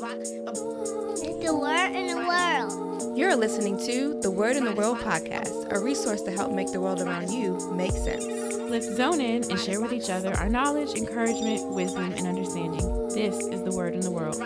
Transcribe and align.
The 0.00 1.58
word 1.60 1.94
in 1.94 2.06
the 2.06 2.16
world. 2.16 3.18
You're 3.18 3.36
listening 3.36 3.76
to 3.84 4.18
the 4.22 4.30
Word 4.30 4.56
in 4.56 4.64
the 4.64 4.72
World 4.72 4.96
podcast, 4.96 5.70
a 5.70 5.78
resource 5.78 6.22
to 6.22 6.30
help 6.30 6.54
make 6.54 6.72
the 6.72 6.80
world 6.80 7.02
around 7.02 7.30
you 7.30 7.58
make 7.74 7.92
sense. 7.92 8.24
Let's 8.70 8.96
zone 8.96 9.20
in 9.20 9.44
and 9.50 9.60
share 9.60 9.78
with 9.78 9.92
each 9.92 10.08
other 10.08 10.32
our 10.38 10.48
knowledge, 10.48 10.96
encouragement, 10.96 11.68
wisdom, 11.74 12.14
and 12.16 12.26
understanding. 12.26 13.08
This 13.08 13.36
is 13.48 13.62
the 13.62 13.72
Word 13.72 13.92
in 13.92 14.00
the 14.00 14.10
World. 14.10 14.36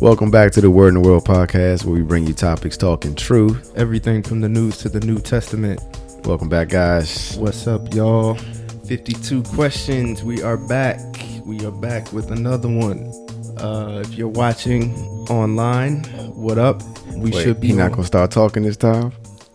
Welcome 0.00 0.30
back 0.30 0.52
to 0.52 0.60
the 0.60 0.70
Word 0.70 0.94
in 0.94 1.02
the 1.02 1.08
World 1.08 1.24
podcast, 1.24 1.84
where 1.84 1.96
we 1.96 2.02
bring 2.02 2.24
you 2.24 2.34
topics 2.34 2.76
talking 2.76 3.16
truth. 3.16 3.72
Everything 3.74 4.22
from 4.22 4.42
the 4.42 4.48
news 4.48 4.78
to 4.78 4.88
the 4.88 5.00
New 5.00 5.18
Testament. 5.18 5.80
Welcome 6.24 6.48
back, 6.48 6.68
guys. 6.68 7.36
What's 7.36 7.66
up, 7.66 7.92
y'all? 7.92 8.38
52 8.86 9.42
questions. 9.44 10.22
We 10.22 10.42
are 10.42 10.56
back. 10.56 10.98
We 11.44 11.64
are 11.64 11.70
back 11.70 12.12
with 12.12 12.30
another 12.30 12.68
one. 12.68 13.12
Uh, 13.58 14.02
if 14.04 14.14
you're 14.14 14.28
watching 14.28 14.94
online, 15.30 16.04
what 16.34 16.58
up? 16.58 16.82
We 17.14 17.30
Wait, 17.30 17.42
should 17.42 17.60
be 17.60 17.68
he 17.68 17.72
not 17.74 17.92
gonna 17.92 18.04
start 18.04 18.30
talking 18.30 18.62
this 18.64 18.76
time. 18.76 19.12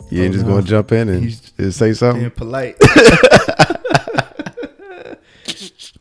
You 0.10 0.24
ain't 0.24 0.32
Oh, 0.32 0.34
just 0.34 0.46
no. 0.46 0.54
gonna 0.54 0.66
jump 0.66 0.92
in 0.94 1.10
and 1.10 1.24
He's 1.24 1.40
just 1.52 1.78
say 1.80 1.94
something. 1.94 2.22
being 2.22 2.32
polite. 2.32 2.76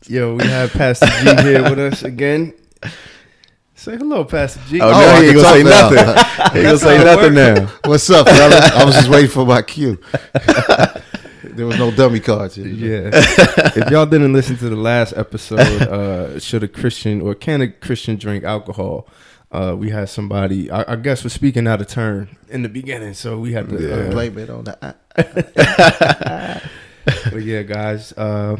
Yo, 0.07 0.35
we 0.35 0.45
have 0.47 0.71
Pastor 0.71 1.05
G 1.07 1.35
here 1.43 1.63
with 1.63 1.79
us 1.79 2.03
again. 2.03 2.53
Say 3.75 3.97
hello, 3.97 4.23
Pastor 4.23 4.61
G. 4.69 4.79
Oh, 4.79 4.87
Oh, 4.87 4.91
no, 4.91 4.97
I 4.97 5.21
he 5.21 5.27
ain't 5.27 5.35
gonna 5.35 5.47
say 5.49 5.63
now. 5.63 5.89
nothing. 5.89 6.53
he 6.53 6.63
gonna 6.63 6.77
say 6.77 6.95
how 6.97 7.03
it 7.03 7.05
nothing 7.05 7.33
now. 7.33 7.67
What's 7.85 8.09
up, 8.09 8.27
fellas? 8.29 8.71
I 8.71 8.85
was 8.85 8.95
just 8.95 9.09
waiting 9.09 9.29
for 9.29 9.45
my 9.45 9.61
cue. 9.61 9.99
there 11.55 11.65
was 11.65 11.77
no 11.77 11.91
dummy 11.91 12.19
cards. 12.19 12.55
Here. 12.55 12.65
Yeah. 12.67 13.09
if 13.13 13.89
y'all 13.89 14.05
didn't 14.05 14.33
listen 14.33 14.57
to 14.57 14.69
the 14.69 14.75
last 14.75 15.13
episode, 15.15 15.59
uh, 15.59 16.39
should 16.39 16.63
a 16.63 16.67
Christian 16.67 17.21
or 17.21 17.35
can 17.35 17.61
a 17.61 17.67
Christian 17.67 18.17
drink 18.17 18.43
alcohol? 18.43 19.07
Uh, 19.51 19.75
we 19.77 19.89
had 19.89 20.09
somebody, 20.09 20.69
I, 20.69 20.93
I 20.93 20.95
guess, 20.97 21.23
was 21.23 21.31
speaking 21.31 21.67
out 21.67 21.79
of 21.79 21.87
turn 21.87 22.35
in 22.49 22.63
the 22.63 22.69
beginning, 22.69 23.13
so 23.13 23.39
we 23.39 23.53
had 23.53 23.69
to. 23.69 23.81
Yeah. 23.81 23.95
Uh, 23.95 24.11
Blame 24.11 24.37
it 24.37 24.49
on 24.49 24.65
that. 24.65 26.63
but 27.31 27.43
yeah, 27.43 27.61
guys, 27.63 28.11
uh, 28.13 28.57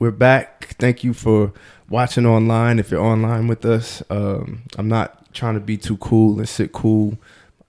we're 0.00 0.10
back. 0.10 0.74
Thank 0.78 1.04
you 1.04 1.12
for 1.12 1.52
watching 1.88 2.26
online. 2.26 2.80
If 2.80 2.90
you're 2.90 3.00
online 3.00 3.46
with 3.46 3.64
us, 3.64 4.02
um, 4.10 4.62
I'm 4.76 4.88
not 4.88 5.32
trying 5.32 5.54
to 5.54 5.60
be 5.60 5.76
too 5.76 5.96
cool 5.98 6.38
and 6.38 6.48
sit 6.48 6.72
cool. 6.72 7.16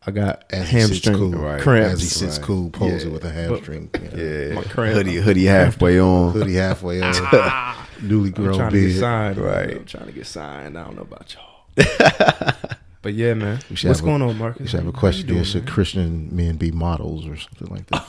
I 0.08 0.12
got 0.12 0.44
As 0.52 0.70
he 0.70 0.80
hamstring 0.80 1.16
cool, 1.18 1.32
right. 1.32 1.60
cramps. 1.62 1.94
As 1.94 2.02
he 2.02 2.08
sits 2.08 2.38
Right. 2.38 2.46
cool, 2.46 2.70
posing 2.70 3.08
Yeah. 3.10 3.14
with 3.14 3.26
a 3.26 3.32
hamstring. 3.32 3.90
you 3.96 4.10
know. 4.18 4.24
Yeah, 4.50 4.54
My 4.56 4.62
cramp. 4.64 4.94
hoodie, 4.96 5.16
hoodie 5.16 5.46
halfway 5.46 6.00
on. 6.00 6.32
Hoodie 6.34 6.54
halfway 6.56 7.02
on. 7.02 7.14
Newly 8.02 8.28
I'm 8.28 8.34
grown 8.34 8.58
trying 8.58 8.72
to 8.72 8.80
get 8.80 8.86
beard. 8.88 9.00
signed. 9.00 9.38
Right. 9.38 9.76
I'm 9.78 9.86
trying 9.86 10.06
to 10.06 10.12
get 10.12 10.28
signed. 10.28 10.78
I 10.78 10.84
don't 10.84 10.96
know 10.96 11.02
about 11.04 11.34
y'all. 11.34 11.52
but 13.02 13.14
yeah, 13.14 13.34
man. 13.34 13.60
What's 13.70 13.82
have 13.84 14.00
a- 14.00 14.04
going 14.04 14.22
on, 14.22 14.38
Marcus? 14.38 14.62
You 14.62 14.68
should 14.68 14.80
have 14.82 14.88
a 14.88 14.92
question 14.92 15.26
doing, 15.28 15.38
here. 15.40 15.46
Should 15.46 15.66
man? 15.66 15.74
Christian 15.74 16.36
men 16.36 16.58
be 16.58 16.72
models 16.72 17.26
or 17.28 17.38
something 17.38 17.68
like 17.70 17.88
that? 17.88 18.08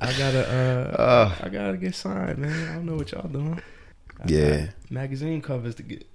I 0.00 0.12
gotta, 0.18 1.00
uh, 1.00 1.34
I 1.42 1.48
gotta 1.48 1.76
get 1.76 1.94
signed, 1.94 2.38
man. 2.38 2.68
I 2.70 2.74
don't 2.74 2.86
know 2.86 2.96
what 2.96 3.10
y'all 3.12 3.28
doing. 3.28 3.60
I 4.20 4.24
Yeah. 4.26 4.66
magazine 4.90 5.40
covers 5.40 5.76
to 5.76 5.82
get. 5.82 6.06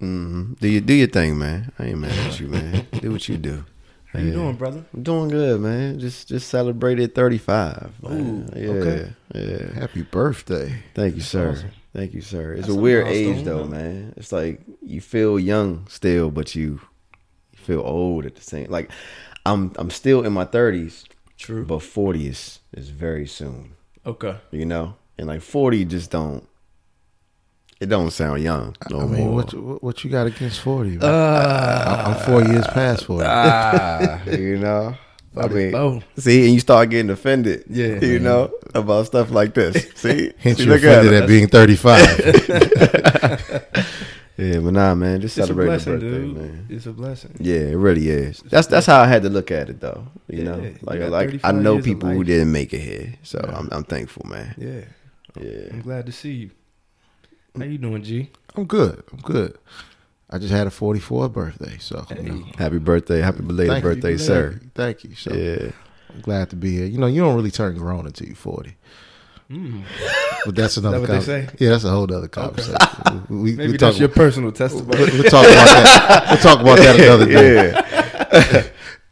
Hmm 0.00 0.54
Do 0.60 0.68
you 0.68 0.80
do 0.80 0.94
your 0.94 1.08
thing, 1.08 1.38
man? 1.38 1.72
I 1.78 1.86
ain't 1.86 1.98
mad 1.98 2.12
at 2.26 2.38
you, 2.40 2.48
man. 2.48 2.86
do 3.00 3.12
what 3.12 3.28
you 3.28 3.36
do. 3.36 3.64
How 4.12 4.20
you 4.20 4.32
doing, 4.32 4.56
brother? 4.56 4.84
I'm 4.94 5.02
doing 5.02 5.28
good, 5.28 5.60
man. 5.60 5.98
Just 5.98 6.28
just 6.28 6.48
celebrated 6.48 7.14
35. 7.14 7.92
man. 8.02 8.48
Yeah, 8.56 8.68
okay. 8.70 9.12
yeah. 9.34 9.72
Happy 9.74 10.02
birthday. 10.02 10.82
Thank 10.94 11.16
you, 11.16 11.20
sir. 11.22 11.50
awesome. 11.50 11.70
Thank 11.92 12.14
you, 12.14 12.20
sir. 12.22 12.52
It's 12.52 12.62
That's 12.66 12.74
a 12.76 12.78
a 12.78 12.82
weird 12.82 13.06
age, 13.08 13.44
though, 13.44 13.64
huh? 13.64 13.68
man. 13.70 14.14
It's 14.16 14.32
like 14.32 14.60
you 14.82 15.00
feel 15.00 15.38
young 15.38 15.86
still, 15.88 16.30
but 16.30 16.54
you 16.54 16.80
you 17.52 17.58
feel 17.58 17.80
old 17.80 18.24
at 18.26 18.36
the 18.36 18.42
same. 18.42 18.70
Like 18.70 18.90
I'm 19.44 19.72
I'm 19.76 19.90
still 19.90 20.24
in 20.24 20.32
my 20.32 20.44
30s, 20.44 21.04
True. 21.36 21.64
but 21.66 21.82
40 21.82 22.26
is 22.28 22.60
is 22.72 22.88
very 22.90 23.26
soon. 23.26 23.72
Okay. 24.06 24.36
You 24.50 24.66
know, 24.66 24.96
and 25.18 25.26
like 25.26 25.42
40 25.42 25.84
just 25.84 26.10
don't. 26.10 26.46
It 27.78 27.86
don't 27.90 28.10
sound 28.10 28.42
young 28.42 28.74
no 28.90 29.00
I 29.00 29.04
mean, 29.04 29.24
more. 29.26 29.34
what, 29.34 29.52
you- 29.52 29.60
what 29.60 29.82
what 29.82 30.04
you 30.04 30.10
got 30.10 30.26
against 30.26 30.60
forty? 30.60 30.96
man? 30.96 31.04
Uh, 31.04 32.04
I'm 32.06 32.24
four 32.24 32.42
years 32.42 32.66
past 32.68 33.04
forty. 33.04 33.26
ah, 33.28 34.22
you 34.24 34.58
know. 34.58 34.94
I 35.38 35.48
mean, 35.48 36.02
see, 36.16 36.46
and 36.46 36.54
you 36.54 36.60
start 36.60 36.88
getting 36.88 37.10
offended. 37.10 37.64
Yeah. 37.68 38.00
you 38.02 38.18
know 38.18 38.50
about 38.74 39.04
stuff 39.04 39.30
like 39.30 39.52
this. 39.52 39.86
See, 39.94 40.32
Hence, 40.38 40.56
See, 40.56 40.64
you 40.64 40.70
look 40.70 40.82
offended 40.82 41.12
it. 41.12 41.22
at 41.24 41.28
being 41.28 41.48
thirty-five. 41.48 42.08
Yeah, 44.38 44.58
but 44.58 44.74
nah, 44.74 44.94
man, 44.94 45.22
just 45.22 45.38
it's 45.38 45.44
a 45.44 45.46
celebrate 45.46 45.64
the 45.64 45.70
blessing, 45.70 45.92
birthday, 45.94 46.08
dude. 46.10 46.36
man. 46.36 46.66
It's 46.68 46.84
a 46.84 46.92
blessing. 46.92 47.36
Yeah, 47.40 47.54
it 47.72 47.76
really 47.76 48.08
is. 48.10 48.42
That's 48.44 48.66
that's 48.66 48.84
how 48.84 49.00
I 49.00 49.06
had 49.06 49.22
to 49.22 49.30
look 49.30 49.50
at 49.50 49.70
it, 49.70 49.80
though. 49.80 50.06
You 50.28 50.38
Yeah, 50.38 50.44
know, 50.44 50.56
you 50.60 50.76
like 50.82 50.98
got 51.00 51.10
like 51.10 51.28
I 51.42 51.52
35 51.52 51.54
know 51.54 51.72
years 51.72 51.78
of 51.80 51.84
people 51.86 52.08
who 52.10 52.18
life. 52.18 52.26
didn't 52.26 52.52
make 52.52 52.74
it 52.74 52.80
here, 52.80 53.14
so 53.22 53.40
Yeah. 53.42 53.56
I'm 53.56 53.68
I'm 53.72 53.84
thankful, 53.84 54.26
man. 54.28 54.54
Yeah. 54.58 54.82
Yeah, 55.42 55.68
I'm 55.72 55.80
glad 55.80 56.04
to 56.04 56.12
see 56.12 56.32
you. 56.32 56.50
How 57.58 57.64
you 57.64 57.78
doing, 57.78 58.02
G? 58.02 58.30
I'm 58.54 58.64
good. 58.64 59.02
I'm 59.12 59.20
good. 59.20 59.56
I 60.28 60.38
just 60.38 60.52
had 60.52 60.66
a 60.66 60.70
44th 60.70 61.32
birthday, 61.32 61.76
so 61.78 62.04
you 62.16 62.22
know. 62.22 62.44
happy 62.58 62.78
birthday, 62.78 63.20
happy 63.20 63.42
belated 63.42 63.72
Thank 63.74 63.84
you. 63.84 63.90
birthday, 63.90 64.16
sir. 64.16 64.60
Thank 64.74 65.04
you. 65.04 65.14
So 65.14 65.32
Yeah, 65.32 65.70
I'm 66.12 66.20
glad 66.20 66.50
to 66.50 66.56
be 66.56 66.72
here. 66.76 66.86
You 66.86 66.98
know, 66.98 67.06
you 67.06 67.20
don't 67.22 67.36
really 67.36 67.50
turn 67.52 67.76
grown 67.76 68.06
until 68.06 68.26
you're 68.26 68.34
40. 68.36 68.76
Mm. 69.50 69.82
But 70.44 70.56
that's 70.56 70.76
another. 70.76 70.98
what 71.00 71.08
they 71.08 71.20
say? 71.20 71.48
Yeah, 71.60 71.70
that's 71.70 71.84
a 71.84 71.90
whole 71.90 72.12
other 72.12 72.26
conversation. 72.26 72.74
We, 73.28 73.52
Maybe 73.54 73.72
we 73.72 73.78
that's 73.78 73.94
talk, 73.94 74.00
your 74.00 74.08
personal 74.08 74.50
testimony. 74.50 74.88
we'll, 74.98 75.12
we'll 75.12 75.22
talk 75.30 75.44
about 75.46 75.66
that. 75.68 76.26
We'll 76.30 76.38
talk 76.38 76.60
about 76.60 76.78
that 76.78 77.00
another 77.00 77.26
day. 78.66 78.66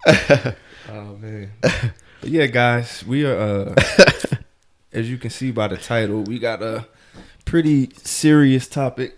yeah. 0.07 0.55
Oh 0.91 1.17
man. 1.17 1.51
But 1.61 2.31
yeah, 2.31 2.47
guys, 2.47 3.05
we 3.07 3.25
are 3.25 3.37
uh 3.37 3.75
as 4.93 5.09
you 5.09 5.17
can 5.19 5.31
see 5.31 5.51
by 5.53 5.69
the 5.69 5.77
title, 5.77 6.23
we 6.23 6.39
got 6.39 6.63
a 6.63 6.87
pretty 7.45 7.91
serious 8.03 8.67
topic 8.69 9.17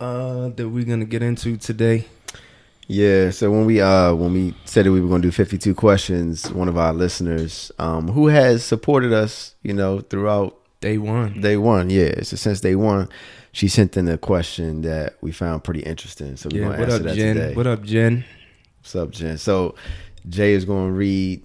uh 0.00 0.48
that 0.50 0.68
we're 0.68 0.84
gonna 0.84 1.04
get 1.04 1.22
into 1.22 1.56
today. 1.56 2.06
Yeah, 2.86 3.30
so 3.30 3.50
when 3.50 3.66
we 3.66 3.80
uh 3.80 4.14
when 4.14 4.32
we 4.32 4.54
said 4.64 4.86
that 4.86 4.92
we 4.92 5.00
were 5.00 5.08
to 5.22 5.28
do 5.28 5.32
52 5.32 5.74
questions, 5.74 6.50
one 6.52 6.68
of 6.68 6.78
our 6.78 6.92
listeners 6.92 7.70
um 7.78 8.08
who 8.08 8.28
has 8.28 8.64
supported 8.64 9.12
us, 9.12 9.54
you 9.62 9.74
know, 9.74 10.00
throughout 10.00 10.54
Day 10.80 10.96
one. 10.96 11.40
day 11.40 11.56
one, 11.56 11.90
yeah, 11.90 12.22
so 12.22 12.36
since 12.36 12.60
day 12.60 12.76
one, 12.76 13.08
she 13.50 13.66
sent 13.66 13.96
in 13.96 14.06
a 14.08 14.16
question 14.16 14.82
that 14.82 15.16
we 15.20 15.32
found 15.32 15.64
pretty 15.64 15.80
interesting. 15.80 16.36
So 16.36 16.48
we're 16.52 16.58
Yeah, 16.60 16.64
to 16.76 16.78
what 16.78 16.80
answer 16.90 16.96
up, 16.96 17.02
that 17.02 17.16
Jen? 17.16 17.34
today. 17.36 17.54
What 17.54 17.66
up, 17.66 17.82
Jen? 17.82 18.24
What's 18.80 18.94
up, 18.94 19.10
Jen? 19.10 19.38
So 19.38 19.74
Jay 20.28 20.52
is 20.52 20.64
to 20.92 20.92
read 20.92 21.42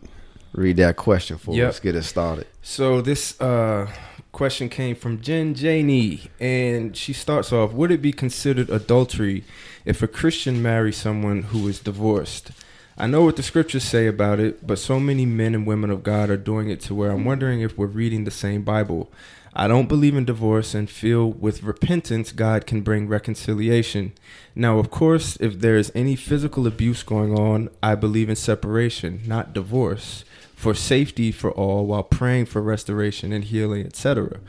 read 0.53 0.77
that 0.77 0.97
question 0.97 1.39
for 1.39 1.55
Yep. 1.55 1.69
us. 1.69 1.79
Get 1.79 1.95
us 1.95 2.05
started. 2.05 2.45
So 2.61 3.01
this 3.01 3.41
uh 3.41 3.91
question 4.33 4.67
came 4.67 4.95
from 4.95 5.21
Jen 5.21 5.53
Janey, 5.53 6.23
and 6.39 6.97
she 6.97 7.13
starts 7.13 7.53
off: 7.53 7.71
Would 7.71 7.91
it 7.91 8.01
be 8.01 8.11
considered 8.11 8.69
adultery 8.69 9.45
if 9.85 10.01
a 10.01 10.07
Christian 10.07 10.61
marries 10.61 10.97
someone 10.97 11.43
who 11.43 11.65
is 11.69 11.79
divorced? 11.79 12.51
I 12.97 13.07
know 13.07 13.23
what 13.23 13.37
the 13.37 13.43
scriptures 13.43 13.83
say 13.83 14.05
about 14.05 14.39
it, 14.39 14.67
but 14.67 14.77
so 14.77 14.99
many 14.99 15.25
men 15.25 15.55
and 15.55 15.65
women 15.65 15.89
of 15.89 16.03
God 16.03 16.29
are 16.29 16.37
doing 16.37 16.69
it 16.69 16.81
to 16.81 16.93
where 16.93 17.11
I'm 17.11 17.25
wondering 17.25 17.61
if 17.61 17.77
we're 17.77 17.87
reading 17.87 18.23
the 18.23 18.31
same 18.31 18.63
Bible. 18.63 19.11
I 19.55 19.67
don't 19.67 19.87
believe 19.87 20.15
in 20.15 20.25
divorce 20.25 20.73
and 20.73 20.89
feel 20.89 21.31
with 21.31 21.61
repentance 21.61 22.31
God 22.31 22.65
can 22.65 22.81
bring 22.81 23.07
reconciliation. 23.07 24.13
Now, 24.55 24.79
of 24.79 24.89
course, 24.89 25.37
if 25.39 25.59
there 25.59 25.77
is 25.77 25.91
any 25.93 26.15
physical 26.15 26.65
abuse 26.65 27.03
going 27.03 27.37
on, 27.37 27.69
I 27.81 27.93
believe 27.93 28.29
in 28.29 28.35
separation, 28.35 29.21
not 29.27 29.53
divorce, 29.53 30.25
for 30.63 30.73
safety 30.73 31.29
for 31.29 31.51
all 31.51 31.85
while 31.85 32.03
praying 32.03 32.45
for 32.45 32.61
restoration 32.61 33.33
and 33.33 33.43
healing, 33.43 33.85
etc. 33.85 34.39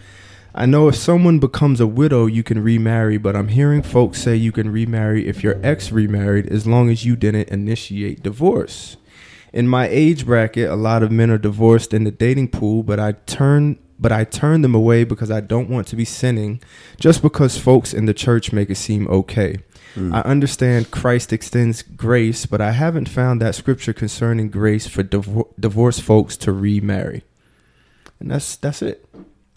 I 0.54 0.64
know 0.64 0.86
if 0.86 0.94
someone 0.94 1.40
becomes 1.40 1.80
a 1.80 1.88
widow, 1.88 2.26
you 2.26 2.44
can 2.44 2.62
remarry, 2.62 3.18
but 3.18 3.34
I'm 3.34 3.48
hearing 3.48 3.82
folks 3.82 4.22
say 4.22 4.36
you 4.36 4.52
can 4.52 4.70
remarry 4.70 5.26
if 5.26 5.42
your 5.42 5.58
ex 5.66 5.90
remarried 5.90 6.46
as 6.46 6.68
long 6.68 6.88
as 6.88 7.04
you 7.04 7.16
didn't 7.16 7.48
initiate 7.48 8.22
divorce. 8.22 8.96
In 9.52 9.66
my 9.66 9.88
age 9.88 10.24
bracket, 10.24 10.70
a 10.70 10.76
lot 10.76 11.02
of 11.02 11.10
men 11.10 11.30
are 11.30 11.38
divorced 11.38 11.92
in 11.92 12.04
the 12.04 12.12
dating 12.12 12.48
pool, 12.48 12.84
but 12.84 13.00
I 13.00 13.12
turn 13.26 13.80
but 13.98 14.12
I 14.12 14.22
turn 14.22 14.62
them 14.62 14.74
away 14.74 15.02
because 15.02 15.32
I 15.32 15.40
don't 15.40 15.68
want 15.68 15.88
to 15.88 15.96
be 15.96 16.04
sinning 16.04 16.60
just 17.00 17.22
because 17.22 17.58
folks 17.58 17.92
in 17.92 18.06
the 18.06 18.14
church 18.14 18.52
make 18.52 18.70
it 18.70 18.76
seem 18.76 19.08
okay. 19.08 19.58
I 19.96 20.20
understand 20.22 20.90
Christ 20.90 21.32
extends 21.32 21.82
grace, 21.82 22.46
but 22.46 22.60
I 22.60 22.72
haven't 22.72 23.08
found 23.08 23.40
that 23.40 23.54
scripture 23.54 23.92
concerning 23.92 24.48
grace 24.50 24.86
for 24.88 25.04
divor- 25.04 25.48
divorced 25.58 26.02
folks 26.02 26.36
to 26.38 26.52
remarry. 26.52 27.22
And 28.18 28.30
that's 28.30 28.56
that's 28.56 28.82
it. 28.82 29.04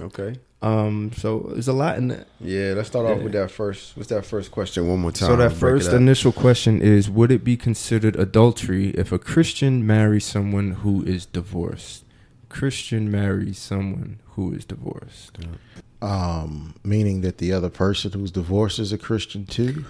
Okay. 0.02 0.36
Um, 0.62 1.12
so 1.16 1.50
there's 1.54 1.68
a 1.68 1.74
lot 1.74 1.98
in 1.98 2.08
that. 2.10 2.28
Yeah, 2.40 2.74
let's 2.76 2.90
start 2.90 3.06
off 3.06 3.18
Yeah. 3.18 3.24
with 3.24 3.34
that 3.34 3.52
first. 3.52 3.96
What's 3.96 4.10
that 4.10 4.26
first 4.26 4.52
question 4.52 4.88
one 4.88 5.00
more 5.00 5.12
time? 5.12 5.30
So 5.30 5.36
that 5.36 5.54
first 5.54 5.92
initial 5.92 6.32
question 6.32 6.82
is: 6.82 7.10
Would 7.10 7.32
it 7.32 7.44
be 7.44 7.58
considered 7.58 8.16
adultery 8.16 8.90
if 8.92 9.12
a 9.12 9.20
Christian 9.20 9.86
marries 9.86 10.26
someone 10.26 10.72
who 10.84 11.04
is 11.04 11.26
divorced? 11.26 12.04
Christian 12.50 13.12
marries 13.12 13.58
someone 13.60 14.20
who 14.36 14.54
is 14.54 14.66
divorced? 14.66 15.38
Um, 16.00 16.76
meaning 16.84 17.22
that 17.22 17.40
the 17.40 17.52
other 17.54 17.70
person 17.70 18.12
who's 18.12 18.30
divorced 18.30 18.78
is 18.78 18.94
a 18.94 18.98
Christian 19.00 19.46
too. 19.46 19.86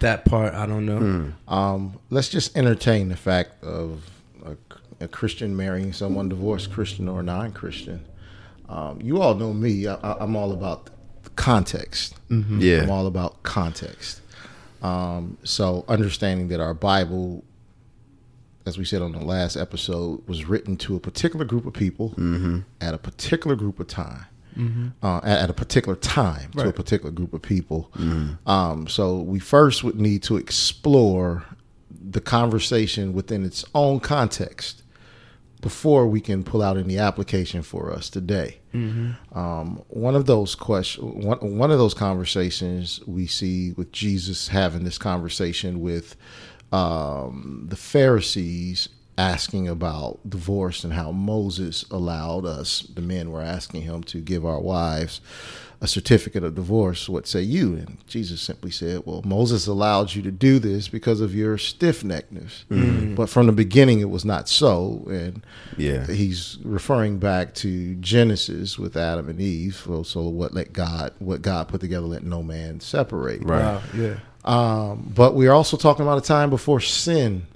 That 0.00 0.24
part 0.24 0.54
I 0.54 0.66
don't 0.66 0.84
know. 0.86 1.32
Um, 1.46 1.98
let's 2.10 2.28
just 2.28 2.56
entertain 2.56 3.08
the 3.08 3.16
fact 3.16 3.62
of 3.62 4.10
a, 4.44 4.56
a 5.04 5.06
Christian 5.06 5.56
marrying 5.56 5.92
someone 5.92 6.28
divorced, 6.28 6.72
Christian 6.72 7.08
or 7.08 7.22
non-Christian. 7.22 8.04
Um, 8.68 9.00
you 9.00 9.22
all 9.22 9.34
know 9.34 9.52
me. 9.52 9.86
I, 9.86 9.94
I, 9.94 10.16
I'm 10.24 10.34
all 10.34 10.50
about 10.50 10.90
context. 11.36 12.16
Yeah. 12.28 12.82
I'm 12.82 12.90
all 12.90 13.06
about 13.06 13.42
context. 13.44 14.20
Um, 14.82 15.38
so 15.44 15.84
understanding 15.86 16.48
that 16.48 16.58
our 16.58 16.74
Bible, 16.74 17.44
as 18.66 18.78
we 18.78 18.84
said 18.84 19.00
on 19.00 19.12
the 19.12 19.24
last 19.24 19.56
episode, 19.56 20.26
was 20.26 20.44
written 20.46 20.76
to 20.78 20.96
a 20.96 21.00
particular 21.00 21.44
group 21.44 21.66
of 21.66 21.72
people 21.72 22.14
at 22.80 22.94
a 22.94 22.98
particular 22.98 23.54
group 23.54 23.78
of 23.78 23.86
time. 23.86 24.26
Uh, 25.02 25.20
at, 25.24 25.38
at 25.44 25.50
a 25.50 25.52
particular 25.52 25.96
time 25.96 26.50
to 26.52 26.68
a 26.68 26.72
particular 26.72 27.10
group 27.10 27.32
of 27.32 27.42
people. 27.42 27.90
Um, 28.46 28.86
so 28.86 29.20
we 29.20 29.38
first 29.38 29.82
would 29.84 29.98
need 30.00 30.22
to 30.24 30.36
explore 30.36 31.44
the 31.90 32.20
conversation 32.20 33.12
within 33.14 33.44
its 33.44 33.64
own 33.74 34.00
context 34.00 34.82
before 35.60 36.06
we 36.08 36.20
can 36.20 36.42
pull 36.42 36.60
out 36.60 36.76
any 36.76 36.98
application 36.98 37.62
for 37.62 37.92
us 37.92 38.10
today. 38.10 38.58
Um, 39.32 39.82
one 39.88 40.16
of 40.16 40.26
those 40.26 40.54
question, 40.56 41.22
one, 41.22 41.56
one 41.56 41.70
of 41.70 41.78
those 41.78 41.94
conversations 41.94 43.00
we 43.06 43.26
see 43.26 43.72
with 43.72 43.92
Jesus 43.92 44.48
having 44.48 44.82
this 44.84 44.98
conversation 44.98 45.80
with 45.80 46.16
um, 46.72 47.66
the 47.68 47.76
Pharisees 47.76 48.88
asking 49.18 49.68
about 49.68 50.18
divorce 50.28 50.84
and 50.84 50.92
how 50.92 51.12
Moses 51.12 51.84
allowed 51.90 52.44
us, 52.46 52.80
the 52.82 53.02
men 53.02 53.30
were 53.30 53.42
asking 53.42 53.82
him 53.82 54.02
to 54.04 54.18
give 54.20 54.44
our 54.46 54.60
wives 54.60 55.20
a 55.82 55.86
certificate 55.88 56.44
of 56.44 56.54
divorce. 56.54 57.08
What 57.08 57.26
say 57.26 57.42
you? 57.42 57.74
And 57.74 57.98
Jesus 58.06 58.40
simply 58.40 58.70
said, 58.70 59.02
Well, 59.04 59.20
Moses 59.24 59.66
allowed 59.66 60.14
you 60.14 60.22
to 60.22 60.30
do 60.30 60.60
this 60.60 60.86
because 60.88 61.20
of 61.20 61.34
your 61.34 61.58
stiff 61.58 62.02
neckedness. 62.04 63.14
But 63.16 63.28
from 63.28 63.46
the 63.46 63.52
beginning, 63.52 63.98
it 64.00 64.08
was 64.08 64.24
not 64.24 64.48
so. 64.48 65.04
And 65.10 65.42
Yeah. 65.76 66.06
he's 66.06 66.58
referring 66.62 67.18
back 67.18 67.52
to 67.56 67.96
Genesis 67.96 68.78
with 68.78 68.96
Adam 68.96 69.28
and 69.28 69.40
Eve. 69.40 69.82
So, 69.84 70.04
so 70.04 70.22
what 70.28 70.54
let 70.54 70.72
God, 70.72 71.12
what 71.18 71.42
God 71.42 71.66
put 71.68 71.80
together, 71.80 72.06
let 72.06 72.22
no 72.22 72.42
man 72.44 72.78
separate. 72.78 73.42
Right. 73.42 73.60
Wow, 73.62 73.82
yeah. 73.96 74.14
Um, 74.44 75.12
but 75.14 75.34
we're 75.34 75.52
also 75.52 75.76
talking 75.76 76.04
about 76.04 76.18
a 76.18 76.26
time 76.26 76.48
before 76.48 76.80
sin 76.80 77.46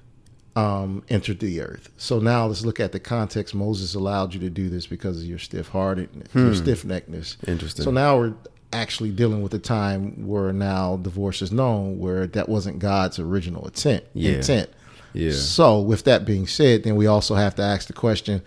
um, 0.56 1.04
entered 1.10 1.38
the 1.38 1.60
earth. 1.60 1.90
So 1.98 2.18
now 2.18 2.46
let's 2.46 2.64
look 2.64 2.80
at 2.80 2.92
the 2.92 2.98
context. 2.98 3.54
Moses 3.54 3.94
allowed 3.94 4.32
you 4.34 4.40
to 4.40 4.50
do 4.50 4.68
this 4.70 4.86
because 4.86 5.18
of 5.18 5.24
your 5.24 5.38
stiff 5.38 5.68
heartedness, 5.68 6.34
your 6.34 6.54
stiff 6.54 6.82
neckedness. 6.82 7.36
Interesting. 7.46 7.84
So 7.84 7.90
now 7.90 8.18
we're 8.18 8.34
actually 8.72 9.10
dealing 9.10 9.42
with 9.42 9.54
a 9.54 9.58
time 9.58 10.26
where 10.26 10.52
now 10.52 10.96
divorce 10.96 11.42
is 11.42 11.52
known, 11.52 11.98
where 11.98 12.26
that 12.26 12.48
wasn't 12.48 12.78
God's 12.78 13.18
original 13.18 13.66
intent. 13.66 14.04
Yeah. 14.14 14.32
Intent. 14.32 14.70
Yeah. 15.12 15.32
So 15.32 15.80
with 15.80 16.04
that 16.04 16.24
being 16.24 16.46
said, 16.46 16.82
then 16.84 16.96
we 16.96 17.06
also 17.06 17.34
have 17.34 17.54
to 17.56 17.62
ask 17.62 17.86
the 17.86 17.92
question: 17.92 18.42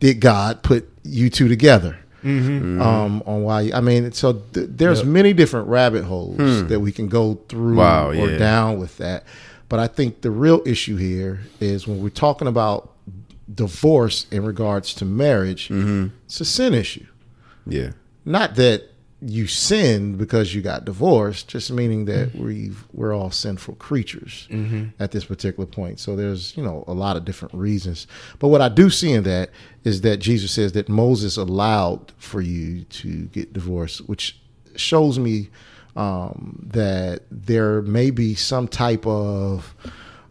Did 0.00 0.20
God 0.20 0.62
put 0.62 0.88
you 1.02 1.28
two 1.28 1.48
together? 1.48 1.98
Mm-hmm. 2.24 2.82
Um, 2.82 3.22
on 3.24 3.42
why? 3.42 3.70
I 3.72 3.80
mean, 3.80 4.12
so 4.12 4.34
th- 4.52 4.68
there's 4.70 5.04
many 5.04 5.32
different 5.32 5.68
rabbit 5.68 6.04
holes 6.04 6.66
that 6.68 6.80
we 6.80 6.92
can 6.92 7.08
go 7.08 7.34
through 7.48 7.72
Hmm. 7.72 7.78
Wow, 7.78 8.08
or 8.10 8.14
yeah. 8.14 8.38
down 8.38 8.78
with 8.78 8.98
that. 8.98 9.24
But 9.70 9.78
I 9.80 9.86
think 9.86 10.20
the 10.20 10.30
real 10.30 10.60
issue 10.66 10.96
here 10.96 11.40
is 11.60 11.86
when 11.88 12.02
we're 12.02 12.10
talking 12.10 12.46
about 12.48 12.92
divorce 13.52 14.26
in 14.30 14.44
regards 14.44 14.94
to 14.94 15.04
marriage, 15.04 15.68
Mm-hmm. 15.68 16.08
it's 16.26 16.40
a 16.40 16.44
sin 16.44 16.74
issue. 16.74 17.06
Yeah. 17.66 17.92
Not 18.24 18.56
that 18.56 18.84
you 19.22 19.46
sinned 19.46 20.16
because 20.18 20.54
you 20.54 20.62
got 20.62 20.84
divorced, 20.86 21.46
just 21.48 21.70
meaning 21.70 22.06
that 22.06 22.34
we've 22.34 22.84
we're 22.92 23.14
all 23.14 23.30
sinful 23.30 23.74
creatures 23.74 24.48
at 24.98 25.10
this 25.10 25.26
particular 25.26 25.66
point. 25.66 26.00
So 26.00 26.16
there's 26.16 26.56
you 26.56 26.62
know 26.62 26.84
a 26.86 26.94
lot 26.94 27.16
of 27.18 27.24
different 27.26 27.54
reasons. 27.54 28.06
But 28.38 28.48
what 28.48 28.62
I 28.62 28.68
do 28.70 28.88
see 28.88 29.12
in 29.12 29.22
that 29.24 29.50
is 29.84 30.00
that 30.02 30.18
Jesus 30.18 30.52
says 30.52 30.72
that 30.72 30.88
Moses 30.88 31.36
allowed 31.36 32.12
for 32.18 32.40
you 32.40 32.84
to 32.84 33.24
get 33.26 33.52
divorced, 33.52 34.08
which 34.08 34.38
shows 34.76 35.18
me 35.18 35.50
um, 36.00 36.66
that 36.72 37.22
there 37.30 37.82
may 37.82 38.10
be 38.10 38.34
some 38.34 38.66
type 38.68 39.06
of 39.06 39.74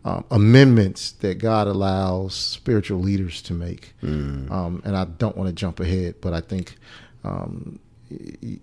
um, 0.05 0.23
amendments 0.31 1.11
that 1.23 1.35
God 1.39 1.67
allows 1.67 2.33
spiritual 2.33 2.99
leaders 2.99 3.41
to 3.43 3.53
make. 3.53 3.93
Um, 4.01 4.81
and 4.85 4.95
I 4.95 5.05
don't 5.05 5.35
want 5.37 5.47
to 5.49 5.53
jump 5.53 5.79
ahead, 5.79 6.15
but 6.21 6.33
I 6.33 6.41
think 6.41 6.75
um, 7.23 7.79
y- 8.09 8.37
y- 8.41 8.59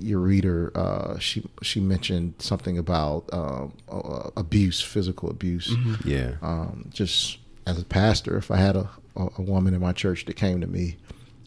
your 0.00 0.20
reader 0.20 0.72
uh, 0.74 1.18
she 1.18 1.44
she 1.62 1.78
mentioned 1.80 2.34
something 2.38 2.78
about 2.78 3.24
um, 3.32 3.72
uh, 3.90 4.30
abuse, 4.36 4.80
physical 4.80 5.28
abuse. 5.30 5.68
Yeah. 6.04 6.36
Um, 6.42 6.88
just 6.92 7.38
as 7.66 7.78
a 7.80 7.84
pastor, 7.84 8.36
if 8.38 8.50
I 8.50 8.56
had 8.56 8.76
a, 8.76 8.88
a, 9.16 9.28
a 9.38 9.42
woman 9.42 9.74
in 9.74 9.80
my 9.80 9.92
church 9.92 10.24
that 10.24 10.34
came 10.36 10.60
to 10.62 10.66
me 10.66 10.96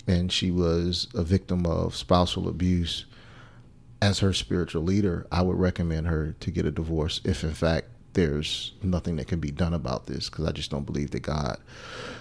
and 0.07 0.31
she 0.31 0.51
was 0.51 1.07
a 1.15 1.23
victim 1.23 1.65
of 1.65 1.95
spousal 1.95 2.47
abuse, 2.47 3.05
as 4.01 4.19
her 4.19 4.33
spiritual 4.33 4.83
leader, 4.83 5.25
I 5.31 5.41
would 5.41 5.57
recommend 5.57 6.07
her 6.07 6.35
to 6.39 6.51
get 6.51 6.65
a 6.65 6.71
divorce 6.71 7.21
if, 7.23 7.43
in 7.43 7.53
fact, 7.53 7.87
there's 8.13 8.73
nothing 8.81 9.17
that 9.17 9.27
can 9.27 9.39
be 9.39 9.51
done 9.51 9.73
about 9.73 10.07
this. 10.07 10.29
Because 10.29 10.45
I 10.45 10.51
just 10.51 10.71
don't 10.71 10.85
believe 10.85 11.11
that 11.11 11.19
God 11.21 11.57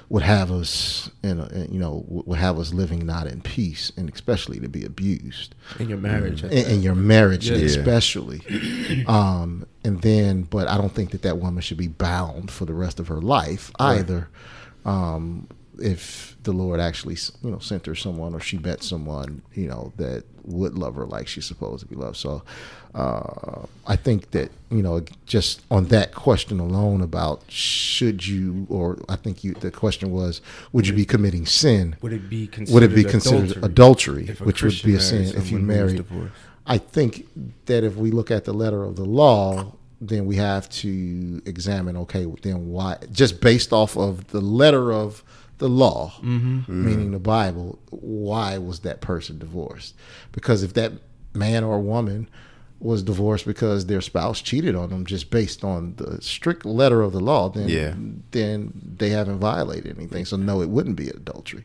would 0.08 0.22
have 0.22 0.52
us, 0.52 1.10
in 1.22 1.40
a, 1.40 1.46
in, 1.48 1.72
you 1.72 1.80
know, 1.80 2.04
would 2.08 2.38
have 2.38 2.58
us 2.58 2.72
living 2.72 3.04
not 3.06 3.26
in 3.26 3.40
peace, 3.40 3.90
and 3.96 4.08
especially 4.12 4.60
to 4.60 4.68
be 4.68 4.84
abused 4.84 5.54
In 5.80 5.88
your 5.88 5.98
marriage. 5.98 6.42
in, 6.44 6.50
in 6.52 6.82
your 6.82 6.94
marriage, 6.94 7.48
Yeah. 7.50 7.56
especially. 7.56 8.40
um, 9.06 9.66
and 9.84 10.00
then, 10.02 10.42
but 10.42 10.68
I 10.68 10.76
don't 10.76 10.92
think 10.92 11.10
that 11.12 11.22
that 11.22 11.38
woman 11.38 11.60
should 11.62 11.78
be 11.78 11.88
bound 11.88 12.50
for 12.50 12.66
the 12.66 12.74
rest 12.74 13.00
of 13.00 13.08
her 13.08 13.20
life 13.20 13.70
either. 13.78 14.28
Um, 14.84 15.48
if 15.80 16.36
the 16.42 16.52
Lord 16.52 16.80
actually, 16.80 17.16
you 17.42 17.50
know, 17.50 17.58
sent 17.58 17.86
her 17.86 17.94
someone 17.94 18.34
or 18.34 18.40
she 18.40 18.58
met 18.58 18.82
someone, 18.82 19.42
you 19.54 19.68
know, 19.68 19.92
that 19.96 20.24
would 20.44 20.78
love 20.78 20.94
her 20.94 21.06
like 21.06 21.26
she's 21.26 21.44
supposed 21.44 21.80
to 21.80 21.86
be 21.86 21.96
loved. 21.96 22.16
So, 22.16 22.42
uh, 22.94 23.66
I 23.86 23.96
think 23.96 24.30
that 24.30 24.50
you 24.70 24.82
know, 24.82 25.04
just 25.26 25.60
on 25.70 25.86
that 25.86 26.14
question 26.14 26.60
alone 26.60 27.02
about 27.02 27.42
should 27.48 28.26
you, 28.26 28.66
or 28.70 28.98
I 29.08 29.16
think 29.16 29.44
you, 29.44 29.54
the 29.54 29.70
question 29.70 30.10
was, 30.10 30.40
would 30.72 30.86
you 30.86 30.94
be 30.94 31.04
committing 31.04 31.46
sin? 31.46 31.96
Would 32.00 32.12
it 32.12 32.28
be 32.30 32.46
considered 32.46 32.74
Would 32.74 32.82
it 32.84 32.94
be 32.94 33.04
considered 33.04 33.64
adultery, 33.64 34.28
if 34.28 34.40
a 34.40 34.44
which 34.44 34.62
would 34.62 34.80
be 34.84 34.94
a 34.94 35.00
sin 35.00 35.22
if 35.22 35.50
you 35.50 35.58
someone 35.58 35.60
who 35.60 35.66
was 35.66 36.04
married? 36.08 36.30
I 36.66 36.78
think 36.78 37.28
that 37.66 37.84
if 37.84 37.96
we 37.96 38.10
look 38.10 38.30
at 38.30 38.44
the 38.44 38.52
letter 38.52 38.82
of 38.82 38.96
the 38.96 39.04
law, 39.04 39.72
then 40.00 40.26
we 40.26 40.36
have 40.36 40.68
to 40.68 41.40
examine 41.46 41.96
okay, 41.96 42.26
then 42.42 42.68
why, 42.70 42.98
just 43.12 43.40
based 43.40 43.72
off 43.72 43.96
of 43.96 44.28
the 44.28 44.40
letter 44.40 44.92
of 44.92 45.22
the 45.58 45.68
law, 45.68 46.12
meaning 46.22 47.12
the 47.12 47.18
Bible, 47.18 47.78
why 47.90 48.58
was 48.58 48.80
that 48.80 49.00
person 49.00 49.38
divorced? 49.38 49.94
Because 50.32 50.62
if 50.62 50.74
that 50.74 50.92
man 51.34 51.64
or 51.64 51.80
woman 51.80 52.28
was 52.78 53.02
divorced 53.02 53.46
because 53.46 53.86
their 53.86 54.02
spouse 54.02 54.42
cheated 54.42 54.74
on 54.74 54.90
them 54.90 55.06
just 55.06 55.30
based 55.30 55.64
on 55.64 55.94
the 55.96 56.20
strict 56.20 56.66
letter 56.66 57.00
of 57.00 57.12
the 57.12 57.20
law, 57.20 57.48
then 57.48 57.68
Yeah. 57.70 57.94
then 58.32 58.94
they 58.98 59.08
haven't 59.10 59.38
violated 59.38 59.96
anything. 59.96 60.26
So 60.26 60.36
no, 60.36 60.60
it 60.60 60.68
wouldn't 60.68 60.96
be 60.96 61.08
adultery. 61.08 61.64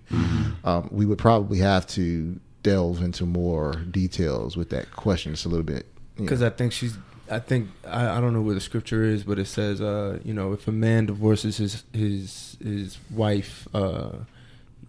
Um, 0.64 0.88
we 0.90 1.06
would 1.06 1.18
probably 1.18 1.58
have 1.60 1.86
to 1.88 2.40
delve 2.64 3.02
into 3.02 3.26
more 3.26 3.74
details 3.92 4.56
with 4.56 4.70
that 4.70 4.92
question. 4.92 5.34
It's 5.34 5.44
a 5.46 5.50
little 5.50 5.66
bit 5.66 5.86
Because 6.16 6.42
I 6.42 6.50
think 6.50 6.72
she's. 6.72 6.96
I 7.32 7.40
think 7.40 7.70
I, 7.88 8.18
I 8.18 8.22
don't 8.22 8.34
know 8.34 8.42
where 8.42 8.54
the 8.56 8.62
scripture 8.62 9.04
is, 9.04 9.24
but 9.24 9.40
it 9.40 9.48
says, 9.48 9.80
uh, 9.82 10.20
you 10.24 10.34
know, 10.34 10.52
if 10.54 10.68
a 10.68 10.72
man 10.72 11.06
divorces 11.06 11.58
his 11.58 11.84
his 11.94 12.58
his 12.62 12.98
wife, 13.10 13.68
uh, 13.74 14.12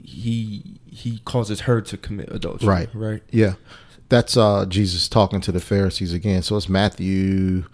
he 0.03 0.81
he 0.87 1.21
causes 1.25 1.61
her 1.63 1.81
to 1.81 1.97
commit 1.97 2.31
adultery. 2.31 2.69
Right. 2.69 2.89
Right. 2.93 3.23
Yeah. 3.31 3.55
That's 4.09 4.37
uh 4.37 4.67
Jesus 4.67 5.09
talking 5.09 5.41
to 5.43 5.53
the 5.53 5.61
Pharisees 5.61 6.13
again. 6.13 6.43
So 6.43 6.57
it's 6.57 6.69
Matthew 6.69 7.65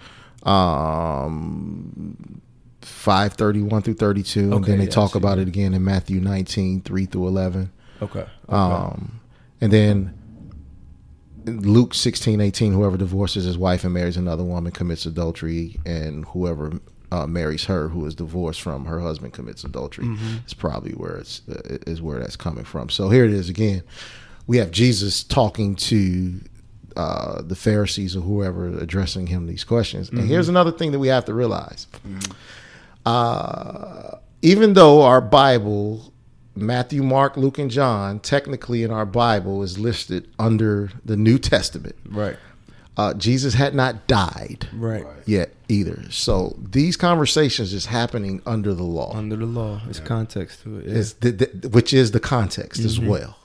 um 0.45 2.41
531 2.83 3.83
through 3.83 3.95
32 3.95 4.41
and 4.41 4.55
Okay, 4.55 4.67
then 4.67 4.79
they 4.79 4.85
yeah, 4.85 4.91
talk 4.91 5.15
about 5.15 5.39
it 5.39 5.49
again 5.49 5.75
in 5.75 5.85
Matthew 5.85 6.21
19 6.21 6.83
3 6.83 7.07
through 7.07 7.27
11. 7.27 7.73
Okay. 8.03 8.21
okay. 8.21 8.29
Um 8.49 9.21
and 9.61 9.73
then 9.73 10.18
Luke 11.49 11.95
16 11.95 12.41
18 12.41 12.73
whoever 12.73 12.97
divorces 12.97 13.45
his 13.45 13.57
wife 13.59 13.85
and 13.85 13.93
marries 13.95 14.17
another 14.17 14.45
woman 14.45 14.73
commits 14.73 15.07
adultery 15.07 15.79
and 15.85 16.25
whoever 16.27 16.73
uh, 17.11 17.27
marries 17.27 17.65
her 17.65 17.89
who 17.89 18.05
is 18.07 18.15
divorced 18.15 18.61
from 18.61 18.85
her 18.85 19.01
husband 19.01 19.33
commits 19.33 19.65
adultery 19.65 20.07
It's 20.45 20.55
probably 20.55 20.93
where 20.93 21.17
it's 21.17 21.43
uh, 21.49 21.79
is 21.87 22.03
where 22.03 22.19
that's 22.21 22.37
coming 22.37 22.65
from. 22.65 22.91
So 22.91 23.09
here 23.09 23.25
it 23.25 23.33
is 23.33 23.49
again. 23.49 23.83
We 24.47 24.59
have 24.59 24.71
Jesus 24.71 25.23
talking 25.25 25.75
to 25.77 26.41
uh, 26.97 27.43
the 27.43 27.55
Pharisees 27.55 28.17
or 28.17 28.21
whoever 28.21 28.67
addressing 28.79 29.27
him 29.29 29.47
these 29.47 29.63
questions. 29.65 30.09
And 30.11 30.21
here's 30.29 30.49
another 30.49 30.73
thing 30.73 30.93
that 30.93 30.99
we 30.99 31.09
have 31.09 31.25
to 31.27 31.35
realize. 31.35 31.87
Uh, 33.07 34.19
even 34.43 34.75
though 34.75 35.03
our 35.03 35.21
Bible 35.21 36.13
Matthew, 36.61 37.03
Mark, 37.03 37.37
Luke, 37.37 37.59
and 37.59 37.71
John, 37.71 38.21
technically 38.21 38.83
in 38.83 38.91
our 38.91 39.07
Bible, 39.07 39.63
is 39.63 39.79
listed 39.79 40.29
under 40.39 40.91
the 41.05 41.17
New 41.17 41.39
Testament. 41.39 41.97
Right. 42.09 42.37
Uh, 42.97 43.15
Jesus 43.15 43.55
had 43.55 43.75
not 43.75 44.09
died 44.09 44.69
Right. 44.75 45.07
yet 45.25 45.55
either. 45.69 46.03
So 46.11 46.57
these 46.61 46.97
conversations 46.97 47.73
is 47.73 47.87
happening 47.87 48.43
under 48.45 48.75
the 48.75 48.83
law. 48.83 49.15
Under 49.17 49.37
the 49.37 49.47
law, 49.47 49.81
there's 49.85 50.01
context 50.01 50.63
to 50.65 50.79
it. 50.81 50.87
Yeah. 50.87 50.93
is 50.95 51.15
the, 51.15 51.31
the, 51.31 51.69
which 51.69 51.95
is 51.95 52.11
the 52.11 52.19
context 52.21 52.81
as 52.81 52.99
Mm-hmm. 52.99 53.09
well. 53.09 53.37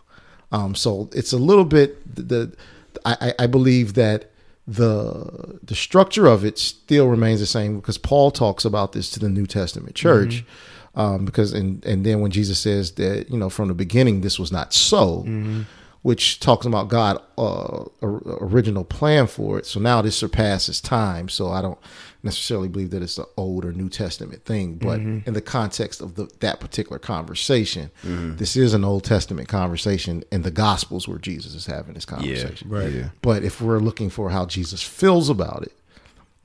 Um, 0.52 0.74
so 0.76 1.08
it's 1.14 1.34
a 1.34 1.38
little 1.38 1.66
bit 1.66 2.16
the, 2.16 2.22
the 2.24 2.58
I, 3.06 3.18
I- 3.40 3.44
I 3.44 3.48
believe 3.48 3.94
that 3.96 4.32
the 4.78 5.60
the 5.64 5.76
structure 5.76 6.26
of 6.26 6.44
it 6.46 6.58
still 6.58 7.08
remains 7.08 7.40
the 7.40 7.46
same 7.46 7.76
because 7.80 7.98
Paul 7.98 8.32
talks 8.32 8.66
about 8.66 8.94
this 8.94 9.10
to 9.12 9.20
the 9.20 9.30
New 9.30 9.46
Testament 9.46 9.96
church. 9.96 10.38
Mm-hmm. 10.38 10.48
Um, 10.96 11.26
because 11.26 11.54
and 11.54 11.84
and 11.86 12.06
then 12.06 12.22
when 12.22 12.32
Jesus 12.32 12.60
says 12.60 12.92
that 12.94 13.30
you 13.32 13.38
know 13.38 13.50
from 13.50 13.68
the 13.68 13.74
beginning 13.74 14.22
this 14.22 14.38
was 14.38 14.52
not 14.52 14.74
so, 14.74 15.24
Mm-hmm. 15.26 15.62
which 16.04 16.40
talks 16.40 16.66
about 16.66 16.88
God 16.90 17.18
uh, 17.38 17.86
original 18.02 18.84
plan 18.84 19.26
for 19.28 19.58
it. 19.58 19.66
So 19.66 19.80
now 19.80 20.02
this 20.02 20.16
surpasses 20.16 20.80
time. 20.82 21.30
So 21.30 21.50
I 21.50 21.62
don't 21.62 21.80
necessarily 22.22 22.68
believe 22.70 22.92
that 22.92 23.02
it's 23.02 23.18
an 23.18 23.26
old 23.38 23.66
or 23.66 23.72
New 23.74 23.90
Testament 23.90 24.46
thing, 24.46 24.76
but 24.76 25.00
Mm-hmm. 25.00 25.28
in 25.28 25.34
the 25.34 25.42
context 25.42 26.00
of 26.02 26.14
the, 26.16 26.30
that 26.42 26.60
particular 26.60 27.00
conversation, 27.00 27.90
this 28.04 28.56
is 28.56 28.74
an 28.74 28.84
Old 28.86 29.04
Testament 29.04 29.48
conversation 29.48 30.24
in 30.32 30.44
the 30.44 30.52
Gospels 30.52 31.08
where 31.08 31.18
Jesus 31.18 31.56
is 31.56 31.66
having 31.66 31.96
this 31.96 32.06
conversation. 32.06 32.68
Yeah, 32.70 32.78
right. 32.78 32.92
Yeah. 32.94 33.10
But 33.22 33.44
if 33.44 33.60
we're 33.62 33.80
looking 33.80 34.10
for 34.10 34.30
how 34.30 34.46
Jesus 34.46 34.82
feels 34.84 35.30
about 35.30 35.64
it, 35.64 35.74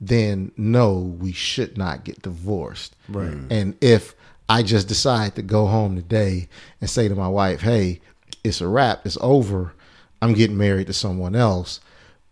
then 0.01 0.51
no, 0.57 0.93
we 0.97 1.31
should 1.33 1.77
not 1.77 2.03
get 2.03 2.21
divorced. 2.21 2.95
Right. 3.09 3.37
And 3.49 3.75
if 3.81 4.15
I 4.49 4.63
just 4.63 4.87
decide 4.87 5.35
to 5.35 5.41
go 5.43 5.67
home 5.67 5.95
today 5.95 6.49
and 6.81 6.89
say 6.89 7.07
to 7.07 7.15
my 7.15 7.27
wife, 7.27 7.61
hey, 7.61 8.01
it's 8.43 8.61
a 8.61 8.67
wrap, 8.67 9.05
it's 9.05 9.17
over, 9.21 9.73
I'm 10.21 10.33
getting 10.33 10.57
married 10.57 10.87
to 10.87 10.93
someone 10.93 11.35
else 11.35 11.79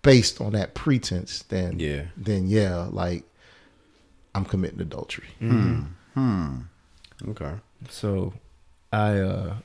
based 0.01 0.41
on 0.41 0.53
that 0.53 0.73
pretense, 0.73 1.43
then 1.43 1.79
Yeah. 1.79 2.05
then 2.17 2.47
yeah, 2.47 2.87
like 2.91 3.23
I'm 4.33 4.45
committing 4.45 4.81
adultery. 4.81 5.27
Hmm. 5.39 6.59
Okay. 7.27 7.53
So, 7.89 8.33
I 8.91 9.19
uh, 9.19 9.55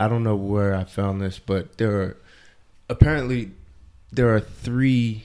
I 0.00 0.08
don't 0.08 0.24
know 0.24 0.36
where 0.36 0.74
I 0.74 0.84
found 0.84 1.20
this, 1.20 1.38
but 1.38 1.78
there 1.78 2.00
are 2.00 2.16
apparently 2.88 3.50
there 4.12 4.34
are 4.34 4.40
three 4.40 5.22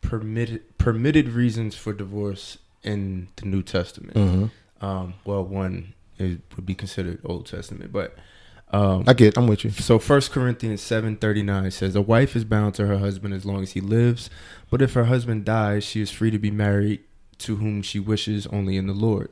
permitted 0.00 0.78
permitted 0.78 1.28
reasons 1.30 1.74
for 1.74 1.92
divorce 1.92 2.58
in 2.82 3.28
the 3.36 3.46
New 3.46 3.62
Testament. 3.62 4.14
Mm-hmm. 4.16 4.46
Um, 4.80 5.14
well, 5.24 5.44
one 5.44 5.94
is, 6.18 6.38
would 6.54 6.66
be 6.66 6.74
considered 6.74 7.20
Old 7.24 7.46
Testament, 7.46 7.92
but 7.92 8.16
um, 8.72 9.04
I 9.06 9.14
get, 9.14 9.38
I'm 9.38 9.46
with 9.46 9.64
you. 9.64 9.70
so 9.70 9.98
First 9.98 10.32
Corinthians 10.32 10.82
seven 10.82 11.16
thirty 11.16 11.42
nine 11.42 11.70
says 11.70 11.94
a 11.94 12.02
wife 12.02 12.34
is 12.36 12.44
bound 12.44 12.74
to 12.74 12.86
her 12.86 12.98
husband 12.98 13.32
as 13.34 13.44
long 13.44 13.62
as 13.62 13.72
he 13.72 13.80
lives, 13.80 14.28
but 14.70 14.82
if 14.82 14.94
her 14.94 15.04
husband 15.04 15.44
dies, 15.44 15.84
she 15.84 16.00
is 16.00 16.10
free 16.10 16.30
to 16.30 16.38
be 16.38 16.50
married 16.50 17.00
to 17.38 17.56
whom 17.56 17.82
she 17.82 18.00
wishes, 18.00 18.46
only 18.48 18.76
in 18.76 18.86
the 18.86 18.94
Lord. 18.94 19.30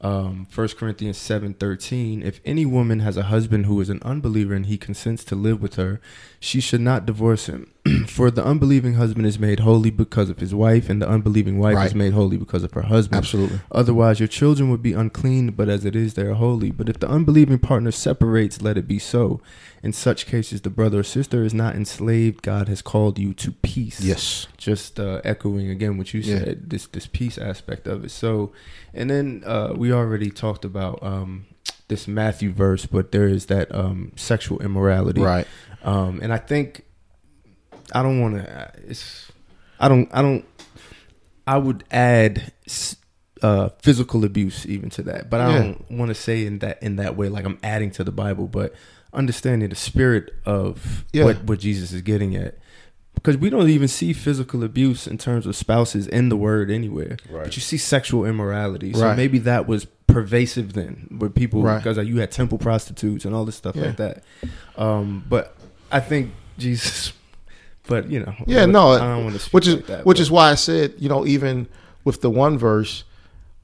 Um, 0.00 0.48
1 0.52 0.68
Corinthians 0.70 1.16
seven 1.18 1.54
thirteen. 1.54 2.22
If 2.22 2.40
any 2.44 2.66
woman 2.66 3.00
has 3.00 3.16
a 3.16 3.24
husband 3.24 3.66
who 3.66 3.80
is 3.80 3.88
an 3.88 4.00
unbeliever 4.02 4.54
and 4.54 4.66
he 4.66 4.76
consents 4.76 5.22
to 5.24 5.36
live 5.36 5.62
with 5.62 5.76
her, 5.76 6.00
she 6.40 6.60
should 6.60 6.80
not 6.80 7.06
divorce 7.06 7.46
him. 7.46 7.71
For 8.06 8.30
the 8.30 8.44
unbelieving 8.44 8.94
husband 8.94 9.26
is 9.26 9.40
made 9.40 9.60
holy 9.60 9.90
because 9.90 10.30
of 10.30 10.38
his 10.38 10.54
wife, 10.54 10.88
and 10.88 11.02
the 11.02 11.08
unbelieving 11.08 11.58
wife 11.58 11.84
is 11.86 11.94
made 11.96 12.12
holy 12.12 12.36
because 12.36 12.62
of 12.62 12.72
her 12.74 12.82
husband. 12.82 13.18
Absolutely. 13.18 13.58
Otherwise, 13.72 14.20
your 14.20 14.28
children 14.28 14.70
would 14.70 14.82
be 14.82 14.92
unclean, 14.92 15.50
but 15.50 15.68
as 15.68 15.84
it 15.84 15.96
is, 15.96 16.14
they 16.14 16.22
are 16.22 16.34
holy. 16.34 16.70
But 16.70 16.88
if 16.88 17.00
the 17.00 17.08
unbelieving 17.08 17.58
partner 17.58 17.90
separates, 17.90 18.62
let 18.62 18.78
it 18.78 18.86
be 18.86 19.00
so. 19.00 19.40
In 19.82 19.92
such 19.92 20.26
cases, 20.26 20.60
the 20.60 20.70
brother 20.70 21.00
or 21.00 21.02
sister 21.02 21.42
is 21.42 21.52
not 21.52 21.74
enslaved. 21.74 22.42
God 22.42 22.68
has 22.68 22.82
called 22.82 23.18
you 23.18 23.34
to 23.34 23.50
peace. 23.50 24.00
Yes. 24.00 24.46
Just 24.56 25.00
uh, 25.00 25.20
echoing 25.24 25.68
again 25.68 25.98
what 25.98 26.14
you 26.14 26.20
Yeah. 26.20 26.38
said, 26.38 26.70
this 26.70 26.86
this 26.86 27.08
peace 27.08 27.36
aspect 27.36 27.88
of 27.88 28.04
it. 28.04 28.10
So, 28.12 28.52
and 28.94 29.10
then 29.10 29.42
uh, 29.44 29.72
we 29.76 29.92
already 29.92 30.30
talked 30.30 30.64
about 30.64 31.02
um, 31.02 31.46
this 31.88 32.06
Matthew 32.06 32.52
verse, 32.52 32.86
but 32.86 33.10
there 33.10 33.26
is 33.26 33.46
that 33.46 33.74
um, 33.74 34.12
sexual 34.14 34.60
immorality, 34.62 35.20
Right. 35.20 35.48
um, 35.82 36.20
and 36.22 36.32
I 36.32 36.38
think 36.38 36.84
I 37.92 38.02
don't 38.02 38.20
want 38.20 38.34
to. 38.36 38.72
It's 38.88 39.30
I 39.80 39.88
don't 39.88 40.08
I 40.12 40.22
don't. 40.22 40.44
I 41.46 41.58
would 41.58 41.84
add 41.90 42.52
uh, 43.42 43.70
physical 43.80 44.24
abuse 44.24 44.64
even 44.66 44.90
to 44.90 45.02
that, 45.02 45.28
but 45.28 45.40
I 45.40 45.50
Yeah. 45.52 45.58
don't 45.62 45.90
want 45.90 46.08
to 46.10 46.14
say 46.14 46.46
in 46.46 46.60
that 46.60 46.82
in 46.82 46.96
that 46.96 47.16
way 47.16 47.28
like 47.28 47.44
I'm 47.44 47.58
adding 47.62 47.90
to 47.92 48.04
the 48.04 48.12
Bible, 48.12 48.46
but 48.46 48.74
understanding 49.12 49.68
the 49.68 49.74
spirit 49.76 50.32
of 50.46 51.04
Yeah. 51.12 51.24
what 51.24 51.44
what 51.44 51.58
Jesus 51.60 51.92
is 51.92 52.02
getting 52.02 52.36
at. 52.36 52.58
Because 53.14 53.36
we 53.36 53.50
don't 53.50 53.68
even 53.68 53.88
see 53.88 54.12
physical 54.14 54.64
abuse 54.64 55.06
in 55.06 55.18
terms 55.18 55.44
of 55.46 55.54
spouses 55.54 56.06
in 56.06 56.28
the 56.30 56.36
word 56.36 56.70
anywhere, 56.70 57.18
Right. 57.30 57.44
but 57.44 57.56
you 57.56 57.60
see 57.60 57.76
sexual 57.76 58.24
immorality. 58.24 58.94
So 58.94 59.02
Right. 59.06 59.16
maybe 59.16 59.38
that 59.40 59.68
was 59.68 59.84
pervasive 60.06 60.72
then, 60.72 61.08
where 61.18 61.28
people 61.28 61.62
Right. 61.62 61.76
because 61.82 61.98
you 62.06 62.20
had 62.20 62.30
temple 62.30 62.56
prostitutes 62.58 63.24
and 63.26 63.34
all 63.34 63.44
this 63.44 63.54
stuff 63.56 63.76
Yeah. 63.76 63.82
like 63.86 63.96
that. 63.98 64.24
Um, 64.76 65.24
but 65.28 65.54
I 65.90 66.00
think 66.00 66.30
Jesus, 66.58 67.12
but 67.86 68.10
you 68.10 68.20
know, 68.20 68.34
Yeah, 68.46 68.66
no, 68.66 68.92
I 68.92 68.98
don't 68.98 69.24
want 69.24 69.34
to 69.36 69.40
speak 69.40 69.52
which 69.54 69.66
is 69.68 69.74
like 69.76 69.86
that, 69.86 70.06
which 70.06 70.18
but- 70.18 70.22
is 70.22 70.30
why 70.30 70.50
I 70.50 70.54
said, 70.54 70.94
you 70.98 71.08
know, 71.08 71.26
even 71.26 71.68
with 72.04 72.20
the 72.20 72.30
one 72.30 72.58
verse 72.58 73.04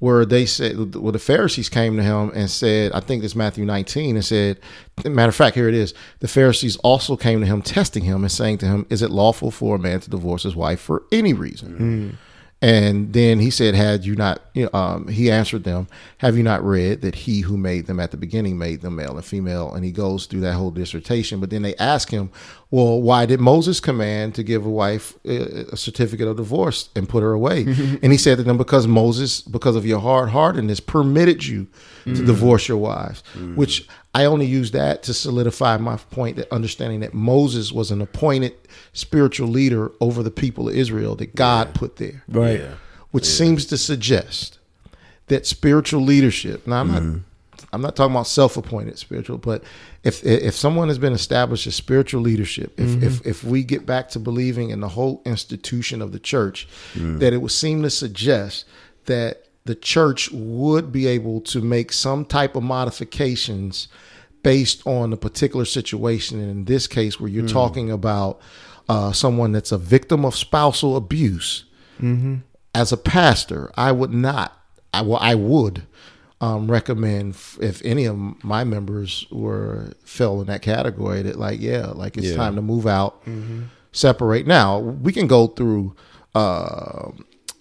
where 0.00 0.24
they 0.24 0.46
said, 0.46 0.94
well, 0.94 1.10
the 1.10 1.18
Pharisees 1.18 1.68
came 1.68 1.96
to 1.96 2.02
him 2.04 2.30
and 2.32 2.48
said, 2.48 2.92
I 2.92 3.00
think 3.00 3.24
it's 3.24 3.34
Matthew 3.34 3.64
19, 3.64 4.14
and 4.14 4.24
said, 4.24 4.60
matter 5.04 5.28
of 5.30 5.34
fact, 5.34 5.56
here 5.56 5.68
it 5.68 5.74
is. 5.74 5.92
The 6.20 6.28
Pharisees 6.28 6.76
also 6.84 7.16
came 7.16 7.40
to 7.40 7.46
him, 7.46 7.62
testing 7.62 8.04
him 8.04 8.22
and 8.22 8.30
saying 8.30 8.58
to 8.58 8.66
him, 8.66 8.86
Is 8.90 9.02
it 9.02 9.10
lawful 9.10 9.50
for 9.50 9.74
a 9.74 9.78
man 9.80 9.98
to 9.98 10.08
divorce 10.08 10.44
his 10.44 10.54
wife 10.54 10.78
for 10.78 11.02
any 11.10 11.32
reason? 11.32 12.16
And 12.60 13.12
then 13.12 13.38
he 13.38 13.50
said, 13.50 13.74
Had 13.74 14.04
you 14.04 14.14
not, 14.16 14.40
you 14.54 14.64
know, 14.64 14.70
um, 14.78 15.08
he 15.08 15.30
answered 15.32 15.62
them, 15.64 15.86
Have 16.18 16.36
you 16.36 16.42
not 16.42 16.64
read 16.64 17.02
that 17.02 17.14
he 17.14 17.40
who 17.40 17.56
made 17.56 17.86
them 17.86 17.98
at 18.00 18.10
the 18.12 18.16
beginning 18.16 18.58
made 18.58 18.80
them 18.82 18.96
male 18.96 19.16
and 19.16 19.24
female? 19.24 19.72
And 19.74 19.84
he 19.84 19.92
goes 19.92 20.26
through 20.26 20.40
that 20.40 20.54
whole 20.54 20.72
dissertation. 20.72 21.38
But 21.40 21.50
then 21.50 21.62
they 21.62 21.74
ask 21.76 22.10
him, 22.10 22.30
Well, 22.70 23.00
why 23.00 23.24
did 23.24 23.40
Moses 23.40 23.80
command 23.80 24.34
to 24.34 24.42
give 24.42 24.66
a 24.66 24.68
wife 24.68 25.16
a 25.24 25.74
certificate 25.74 26.28
of 26.28 26.36
divorce 26.36 26.90
and 26.94 27.08
put 27.08 27.22
her 27.22 27.32
away? 27.32 27.62
and 28.02 28.12
he 28.12 28.18
said 28.18 28.36
to 28.36 28.44
them, 28.44 28.58
Because 28.58 28.86
Moses, 28.86 29.40
because 29.40 29.74
of 29.74 29.86
your 29.86 30.00
hard 30.00 30.28
heartedness, 30.28 30.78
permitted 30.78 31.46
you 31.46 31.66
to 32.04 32.10
mm. 32.10 32.26
divorce 32.26 32.68
your 32.68 32.76
wives, 32.76 33.22
mm. 33.34 33.56
which 33.56 33.88
I 34.14 34.26
only 34.26 34.44
use 34.44 34.72
that 34.72 35.02
to 35.04 35.14
solidify 35.14 35.78
my 35.78 35.96
point 35.96 36.36
that 36.36 36.52
understanding 36.52 37.00
that 37.00 37.14
Moses 37.14 37.72
was 37.72 37.90
an 37.90 38.02
appointed 38.02 38.54
spiritual 38.92 39.48
leader 39.48 39.90
over 40.00 40.22
the 40.22 40.30
people 40.30 40.68
of 40.68 40.74
Israel 40.74 41.14
that 41.16 41.34
God 41.34 41.74
put 41.74 41.96
there 41.96 42.24
right. 42.28 42.60
Yeah. 42.60 42.74
which 43.12 43.24
seems 43.24 43.64
to 43.66 43.78
suggest 43.78 44.58
that 45.28 45.46
spiritual 45.46 46.02
leadership. 46.02 46.66
Now, 46.66 46.80
I'm 46.80 46.90
not, 46.90 47.02
mm-hmm. 47.02 47.18
I'm 47.72 47.82
not 47.82 47.96
talking 47.96 48.14
about 48.14 48.26
self-appointed 48.26 48.98
spiritual, 48.98 49.38
but 49.38 49.62
if 50.02 50.24
if 50.24 50.54
someone 50.54 50.88
has 50.88 50.98
been 50.98 51.12
established 51.12 51.66
as 51.66 51.74
spiritual 51.74 52.22
leadership, 52.22 52.78
if 52.78 52.88
mm-hmm. 52.88 53.04
if 53.04 53.26
if 53.26 53.44
we 53.44 53.62
get 53.62 53.84
back 53.84 54.08
to 54.10 54.18
believing 54.18 54.70
in 54.70 54.80
the 54.80 54.88
whole 54.88 55.22
institution 55.26 56.00
of 56.00 56.12
the 56.12 56.18
church, 56.18 56.66
that 56.94 57.32
it 57.32 57.38
would 57.38 57.52
seem 57.52 57.82
to 57.82 57.90
suggest 57.90 58.64
that 59.04 59.44
the 59.64 59.74
church 59.74 60.30
would 60.32 60.90
be 60.90 61.06
able 61.06 61.42
to 61.42 61.60
make 61.60 61.92
some 61.92 62.24
type 62.24 62.56
of 62.56 62.62
modifications 62.62 63.88
based 64.42 64.86
on 64.86 65.12
a 65.12 65.16
particular 65.16 65.66
situation. 65.66 66.40
And 66.40 66.50
in 66.50 66.64
this 66.64 66.86
case, 66.86 67.20
where 67.20 67.28
you're 67.28 67.42
hmm. 67.42 67.48
talking 67.48 67.90
about 67.90 68.40
uh, 68.88 69.12
someone 69.12 69.52
that's 69.52 69.72
a 69.72 69.78
victim 69.78 70.24
of 70.24 70.34
spousal 70.34 70.96
abuse, 70.96 71.64
mm-hmm. 72.00 72.36
as 72.74 72.92
a 72.92 72.96
pastor, 72.96 73.70
I 73.76 73.92
would 73.92 74.12
not. 74.12 74.54
I 74.94 75.02
well, 75.02 75.18
I 75.20 75.34
would 75.34 75.86
um, 76.40 76.70
recommend 76.70 77.34
f- 77.34 77.58
if 77.60 77.84
any 77.84 78.04
of 78.04 78.16
my 78.44 78.62
members 78.64 79.26
were 79.30 79.92
fell 80.04 80.40
in 80.40 80.46
that 80.46 80.62
category 80.62 81.22
that 81.22 81.36
like 81.38 81.60
yeah, 81.60 81.86
like 81.88 82.16
it's 82.16 82.28
Yeah. 82.28 82.36
time 82.36 82.54
to 82.56 82.62
move 82.62 82.86
out, 82.86 83.22
separate. 83.92 84.46
Now 84.46 84.78
we 84.78 85.12
can 85.12 85.26
go 85.26 85.46
through. 85.48 85.94
Uh, 86.34 87.10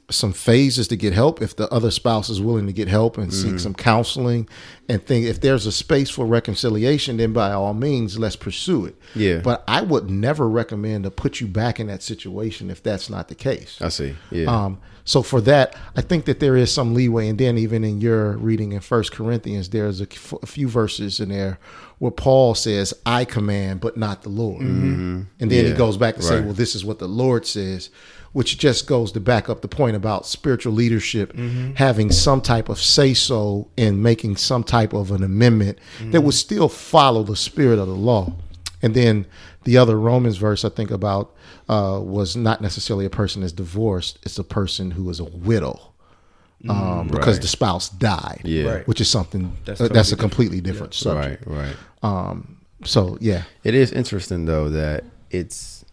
some 0.09 0.31
phases 0.31 0.87
to 0.87 0.95
get 0.95 1.11
help 1.11 1.41
if 1.41 1.57
the 1.57 1.67
other 1.69 1.91
spouse 1.91 2.29
is 2.29 2.39
willing 2.39 2.65
to 2.65 2.71
get 2.71 2.87
help 2.87 3.17
and 3.17 3.33
seek 3.33 3.59
some 3.59 3.73
counseling 3.73 4.47
and 4.87 5.05
think 5.05 5.25
if 5.25 5.41
there's 5.41 5.65
a 5.65 5.71
space 5.71 6.09
for 6.09 6.25
reconciliation 6.25 7.17
then 7.17 7.33
by 7.33 7.51
all 7.51 7.73
means 7.73 8.17
let's 8.17 8.37
pursue 8.37 8.85
it 8.85 8.95
Yeah. 9.15 9.39
but 9.39 9.65
i 9.67 9.81
would 9.81 10.09
never 10.09 10.47
recommend 10.47 11.03
to 11.03 11.11
put 11.11 11.41
you 11.41 11.47
back 11.47 11.77
in 11.81 11.87
that 11.87 12.01
situation 12.01 12.69
if 12.69 12.81
that's 12.81 13.09
not 13.09 13.27
the 13.27 13.35
case 13.35 13.77
I 13.81 13.89
see. 13.89 14.15
Yeah. 14.31 14.45
um, 14.45 14.77
So 15.07 15.23
for 15.23 15.39
that, 15.41 15.73
I 15.95 16.01
think 16.01 16.25
that 16.25 16.41
there 16.41 16.57
is 16.57 16.71
some 16.71 16.93
leeway. 16.93 17.29
And 17.29 17.39
then 17.39 17.57
even 17.57 17.85
in 17.85 18.01
your 18.01 18.33
reading 18.33 18.73
in 18.73 18.81
First 18.81 19.13
Corinthians, 19.13 19.69
there's 19.69 20.01
a, 20.01 20.03
f- 20.11 20.33
a 20.43 20.45
few 20.45 20.67
verses 20.67 21.21
in 21.21 21.29
there 21.29 21.59
where 21.99 22.11
Paul 22.11 22.55
says, 22.55 22.93
"I 23.05 23.23
command, 23.23 23.79
but 23.79 23.95
not 23.95 24.23
the 24.23 24.29
Lord." 24.29 24.61
Mm-hmm. 24.61 24.93
Mm-hmm. 24.93 25.21
And 25.39 25.51
then 25.51 25.65
he 25.65 25.71
goes 25.71 25.95
back 25.95 26.17
to 26.17 26.21
say, 26.21 26.41
"Well, 26.41 26.53
this 26.53 26.75
is 26.75 26.83
what 26.83 26.99
the 26.99 27.07
Lord 27.07 27.45
says," 27.45 27.89
which 28.33 28.57
just 28.57 28.85
goes 28.85 29.13
to 29.13 29.21
back 29.21 29.47
up 29.47 29.61
the 29.61 29.69
point 29.69 29.95
about 29.95 30.25
spiritual 30.25 30.73
leadership 30.73 31.31
mm-hmm. 31.31 31.73
having 31.75 32.11
some 32.11 32.41
type 32.41 32.67
of 32.67 32.77
say 32.77 33.13
so 33.13 33.69
in 33.77 34.01
making 34.01 34.35
some 34.35 34.63
type 34.63 34.91
of 34.91 35.11
an 35.11 35.23
amendment 35.23 35.79
that 36.11 36.19
would 36.21 36.33
still 36.33 36.67
follow 36.67 37.23
the 37.23 37.37
spirit 37.37 37.79
of 37.79 37.87
the 37.87 37.95
law. 37.95 38.33
And 38.81 38.93
then 38.93 39.25
the 39.67 39.77
other 39.77 39.99
Romans 39.99 40.37
verse 40.37 40.63
I 40.63 40.69
think 40.69 40.91
about 40.91 41.35
uh, 41.67 41.99
was 42.01 42.37
not 42.37 42.61
necessarily 42.61 43.05
a 43.05 43.09
person 43.09 43.43
is 43.43 43.51
divorced; 43.51 44.17
it's 44.23 44.39
a 44.39 44.43
person 44.43 44.91
who 44.91 45.09
is 45.09 45.19
a 45.19 45.25
widow. 45.25 45.93
Um, 46.69 47.09
because 47.09 47.35
right. 47.35 47.41
the 47.41 47.47
spouse 47.47 47.89
died, 47.89 48.41
Yeah. 48.43 48.63
Right. 48.71 48.87
which 48.87 48.99
is 48.99 49.09
something 49.09 49.55
That's 49.65 49.79
that's, 49.79 49.93
that's 49.93 50.11
a 50.11 50.15
completely 50.15 50.59
different 50.59 50.93
subject. 50.95 51.45
Right, 51.45 51.65
right. 51.65 51.75
Um, 52.01 52.57
so 52.83 53.17
yeah, 53.21 53.43
It 53.63 53.75
is 53.75 53.91
interesting 53.91 54.45
though 54.45 54.69
that 54.69 55.03
it's 55.29 55.85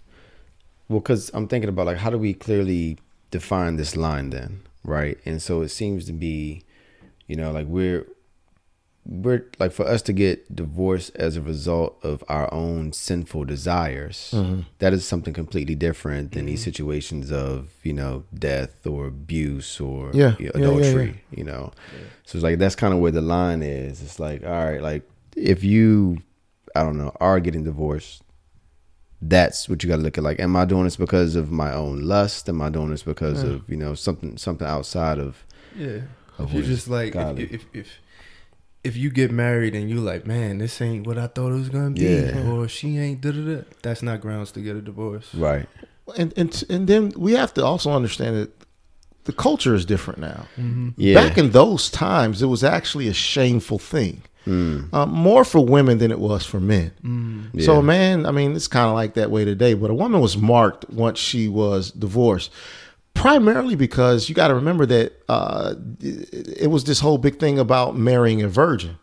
well 0.88 1.00
because 1.00 1.30
I'm 1.34 1.48
thinking 1.48 1.68
about 1.68 1.86
like 1.86 1.98
how 1.98 2.10
do 2.10 2.16
we 2.18 2.32
clearly 2.32 2.98
define 3.30 3.76
this 3.76 3.94
line 3.96 4.30
then, 4.30 4.62
right? 4.84 5.18
And 5.26 5.42
so 5.42 5.62
it 5.62 5.68
seems 5.70 6.06
to 6.06 6.12
be, 6.12 6.62
you 7.26 7.36
know, 7.36 7.50
like 7.50 7.66
we're 7.66 8.06
we're 9.06 9.44
like 9.58 9.70
for 9.70 9.86
us 9.86 10.00
to 10.00 10.12
get 10.14 10.54
divorced 10.56 11.14
as 11.16 11.36
a 11.36 11.42
result 11.42 11.98
of 12.02 12.24
our 12.28 12.52
own 12.54 12.90
sinful 12.92 13.44
desires 13.44 14.30
Mm-hmm. 14.32 14.60
that 14.78 14.92
is 14.94 15.06
something 15.06 15.34
completely 15.34 15.74
different 15.74 16.32
than 16.32 16.46
these 16.46 16.62
situations 16.64 17.30
of 17.30 17.68
you 17.82 17.92
know 17.92 18.24
death 18.32 18.86
or 18.86 19.06
abuse 19.06 19.78
or 19.78 20.10
Yeah, 20.14 20.34
you 20.38 20.46
know, 20.46 20.52
yeah, 20.54 20.58
yeah, 20.58 20.58
adultery 20.68 21.20
you 21.30 21.44
know? 21.44 21.72
So 22.24 22.38
it's 22.38 22.42
like 22.42 22.58
that's 22.58 22.74
kind 22.76 22.94
of 22.94 23.00
where 23.00 23.12
the 23.12 23.20
line 23.20 23.62
is. 23.62 24.00
It's 24.00 24.18
like 24.18 24.42
all 24.42 24.64
right 24.64 24.80
like 24.80 25.02
if 25.36 25.62
you 25.62 26.18
i 26.74 26.82
don't 26.82 26.96
know 26.96 27.12
are 27.20 27.40
getting 27.40 27.64
divorced 27.64 28.22
that's 29.20 29.68
what 29.68 29.82
you 29.82 29.88
got 29.88 29.96
to 29.96 30.02
look 30.02 30.18
at. 30.18 30.24
Like 30.24 30.40
am 30.40 30.54
i 30.56 30.64
doing 30.64 30.84
this 30.84 30.96
because 30.96 31.34
of 31.36 31.50
my 31.50 31.72
own 31.72 32.02
lust? 32.02 32.48
Am 32.48 32.60
i 32.62 32.68
doing 32.70 32.90
this 32.90 33.02
because 33.02 33.42
of 33.42 33.68
you 33.68 33.76
know 33.76 33.94
something 33.94 34.36
something 34.38 34.66
outside 34.66 35.18
of 35.18 35.44
Yeah. 35.76 36.00
Of 36.38 36.48
If 36.48 36.52
you're 36.54 36.62
just 36.64 36.88
like 36.88 37.14
if, 37.14 37.38
if 37.52 37.64
if 37.72 37.88
if 38.84 38.96
you 38.96 39.10
get 39.10 39.30
married 39.32 39.74
and 39.74 39.88
you 39.90 39.96
like, 40.00 40.26
man, 40.26 40.58
this 40.58 40.80
ain't 40.80 41.06
what 41.06 41.18
I 41.18 41.26
thought 41.26 41.50
it 41.52 41.58
was 41.58 41.68
gonna 41.70 41.90
be, 41.90 42.02
Yeah. 42.04 42.48
or 42.50 42.68
she 42.68 42.98
ain't 42.98 43.20
da 43.22 43.30
da 43.32 43.42
da. 43.56 43.62
That's 43.82 44.02
not 44.02 44.20
grounds 44.20 44.52
to 44.52 44.60
get 44.60 44.76
a 44.76 44.80
divorce. 44.82 45.34
right 45.34 45.66
and 46.18 46.34
and 46.36 46.64
and 46.68 46.86
then 46.86 47.12
we 47.16 47.32
have 47.32 47.54
to 47.54 47.64
also 47.64 47.90
understand 47.90 48.36
that 48.36 48.50
the 49.24 49.32
culture 49.32 49.74
is 49.74 49.86
different 49.86 50.20
now. 50.20 50.46
yeah 50.98 51.14
Back 51.14 51.38
in 51.38 51.50
those 51.52 51.90
times, 51.90 52.42
it 52.42 52.46
was 52.46 52.62
actually 52.62 53.08
a 53.08 53.14
shameful 53.14 53.78
thing, 53.78 54.20
Mm. 54.46 54.92
um, 54.92 55.08
more 55.10 55.42
for 55.46 55.64
women 55.64 55.96
than 55.96 56.10
it 56.10 56.18
was 56.20 56.44
for 56.44 56.60
men. 56.60 56.90
So 57.60 57.72
Yeah. 57.72 57.78
a 57.78 57.82
man, 57.82 58.26
I 58.26 58.32
mean, 58.32 58.54
it's 58.54 58.68
kind 58.68 58.86
of 58.90 58.94
like 58.94 59.14
that 59.14 59.30
way 59.30 59.46
today. 59.46 59.72
But 59.72 59.90
a 59.90 59.94
woman 59.94 60.20
was 60.20 60.36
marked 60.36 60.90
once 60.90 61.18
she 61.18 61.48
was 61.48 61.90
divorced, 61.90 62.50
primarily 63.14 63.74
because 63.76 64.28
you 64.28 64.34
got 64.34 64.48
to 64.48 64.54
remember 64.54 64.84
that 64.86 65.12
uh, 65.28 65.74
it 66.02 66.70
was 66.70 66.84
this 66.84 67.00
whole 67.00 67.18
big 67.18 67.38
thing 67.38 67.58
about 67.58 67.96
marrying 67.96 68.42
a 68.42 68.48
virgin. 68.48 68.96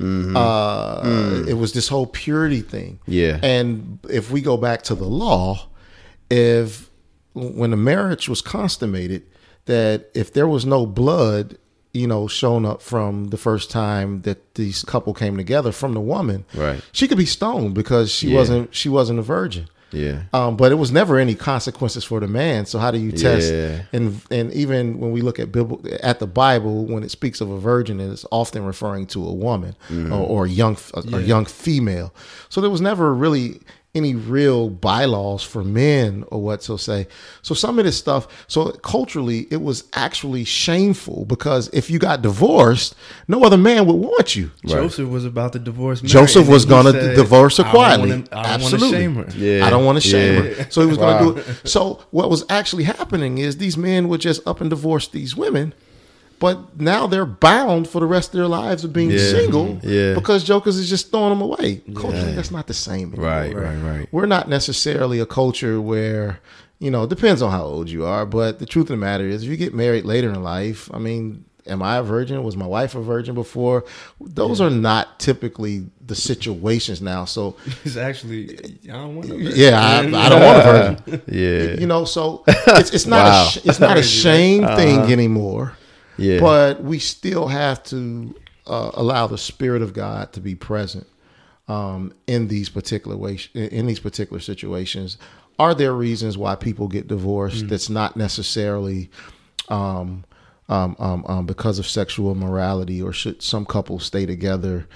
Uh, 0.00 1.44
It 1.48 1.54
was 1.54 1.72
this 1.72 1.88
whole 1.88 2.06
purity 2.06 2.60
thing. 2.60 3.00
Yeah. 3.06 3.38
And 3.42 3.98
if 4.08 4.30
we 4.30 4.40
go 4.40 4.56
back 4.56 4.82
to 4.84 4.94
the 4.94 5.04
law, 5.06 5.68
if 6.30 6.88
when 7.34 7.70
the 7.70 7.76
marriage 7.76 8.28
was 8.28 8.40
consummated, 8.42 9.22
that 9.66 10.08
if 10.14 10.32
there 10.32 10.48
was 10.48 10.64
no 10.64 10.86
blood, 10.86 11.58
you 11.92 12.06
know, 12.06 12.26
shown 12.26 12.64
up 12.64 12.80
from 12.82 13.28
the 13.28 13.36
first 13.36 13.70
time 13.70 14.22
that 14.22 14.54
these 14.54 14.82
couple 14.84 15.14
came 15.14 15.36
together 15.36 15.72
from 15.72 15.94
the 15.94 16.00
woman, 16.00 16.44
Right. 16.54 16.80
She 16.92 17.06
could 17.08 17.18
be 17.18 17.26
stoned 17.26 17.74
because 17.74 18.10
she 18.10 18.28
Yeah. 18.30 18.36
wasn't 18.36 18.74
she 18.74 18.88
wasn't 18.88 19.18
a 19.18 19.22
virgin. 19.22 19.68
Yeah 19.92 20.22
Um, 20.32 20.56
but 20.56 20.72
it 20.72 20.74
was 20.76 20.90
never 20.92 21.18
any 21.18 21.34
consequences 21.34 22.04
for 22.04 22.20
the 22.20 22.26
man. 22.28 22.66
So 22.66 22.78
how 22.78 22.90
do 22.90 22.98
you 22.98 23.12
test? 23.12 23.52
Yeah. 23.52 23.82
And 23.92 24.20
and 24.30 24.52
even 24.52 24.98
when 25.00 25.12
we 25.12 25.20
look 25.22 25.38
at 25.38 25.50
Bible 25.52 25.80
at 26.02 26.18
the 26.18 26.26
Bible, 26.26 26.84
when 26.86 27.02
it 27.02 27.10
speaks 27.10 27.40
of 27.40 27.50
a 27.50 27.58
virgin, 27.58 28.00
it's 28.00 28.26
often 28.30 28.64
referring 28.64 29.06
to 29.08 29.26
a 29.26 29.32
woman 29.32 29.74
Mm-hmm. 29.88 30.12
or, 30.12 30.20
or 30.26 30.44
a 30.46 30.48
young 30.48 30.76
a, 30.94 31.00
a 31.16 31.20
young 31.20 31.44
female. 31.46 32.12
So 32.48 32.60
there 32.60 32.70
was 32.70 32.80
never 32.80 33.14
really 33.14 33.60
any 33.98 34.14
real 34.14 34.70
bylaws 34.70 35.42
for 35.42 35.62
men 35.62 36.24
or 36.28 36.40
what 36.40 36.62
so 36.62 36.78
say. 36.78 37.06
So 37.42 37.54
some 37.54 37.78
of 37.78 37.84
this 37.84 37.98
stuff. 37.98 38.46
So 38.48 38.70
culturally, 38.70 39.46
it 39.50 39.60
was 39.60 39.84
actually 39.92 40.44
shameful 40.44 41.26
because 41.26 41.68
if 41.74 41.90
you 41.90 41.98
got 41.98 42.22
divorced, 42.22 42.94
no 43.28 43.44
other 43.44 43.58
man 43.58 43.84
would 43.84 43.96
want 43.96 44.34
you. 44.34 44.50
Joseph 44.64 45.08
was 45.10 45.26
about 45.26 45.52
to 45.52 45.58
divorce. 45.58 46.02
Mary, 46.02 46.10
Joseph 46.10 46.48
was 46.48 46.64
going 46.64 46.86
to 46.86 46.92
said, 46.92 47.16
divorce 47.16 47.58
her 47.58 47.64
"I 47.64 47.70
quietly. 47.70 48.10
wanna- 48.10 48.24
I 48.32 48.42
don't 48.42 48.46
Absolutely. 48.46 49.08
want 49.08 49.28
to 49.28 49.32
shame 49.36 49.42
her. 49.42 49.56
Yeah. 49.58 49.66
I 49.66 49.70
don't 49.70 49.84
want 49.84 50.00
to 50.02 50.08
shame 50.08 50.34
Yeah. 50.44 50.50
her. 50.54 50.66
So 50.70 50.80
he 50.80 50.86
was 50.86 50.96
Wow. 50.98 51.18
going 51.18 51.34
to 51.34 51.42
do 51.42 51.50
it. 51.50 51.68
So 51.68 52.00
what 52.10 52.30
was 52.30 52.44
actually 52.48 52.84
happening 52.84 53.36
is 53.38 53.58
these 53.58 53.76
men 53.76 54.08
would 54.08 54.20
just 54.22 54.40
up 54.46 54.60
and 54.62 54.70
divorce 54.70 55.08
these 55.08 55.36
women, 55.36 55.74
but 56.38 56.80
now 56.80 57.06
they're 57.06 57.26
bound 57.26 57.88
for 57.88 58.00
the 58.00 58.06
rest 58.06 58.34
of 58.34 58.38
their 58.38 58.46
lives 58.48 58.84
of 58.84 58.92
being 58.92 59.10
Yeah. 59.10 59.18
single 59.18 59.66
mm-hmm. 59.66 59.88
Yeah. 59.88 60.14
because 60.14 60.44
Jokers 60.44 60.76
is 60.76 60.88
just 60.88 61.10
throwing 61.10 61.30
them 61.30 61.40
away. 61.42 61.82
Culturally, 61.94 62.32
that's 62.34 62.50
not 62.50 62.66
the 62.66 62.74
same. 62.74 63.12
Anymore. 63.12 63.26
right 63.30 63.54
right 63.54 63.76
right 63.76 64.08
We're 64.12 64.26
not 64.26 64.48
necessarily 64.48 65.18
a 65.20 65.26
culture 65.26 65.80
where, 65.80 66.40
you 66.78 66.90
know, 66.90 67.04
it 67.04 67.10
depends 67.10 67.42
on 67.42 67.50
how 67.50 67.64
old 67.64 67.88
you 67.90 68.04
are, 68.04 68.24
but 68.26 68.58
the 68.58 68.66
truth 68.66 68.84
of 68.84 68.88
the 68.90 68.96
matter 68.96 69.24
is 69.26 69.42
if 69.42 69.48
you 69.50 69.56
get 69.56 69.74
married 69.74 70.04
later 70.04 70.28
in 70.30 70.42
life, 70.42 70.88
I 70.94 70.98
mean, 70.98 71.44
am 71.66 71.82
I 71.82 71.96
a 71.98 72.02
virgin? 72.02 72.42
Was 72.44 72.56
my 72.56 72.66
wife 72.66 72.94
a 72.94 73.00
virgin 73.02 73.34
before? 73.34 73.84
Those 74.20 74.60
are 74.60 74.70
not 74.70 75.18
typically 75.20 75.86
the 76.06 76.14
situations 76.14 77.02
now. 77.02 77.24
So 77.26 77.56
It's 77.84 77.96
actually 77.96 78.58
I 78.84 78.92
don't 78.92 79.16
want. 79.16 79.28
yeah, 79.28 79.78
I, 79.80 79.98
I 79.98 80.28
don't 80.28 80.42
want 80.42 80.58
a 80.58 80.62
virgin. 80.62 81.22
yeah 81.28 81.80
You 81.80 81.86
know, 81.86 82.04
so 82.06 82.44
it's, 82.46 82.90
it's 82.90 83.06
not 83.06 83.24
Wow. 83.24 83.42
a 83.46 83.50
sh- 83.50 83.66
it's 83.66 83.80
not 83.80 83.96
a 83.98 84.02
shame 84.22 84.64
thing 84.76 85.00
uh-huh. 85.00 85.12
anymore. 85.12 85.72
Yeah 86.18 86.40
But 86.40 86.82
we 86.82 86.98
still 86.98 87.48
have 87.48 87.82
to 87.84 88.34
uh, 88.66 88.90
allow 88.94 89.26
the 89.26 89.38
spirit 89.38 89.82
of 89.82 89.92
God 89.94 90.32
to 90.34 90.40
be 90.40 90.54
present 90.54 91.06
um, 91.68 92.12
in 92.26 92.48
these 92.48 92.68
particular 92.68 93.16
ways, 93.16 93.48
in 93.54 93.86
these 93.86 94.00
particular 94.00 94.40
situations. 94.40 95.16
Are 95.58 95.74
there 95.74 95.92
reasons 95.92 96.36
why 96.38 96.54
people 96.54 96.86
get 96.88 97.08
divorced 97.08 97.68
that's 97.68 97.88
not 97.90 98.16
necessarily 98.16 99.10
um, 99.68 100.24
um, 100.68 100.94
um, 100.98 101.24
um, 101.26 101.46
because 101.46 101.78
of 101.78 101.86
sexual 101.86 102.34
morality, 102.34 103.02
or 103.02 103.12
should 103.12 103.42
some 103.42 103.64
couples 103.66 104.04
stay 104.04 104.24
together? 104.26 104.86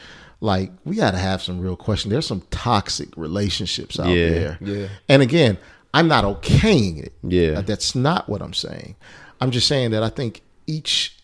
Like 0.40 0.70
we 0.84 0.96
got 0.96 1.12
to 1.12 1.18
have 1.18 1.42
some 1.42 1.60
real 1.60 1.76
questions. 1.76 2.10
There's 2.12 2.26
some 2.26 2.42
toxic 2.50 3.08
relationships 3.16 3.98
out 3.98 4.08
Yeah. 4.08 4.28
there, 4.30 4.58
Yeah. 4.60 4.88
and 5.08 5.22
again, 5.22 5.56
I'm 5.94 6.08
not 6.08 6.24
okaying 6.24 7.02
it. 7.02 7.12
Yeah. 7.22 7.60
That's 7.62 7.94
not 7.94 8.28
what 8.28 8.40
I'm 8.42 8.54
saying. 8.54 8.96
I'm 9.40 9.50
just 9.50 9.66
saying 9.68 9.90
that 9.92 10.02
I 10.02 10.08
think 10.08 10.42
each 10.66 11.16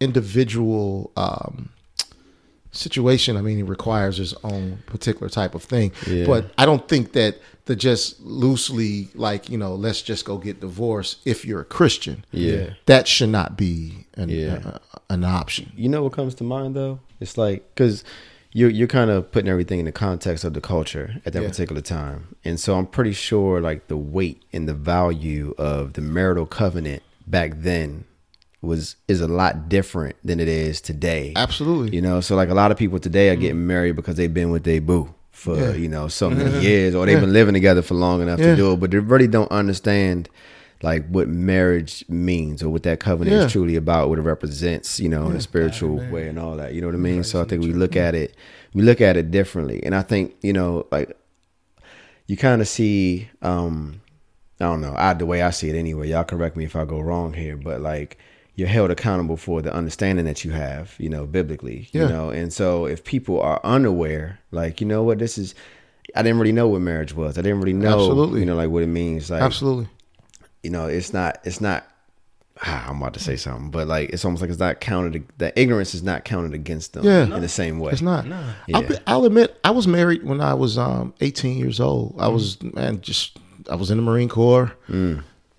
individual 0.00 1.10
um, 1.16 1.70
situation, 2.72 3.36
I 3.36 3.42
mean, 3.42 3.58
it 3.58 3.64
requires 3.64 4.18
its 4.20 4.34
own 4.44 4.78
particular 4.86 5.28
type 5.28 5.54
of 5.54 5.62
thing. 5.62 5.92
Yeah. 6.06 6.26
But 6.26 6.52
I 6.58 6.66
don't 6.66 6.86
think 6.88 7.12
that 7.12 7.38
the 7.66 7.76
just 7.76 8.20
loosely, 8.20 9.08
like, 9.14 9.48
you 9.48 9.58
know, 9.58 9.74
let's 9.74 10.02
just 10.02 10.24
go 10.24 10.38
get 10.38 10.60
divorced 10.60 11.18
if 11.24 11.44
you're 11.44 11.60
a 11.60 11.64
Christian. 11.64 12.24
Yeah. 12.32 12.70
That 12.86 13.06
should 13.06 13.28
not 13.28 13.56
be 13.56 14.06
an, 14.14 14.28
Yeah. 14.28 14.78
an 15.08 15.24
option. 15.24 15.72
You 15.76 15.88
know 15.88 16.02
what 16.02 16.12
comes 16.12 16.34
to 16.36 16.44
mind 16.44 16.74
though? 16.74 17.00
It's 17.20 17.36
like 17.36 17.68
because 17.74 18.02
you're 18.52 18.70
you're 18.70 18.88
kind 18.88 19.10
of 19.10 19.30
putting 19.30 19.48
everything 19.48 19.78
in 19.78 19.84
the 19.84 19.92
context 19.92 20.42
of 20.42 20.54
the 20.54 20.60
culture 20.60 21.20
at 21.24 21.32
that 21.34 21.42
Yeah. 21.42 21.48
particular 21.48 21.80
time, 21.82 22.34
and 22.44 22.58
so 22.58 22.76
I'm 22.76 22.86
pretty 22.86 23.12
sure 23.12 23.60
like 23.60 23.86
the 23.88 23.96
weight 23.96 24.42
and 24.52 24.68
the 24.68 24.74
value 24.74 25.54
of 25.58 25.92
the 25.92 26.00
marital 26.00 26.46
covenant 26.46 27.02
back 27.28 27.52
then 27.58 28.04
was 28.62 28.96
is 29.08 29.20
a 29.20 29.28
lot 29.28 29.68
different 29.68 30.16
than 30.24 30.38
it 30.40 30.48
is 30.48 30.80
today. 30.80 31.32
Absolutely. 31.36 31.94
You 31.96 32.02
know, 32.02 32.20
so 32.20 32.36
like 32.36 32.50
a 32.50 32.54
lot 32.54 32.70
of 32.70 32.76
people 32.76 32.98
today 32.98 33.30
are 33.30 33.36
getting 33.36 33.66
married 33.66 33.96
because 33.96 34.16
they've 34.16 34.32
been 34.32 34.50
with 34.50 34.64
their 34.64 34.80
boo 34.80 35.14
for 35.30 35.56
Yeah. 35.56 35.72
you 35.72 35.88
know 35.88 36.08
so 36.08 36.28
many 36.28 36.60
years, 36.60 36.94
or 36.94 37.06
they've 37.06 37.20
been 37.20 37.32
living 37.32 37.54
together 37.54 37.80
for 37.82 37.94
long 37.94 38.20
enough 38.20 38.38
Yeah. 38.38 38.50
to 38.50 38.56
do 38.56 38.72
it, 38.72 38.80
but 38.80 38.90
they 38.90 38.98
really 38.98 39.28
don't 39.28 39.50
understand 39.50 40.28
like 40.82 41.06
what 41.08 41.28
marriage 41.28 42.04
means 42.08 42.62
or 42.62 42.68
what 42.70 42.82
that 42.82 43.00
covenant 43.00 43.36
Yeah. 43.36 43.44
is 43.46 43.52
truly 43.52 43.76
about, 43.76 44.08
what 44.10 44.18
it 44.18 44.22
represents, 44.22 44.98
you 45.00 45.08
know, 45.08 45.28
in 45.30 45.36
a 45.36 45.40
spiritual 45.40 45.96
way 46.10 46.28
and 46.28 46.38
all 46.38 46.56
that. 46.56 46.74
You 46.74 46.80
know 46.82 46.86
what 46.88 46.94
I 46.96 46.98
mean? 46.98 47.22
So 47.24 47.40
I 47.40 47.44
think 47.44 47.62
we 47.62 47.72
look 47.72 47.96
at 47.96 48.14
it, 48.14 48.34
we 48.74 48.82
look 48.82 49.00
at 49.00 49.16
it 49.16 49.30
differently, 49.30 49.82
and 49.84 49.94
I 49.94 50.02
think 50.02 50.34
you 50.42 50.52
know, 50.52 50.86
like 50.92 51.16
you 52.26 52.36
kind 52.36 52.60
of 52.60 52.68
see, 52.68 53.28
um 53.42 54.00
I 54.60 54.64
don't 54.64 54.82
know, 54.82 54.94
I 54.96 55.14
the 55.14 55.24
way 55.24 55.40
I 55.40 55.50
see 55.50 55.70
it 55.70 55.74
anyway. 55.74 56.08
Y'all 56.10 56.24
correct 56.24 56.54
me 56.56 56.64
if 56.64 56.76
I 56.76 56.84
go 56.84 57.00
wrong 57.00 57.32
here, 57.32 57.56
but 57.56 57.80
like 57.80 58.18
you're 58.60 58.68
held 58.68 58.90
accountable 58.90 59.38
for 59.38 59.62
the 59.62 59.72
understanding 59.72 60.26
that 60.26 60.44
you 60.44 60.50
have, 60.50 60.94
you 60.98 61.08
know, 61.08 61.24
biblically, 61.26 61.88
Yeah. 61.92 62.02
you 62.02 62.08
know. 62.10 62.28
And 62.30 62.52
so 62.52 62.84
if 62.84 63.02
people 63.04 63.40
are 63.40 63.58
unaware, 63.64 64.38
like 64.50 64.80
you 64.82 64.86
know 64.86 65.02
what 65.02 65.18
this 65.18 65.38
is, 65.38 65.54
I 66.14 66.22
didn't 66.22 66.38
really 66.40 66.52
know 66.52 66.68
what 66.68 66.82
marriage 66.82 67.14
was. 67.14 67.38
I 67.38 67.42
didn't 67.42 67.60
really 67.60 67.72
know, 67.72 67.94
Absolutely. 67.94 68.40
you 68.40 68.46
know, 68.46 68.56
like 68.56 68.68
what 68.68 68.82
it 68.82 68.88
means. 68.88 69.30
Like 69.30 69.40
Absolutely. 69.40 69.88
you 70.62 70.68
know, 70.70 70.86
it's 70.86 71.12
not 71.14 71.38
it's 71.44 71.60
not 71.60 71.86
ah, 72.66 72.86
I'm 72.90 72.98
about 73.00 73.14
to 73.14 73.20
say 73.20 73.36
something, 73.36 73.70
but 73.70 73.88
like 73.88 74.10
it's 74.10 74.26
almost 74.26 74.42
like 74.42 74.50
it's 74.50 74.58
not 74.60 74.80
counted. 74.80 75.24
That 75.38 75.56
ignorance 75.56 75.94
is 75.94 76.02
not 76.02 76.26
counted 76.26 76.52
against 76.52 76.92
them. 76.92 77.04
Yeah. 77.04 77.22
in 77.34 77.40
the 77.40 77.48
same 77.48 77.78
way. 77.78 77.92
It's 77.92 78.02
not. 78.02 78.26
Nah. 78.26 78.52
I'll, 78.74 78.82
be- 78.82 78.98
I'll 79.06 79.24
admit, 79.24 79.58
I 79.64 79.70
was 79.70 79.86
married 79.88 80.22
when 80.24 80.42
I 80.42 80.52
was 80.52 80.76
um, 80.76 81.14
18 81.22 81.56
years 81.56 81.80
old. 81.80 82.14
I 82.18 82.28
was 82.28 82.62
man, 82.62 83.00
just 83.00 83.38
I 83.70 83.74
was 83.76 83.90
in 83.90 83.96
the 83.96 84.02
Marine 84.02 84.28
Corps. 84.28 84.70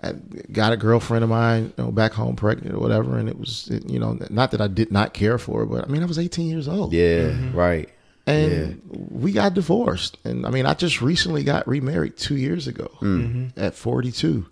I 0.03 0.13
got 0.51 0.73
a 0.73 0.77
girlfriend 0.77 1.23
of 1.23 1.29
mine, 1.29 1.73
you 1.77 1.83
know, 1.83 1.91
back 1.91 2.13
home 2.13 2.35
pregnant 2.35 2.75
or 2.75 2.79
whatever, 2.79 3.17
and 3.17 3.29
it 3.29 3.37
was, 3.37 3.67
it, 3.69 3.87
you 3.89 3.99
know, 3.99 4.17
not 4.29 4.51
that 4.51 4.61
I 4.61 4.67
did 4.67 4.91
not 4.91 5.13
care 5.13 5.37
for 5.37 5.59
her, 5.59 5.65
but 5.65 5.85
I 5.85 5.87
mean, 5.87 6.01
I 6.01 6.05
was 6.05 6.17
18 6.17 6.47
years 6.47 6.67
old. 6.67 6.91
Yeah, 6.91 7.29
mm-hmm. 7.29 7.55
right. 7.55 7.89
and 8.25 8.81
we 8.89 9.31
got 9.31 9.53
divorced. 9.53 10.17
And 10.23 10.45
I 10.45 10.49
mean, 10.49 10.65
I 10.65 10.73
just 10.73 11.01
recently 11.01 11.43
got 11.43 11.67
remarried 11.67 12.17
two 12.17 12.35
years 12.35 12.67
ago 12.67 12.89
hmm. 12.99 13.21
mm-hmm. 13.21 13.59
at 13.59 13.75
42. 13.75 14.47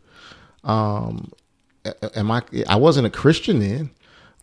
Um, 0.63 1.31
am 2.15 2.31
I? 2.31 2.43
I 2.67 2.75
wasn't 2.75 3.07
a 3.07 3.09
Christian 3.09 3.59
then, 3.59 3.89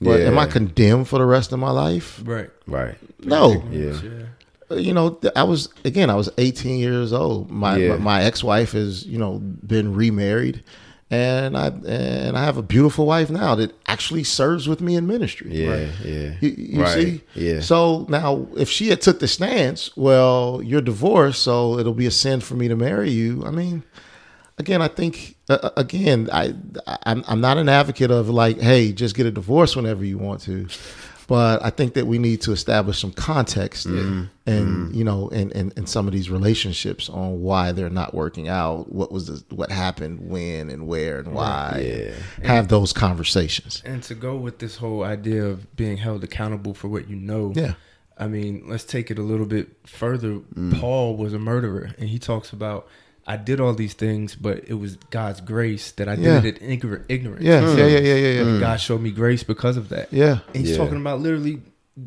but 0.01 0.21
am 0.21 0.39
I 0.39 0.47
condemned 0.47 1.09
for 1.09 1.19
the 1.19 1.25
rest 1.25 1.53
of 1.53 1.59
my 1.59 1.71
life? 1.71 2.21
Right. 2.25 2.51
Right. 2.67 2.97
No. 3.21 3.63
Yeah. 3.71 4.01
Yeah. 4.01 4.23
Uh, 4.71 4.75
you 4.77 4.93
know, 4.93 5.21
I 5.37 5.45
was 5.45 5.69
again, 5.85 6.11
I 6.11 6.15
was 6.15 6.31
18 6.39 6.79
years 6.79 7.13
old. 7.13 7.51
My 7.51 7.77
Yeah. 7.77 7.91
my, 7.91 7.99
my 7.99 8.23
ex-wife 8.25 8.73
has, 8.73 9.07
you 9.07 9.19
know, 9.19 9.39
been 9.39 9.95
remarried 9.95 10.65
and 11.11 11.57
I 11.57 11.69
and 11.69 12.37
I 12.37 12.45
have 12.45 12.57
a 12.57 12.63
beautiful 12.63 13.07
wife 13.07 13.31
now 13.31 13.55
that 13.55 13.73
actually 13.87 14.25
serves 14.25 14.67
with 14.67 14.81
me 14.81 14.97
in 14.97 15.07
ministry. 15.07 15.51
Yeah. 15.53 15.71
right? 15.71 15.93
Yeah. 16.05 16.35
You, 16.41 16.55
you 16.57 16.83
right. 16.83 16.95
see? 16.95 17.21
Yeah. 17.35 17.61
So 17.61 18.07
now 18.09 18.49
if 18.57 18.69
she 18.69 18.89
had 18.89 19.01
took 19.01 19.21
the 19.21 19.29
stance, 19.29 19.97
well, 19.97 20.61
you're 20.65 20.81
divorced, 20.81 21.43
so 21.43 21.79
it'll 21.79 21.95
be 21.95 22.07
a 22.07 22.11
sin 22.11 22.41
for 22.41 22.55
me 22.55 22.67
to 22.69 22.77
marry 22.77 23.11
you. 23.11 23.45
I 23.47 23.51
mean, 23.53 23.85
again, 24.59 24.83
I 24.83 24.89
think 24.89 25.37
uh, 25.49 25.71
again, 25.77 26.29
I 26.33 26.55
I'm, 27.05 27.23
I'm 27.29 27.41
not 27.41 27.57
an 27.57 27.69
advocate 27.69 28.11
of 28.11 28.29
like, 28.29 28.61
hey, 28.61 28.93
just 28.93 29.15
get 29.15 29.27
a 29.27 29.31
divorce 29.31 29.77
whenever 29.77 30.05
you 30.05 30.19
want 30.19 30.41
to. 30.43 30.67
But 31.27 31.65
I 31.65 31.71
think 31.71 31.95
that 31.95 32.07
we 32.07 32.19
need 32.19 32.41
to 32.43 32.53
establish 32.53 33.01
some 33.01 33.13
context 33.13 33.87
and 33.87 34.95
you 34.95 35.03
know 35.03 35.29
in, 35.29 35.51
in, 35.51 35.73
in 35.77 35.87
some 35.87 36.07
of 36.07 36.13
these 36.13 36.31
relationships 36.31 37.09
on 37.09 37.43
why 37.43 37.73
they're 37.73 37.91
not 37.91 38.15
working 38.15 38.49
out, 38.49 38.93
what 38.93 39.11
was 39.11 39.27
the, 39.27 39.55
what 39.55 39.71
happened, 39.73 40.31
when 40.31 40.71
and 40.71 40.87
where 40.87 41.19
and 41.19 41.33
why. 41.33 42.13
and 42.37 42.47
Have 42.47 42.69
those 42.69 42.93
conversations. 42.93 43.83
And 43.85 44.03
to 44.05 44.15
go 44.15 44.37
with 44.37 44.61
this 44.61 44.77
whole 44.77 45.03
idea 45.03 45.45
of 45.45 45.75
being 45.77 45.97
held 45.97 46.23
accountable 46.23 46.75
for 46.75 46.89
what 46.89 47.09
you 47.09 47.17
know. 47.17 47.53
Yeah. 47.55 47.75
I 48.19 48.29
mean, 48.29 48.65
let's 48.67 48.85
take 48.85 49.11
it 49.11 49.19
a 49.19 49.23
little 49.23 49.45
bit 49.45 49.69
further. 49.85 50.37
Mm. 50.55 50.81
Paul 50.81 51.17
was 51.17 51.35
a 51.35 51.39
murderer, 51.39 51.91
and 51.99 52.09
he 52.09 52.19
talks 52.19 52.51
about, 52.51 52.89
I 53.27 53.37
did 53.37 53.61
all 53.61 53.75
these 53.75 53.95
things, 53.95 54.37
but 54.37 54.65
it 54.69 54.75
was 54.75 54.97
God's 55.11 55.41
grace 55.41 55.91
that 55.93 56.09
I 56.09 56.15
did 56.17 56.45
it 56.45 56.59
in 56.59 56.71
ignorance. 56.71 57.43
Yeah, 57.43 57.61
yeah, 57.75 57.87
yeah, 57.87 57.87
yeah, 57.87 57.99
yeah, 57.99 58.15
yeah. 58.15 58.41
And 58.47 58.61
God 58.61 58.81
showed 58.81 59.01
me 59.01 59.11
grace 59.11 59.43
because 59.43 59.77
of 59.77 59.89
that. 59.89 60.13
Yeah. 60.13 60.39
And 60.55 60.57
he's 60.65 60.71
Yeah. 60.71 60.77
talking 60.77 60.97
about 61.01 61.21
literally 61.21 61.61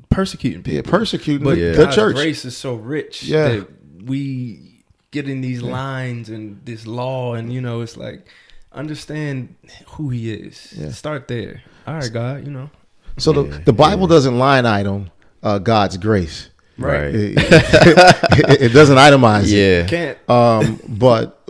persecuting 0.09 0.63
people. 0.63 0.75
Yeah, 0.77 0.89
persecuting 0.89 1.43
But 1.43 1.55
the, 1.55 1.73
God's 1.75 1.95
the 1.95 2.01
church. 2.01 2.15
grace 2.15 2.45
is 2.45 2.55
so 2.55 2.75
rich 2.75 3.23
Yeah. 3.23 3.49
that 3.49 3.67
we 4.05 4.83
get 5.11 5.27
in 5.27 5.41
these 5.41 5.61
lines 5.61 6.29
and 6.29 6.61
this 6.63 6.87
law, 6.87 7.33
and 7.33 7.51
you 7.51 7.59
know, 7.59 7.81
it's 7.81 7.97
like 7.97 8.25
understand 8.71 9.55
who 9.87 10.09
He 10.09 10.31
is. 10.31 10.73
Yeah. 10.77 10.91
Start 10.91 11.27
there. 11.27 11.63
All 11.87 11.95
right, 11.95 12.11
God. 12.13 12.45
You 12.45 12.51
know, 12.51 12.69
So 13.17 13.33
the, 13.33 13.43
Yeah, 13.43 13.57
the 13.65 13.73
Bible 13.73 14.07
doesn't 14.07 14.37
line 14.37 14.65
item 14.65 15.09
uh, 15.43 15.57
God's 15.57 15.97
grace. 15.97 16.49
Right. 16.79 17.13
It, 17.15 17.33
it- 17.37 18.61
it 18.61 18.69
doesn't 18.73 18.97
itemize 18.97 19.43
it. 19.45 19.49
Yeah. 19.49 19.87
can't. 19.87 20.29
Um, 20.29 20.79
but 20.87 21.43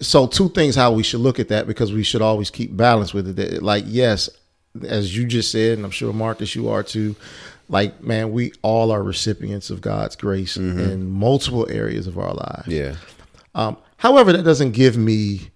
so 0.00 0.26
two 0.26 0.48
things 0.50 0.74
how 0.74 0.92
we 0.92 1.02
should 1.02 1.20
look 1.20 1.38
at 1.38 1.48
that 1.48 1.66
because 1.66 1.92
we 1.92 2.02
should 2.02 2.22
always 2.22 2.50
keep 2.50 2.76
balance 2.76 3.14
with 3.14 3.38
it. 3.38 3.62
Like 3.62 3.84
yes, 3.86 4.28
as 4.86 5.16
you 5.16 5.26
just 5.26 5.50
said, 5.52 5.76
and 5.78 5.84
I'm 5.84 5.90
sure 5.90 6.12
Marcus, 6.12 6.54
you 6.54 6.68
are 6.68 6.82
too. 6.82 7.14
Like 7.68 8.02
man, 8.02 8.32
we 8.32 8.52
all 8.62 8.90
are 8.90 9.02
recipients 9.02 9.70
of 9.70 9.80
God's 9.80 10.16
grace 10.16 10.56
in 10.56 11.08
multiple 11.08 11.66
areas 11.70 12.06
of 12.06 12.18
our 12.18 12.34
lives. 12.34 12.68
Yeah. 12.68 12.96
Um, 13.54 13.76
however, 13.98 14.32
that 14.32 14.42
doesn't 14.42 14.72
give 14.72 14.96
me 14.96 15.50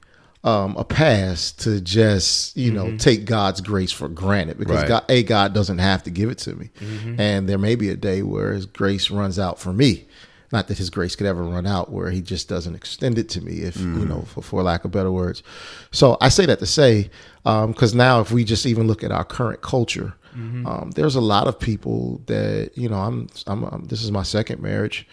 um, 0.46 0.76
a 0.76 0.84
pass 0.84 1.50
to 1.50 1.80
just 1.80 2.56
you 2.56 2.72
know 2.72 2.86
mm-hmm. 2.86 2.96
take 2.98 3.24
God's 3.24 3.60
grace 3.60 3.90
for 3.92 4.08
granted 4.08 4.58
because 4.58 4.76
Right. 4.76 4.88
God, 4.88 5.04
a 5.08 5.22
God 5.24 5.52
doesn't 5.52 5.78
have 5.78 6.04
to 6.04 6.10
give 6.10 6.30
it 6.30 6.38
to 6.38 6.54
me, 6.54 6.70
mm-hmm. 6.78 7.20
and 7.20 7.48
there 7.48 7.58
may 7.58 7.74
be 7.74 7.90
a 7.90 7.96
day 7.96 8.22
where 8.22 8.52
His 8.52 8.64
grace 8.64 9.10
runs 9.10 9.38
out 9.38 9.58
for 9.58 9.72
me. 9.72 10.06
Not 10.52 10.68
that 10.68 10.78
His 10.78 10.88
grace 10.88 11.16
could 11.16 11.26
ever 11.26 11.42
run 11.42 11.66
out, 11.66 11.90
where 11.90 12.10
He 12.10 12.22
just 12.22 12.48
doesn't 12.48 12.76
extend 12.76 13.18
it 13.18 13.28
to 13.30 13.40
me, 13.40 13.62
if 13.62 13.76
you 13.78 13.86
mm. 13.86 14.08
know, 14.08 14.22
for, 14.22 14.42
for 14.42 14.62
lack 14.62 14.84
of 14.84 14.92
better 14.92 15.10
words. 15.10 15.42
So 15.90 16.16
I 16.20 16.28
say 16.28 16.46
that 16.46 16.60
to 16.60 16.66
say, 16.66 17.10
um, 17.44 17.72
because 17.72 17.94
now 17.94 18.20
if 18.20 18.30
we 18.30 18.44
just 18.44 18.66
even 18.66 18.86
look 18.86 19.02
at 19.02 19.10
our 19.10 19.24
current 19.24 19.62
culture, 19.62 20.14
mm-hmm. 20.36 20.64
um, 20.64 20.92
there's 20.92 21.16
a 21.16 21.20
lot 21.20 21.48
of 21.48 21.58
people 21.58 22.20
that 22.26 22.70
you 22.76 22.88
know. 22.88 22.98
I'm, 22.98 23.28
I'm, 23.48 23.64
I'm 23.64 23.84
this 23.86 24.04
is 24.04 24.12
my 24.12 24.22
second 24.22 24.62
marriage. 24.62 25.08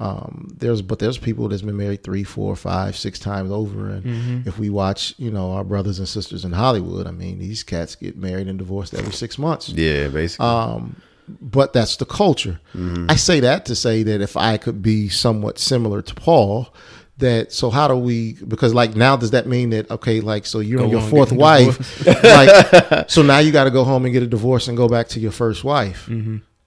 Um, 0.00 0.48
there's 0.58 0.82
but 0.82 0.98
there's 0.98 1.18
people 1.18 1.48
that's 1.48 1.62
been 1.62 1.76
married 1.76 2.02
three, 2.02 2.24
four, 2.24 2.56
five, 2.56 2.96
six 2.96 3.18
times 3.18 3.52
over, 3.52 3.90
and 3.90 4.46
if 4.46 4.58
we 4.58 4.68
watch, 4.68 5.14
you 5.18 5.30
know, 5.30 5.52
our 5.52 5.64
brothers 5.64 5.98
and 5.98 6.08
sisters 6.08 6.44
in 6.44 6.52
Hollywood, 6.52 7.06
I 7.06 7.12
mean, 7.12 7.38
these 7.38 7.62
cats 7.62 7.94
get 7.94 8.16
married 8.16 8.48
and 8.48 8.58
divorced 8.58 8.94
every 8.94 9.12
six 9.12 9.38
months. 9.38 9.68
Yeah. 9.68 10.08
Basically. 10.08 10.46
Um, 10.46 10.96
but 11.28 11.72
that's 11.72 11.96
the 11.96 12.04
culture. 12.04 12.60
I 13.08 13.16
say 13.16 13.40
that 13.40 13.66
to 13.66 13.74
say 13.74 14.02
that 14.02 14.20
if 14.20 14.36
I 14.36 14.58
could 14.58 14.82
be 14.82 15.08
somewhat 15.08 15.58
similar 15.58 16.02
to 16.02 16.14
Paul, 16.14 16.74
that 17.18 17.52
so 17.52 17.70
how 17.70 17.88
do 17.88 17.96
we? 17.96 18.34
Because 18.46 18.74
like 18.74 18.96
now, 18.96 19.16
does 19.16 19.30
that 19.30 19.46
mean 19.46 19.70
that 19.70 19.90
okay, 19.90 20.20
like 20.20 20.46
so 20.46 20.58
you're 20.58 20.80
Go 20.80 20.84
on 20.84 20.90
your 20.90 21.00
fourth 21.00 21.32
wife, 21.32 22.06
like 22.24 23.08
so 23.10 23.22
now 23.22 23.38
you 23.38 23.52
got 23.52 23.64
to 23.64 23.70
go 23.70 23.84
home 23.84 24.04
and 24.04 24.12
get 24.12 24.22
a 24.22 24.26
divorce 24.26 24.68
and 24.68 24.76
go 24.76 24.88
back 24.88 25.08
to 25.08 25.20
your 25.20 25.32
first 25.32 25.64
wife? 25.64 26.10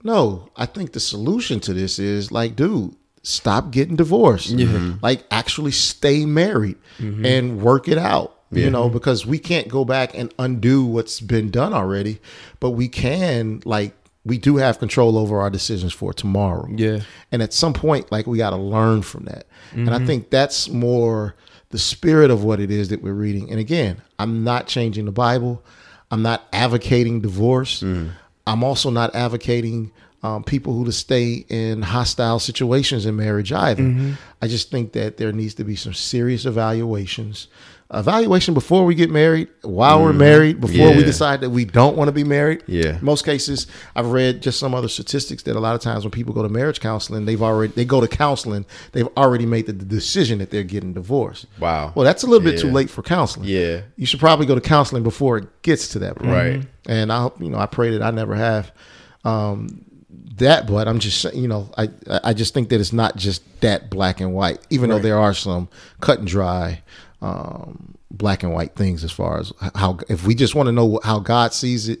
No, 0.02 0.50
I 0.56 0.66
think 0.66 0.92
the 0.92 1.00
solution 1.00 1.60
to 1.60 1.74
this 1.74 1.98
is 1.98 2.32
like, 2.32 2.56
dude, 2.56 2.94
stop 3.22 3.70
getting 3.70 3.96
divorced. 3.96 4.56
Mm-hmm. 4.56 4.98
Like, 5.02 5.24
actually 5.30 5.72
stay 5.72 6.24
married 6.24 6.76
mm-hmm. 6.98 7.24
and 7.24 7.62
work 7.62 7.88
it 7.88 7.98
out. 7.98 8.34
You 8.50 8.70
know, 8.70 8.84
mm-hmm. 8.84 8.94
because 8.94 9.26
we 9.26 9.38
can't 9.38 9.68
go 9.68 9.84
back 9.84 10.16
and 10.16 10.32
undo 10.38 10.82
what's 10.82 11.20
been 11.20 11.50
done 11.50 11.74
already, 11.74 12.18
but 12.60 12.70
we 12.70 12.88
can 12.88 13.60
like 13.66 13.94
we 14.24 14.38
do 14.38 14.56
have 14.56 14.78
control 14.78 15.18
over 15.18 15.40
our 15.40 15.50
decisions 15.50 15.92
for 15.92 16.12
tomorrow. 16.12 16.66
Yeah. 16.74 17.00
And 17.32 17.42
at 17.42 17.52
some 17.52 17.72
point, 17.72 18.10
like 18.10 18.26
we 18.26 18.38
got 18.38 18.50
to 18.50 18.56
learn 18.56 19.02
from 19.02 19.24
that. 19.24 19.46
And 19.72 19.90
I 19.90 20.04
think 20.04 20.30
that's 20.30 20.68
more 20.68 21.34
the 21.70 21.78
spirit 21.78 22.30
of 22.30 22.44
what 22.44 22.60
it 22.60 22.70
is 22.70 22.88
that 22.88 23.02
we're 23.02 23.12
reading. 23.12 23.50
And 23.50 23.60
again, 23.60 24.00
I'm 24.18 24.44
not 24.44 24.66
changing 24.66 25.04
the 25.04 25.12
Bible. 25.12 25.62
I'm 26.10 26.22
not 26.22 26.46
advocating 26.52 27.20
divorce. 27.20 27.82
Mm. 27.82 28.10
I'm 28.46 28.64
also 28.64 28.90
not 28.90 29.14
advocating 29.14 29.92
um, 30.22 30.42
people 30.42 30.74
who 30.74 30.84
to 30.84 30.92
stay 30.92 31.44
in 31.48 31.82
hostile 31.82 32.38
situations 32.38 33.06
in 33.06 33.16
marriage 33.16 33.52
either. 33.52 34.16
I 34.42 34.48
just 34.48 34.70
think 34.70 34.92
that 34.92 35.16
there 35.16 35.32
needs 35.32 35.54
to 35.54 35.64
be 35.64 35.76
some 35.76 35.94
serious 35.94 36.44
evaluations. 36.44 37.48
Evaluation 37.90 38.52
before 38.52 38.84
we 38.84 38.94
get 38.94 39.10
married, 39.10 39.48
while 39.62 40.02
we're 40.02 40.12
married, 40.12 40.60
before 40.60 40.94
we 40.94 41.02
decide 41.04 41.40
that 41.40 41.48
we 41.48 41.64
don't 41.64 41.96
want 41.96 42.08
to 42.08 42.12
be 42.12 42.22
married. 42.22 42.62
Yeah. 42.66 42.98
Most 43.00 43.24
cases, 43.24 43.66
I've 43.96 44.08
read 44.08 44.42
just 44.42 44.58
some 44.58 44.74
other 44.74 44.88
statistics 44.88 45.44
that 45.44 45.56
a 45.56 45.60
lot 45.60 45.74
of 45.74 45.80
times 45.80 46.04
when 46.04 46.10
people 46.10 46.34
go 46.34 46.42
to 46.42 46.50
marriage 46.50 46.80
counseling, 46.80 47.24
they've 47.24 47.40
already 47.40 47.72
they 47.72 47.86
go 47.86 48.02
to 48.02 48.08
counseling, 48.08 48.66
they've 48.92 49.08
already 49.16 49.46
made 49.46 49.66
the, 49.66 49.72
the 49.72 49.86
decision 49.86 50.38
that 50.40 50.50
they're 50.50 50.64
getting 50.64 50.92
divorced. 50.92 51.46
Wow. 51.58 51.92
Well, 51.94 52.04
that's 52.04 52.24
a 52.24 52.26
little 52.26 52.44
bit 52.44 52.60
too 52.60 52.70
late 52.70 52.90
for 52.90 53.02
counseling. 53.02 53.48
Yeah. 53.48 53.80
You 53.96 54.04
should 54.04 54.20
probably 54.20 54.44
go 54.44 54.54
to 54.54 54.60
counseling 54.60 55.02
before 55.02 55.38
it 55.38 55.62
gets 55.62 55.88
to 55.88 56.00
that 56.00 56.16
point. 56.16 56.30
Right. 56.30 56.66
And 56.86 57.10
I 57.10 57.22
hope 57.22 57.40
you 57.40 57.48
know 57.48 57.58
I 57.58 57.66
pray 57.66 57.92
that 57.92 58.02
I 58.02 58.10
never 58.10 58.34
have 58.34 58.70
um, 59.24 59.84
that, 60.38 60.66
but 60.66 60.88
I'm 60.88 60.98
just 60.98 61.32
you 61.34 61.48
know 61.48 61.70
I 61.76 61.88
I 62.24 62.32
just 62.34 62.54
think 62.54 62.68
that 62.70 62.80
it's 62.80 62.92
not 62.92 63.16
just 63.16 63.42
that 63.60 63.90
black 63.90 64.20
and 64.20 64.34
white, 64.34 64.58
even 64.70 64.90
though 64.90 64.98
there 64.98 65.18
are 65.18 65.34
some 65.34 65.68
cut 66.00 66.18
and 66.18 66.28
dry 66.28 66.82
um, 67.22 67.96
black 68.10 68.42
and 68.42 68.52
white 68.52 68.74
things 68.74 69.04
as 69.04 69.12
far 69.12 69.38
as 69.40 69.52
how 69.74 69.98
if 70.08 70.26
we 70.26 70.34
just 70.34 70.54
want 70.54 70.66
to 70.68 70.72
know 70.72 71.00
how 71.04 71.18
God 71.18 71.52
sees 71.52 71.88
it, 71.88 72.00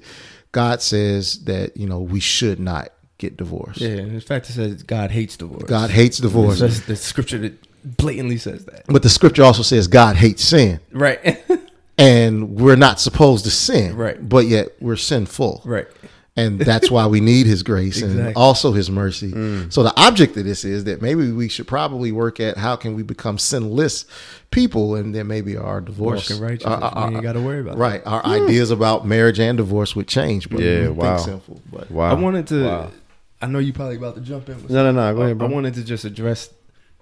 God 0.52 0.80
says 0.82 1.44
that 1.44 1.76
you 1.76 1.86
know 1.86 2.00
we 2.00 2.20
should 2.20 2.60
not 2.60 2.90
get 3.18 3.36
divorced. 3.36 3.80
Yeah. 3.80 3.88
And 3.88 4.12
in 4.12 4.20
fact, 4.20 4.48
it 4.48 4.52
says 4.52 4.82
God 4.84 5.10
hates 5.10 5.36
divorce. 5.36 5.64
God 5.64 5.90
hates 5.90 6.18
divorce, 6.18 6.60
That's 6.60 6.80
the 6.86 6.94
scripture 6.96 7.38
that 7.38 7.54
blatantly 7.96 8.38
says 8.38 8.64
that. 8.66 8.84
but 8.86 9.02
the 9.02 9.08
scripture 9.08 9.42
also 9.44 9.62
says 9.62 9.88
God 9.88 10.16
hates 10.16 10.42
sin, 10.44 10.80
Right. 10.92 11.42
and 11.98 12.56
we're 12.60 12.76
not 12.76 13.00
supposed 13.00 13.44
to 13.44 13.50
sin, 13.50 13.96
Right. 13.96 14.28
But 14.28 14.46
yet 14.46 14.68
we're 14.80 14.96
sinful, 14.96 15.62
right. 15.64 15.88
And 16.38 16.58
that's 16.58 16.90
why 16.90 17.06
we 17.06 17.20
need 17.20 17.46
his 17.46 17.62
grace 17.62 18.00
and 18.02 18.34
also 18.36 18.72
his 18.72 18.88
mercy. 18.90 19.30
So 19.70 19.82
the 19.82 19.92
object 20.00 20.36
of 20.36 20.44
this 20.44 20.64
is 20.64 20.84
that 20.84 21.02
maybe 21.02 21.30
we 21.32 21.48
should 21.48 21.66
probably 21.66 22.12
work 22.12 22.40
at 22.40 22.56
how 22.56 22.76
can 22.76 22.94
we 22.94 23.02
become 23.02 23.36
sinless 23.38 24.04
people, 24.50 24.94
and 24.96 25.14
then 25.14 25.26
maybe 25.26 25.56
our 25.56 25.80
divorce, 25.80 26.30
Walking 26.30 26.42
righteous. 26.44 26.66
our- 26.66 26.80
our- 26.82 27.12
you 27.12 27.20
got 27.20 27.34
to 27.34 27.40
worry 27.40 27.60
about 27.60 27.74
that. 27.76 27.80
right, 27.80 28.02
our 28.06 28.24
ideas 28.24 28.70
about 28.70 29.06
marriage 29.06 29.38
and 29.40 29.58
divorce 29.58 29.94
would 29.96 30.08
change. 30.08 30.48
But 30.48 30.60
Yeah, 30.60 30.88
wow. 30.88 31.16
think 31.16 31.28
sinful, 31.28 31.60
but 31.72 31.90
wow. 31.90 32.10
I 32.10 32.14
wanted 32.14 32.46
to. 32.48 32.64
Wow. 32.64 32.90
I 33.42 33.46
know 33.46 33.58
you 33.60 33.72
probably 33.72 33.96
about 33.96 34.14
to 34.16 34.20
jump 34.20 34.48
in. 34.48 34.56
With 34.62 34.70
No, 34.70 34.82
no, 34.84 34.92
no. 34.92 35.14
Go 35.14 35.20
I- 35.20 35.24
ahead, 35.26 35.38
bro. 35.38 35.46
I 35.48 35.50
wanted 35.50 35.74
to 35.74 35.84
just 35.84 36.04
address 36.04 36.50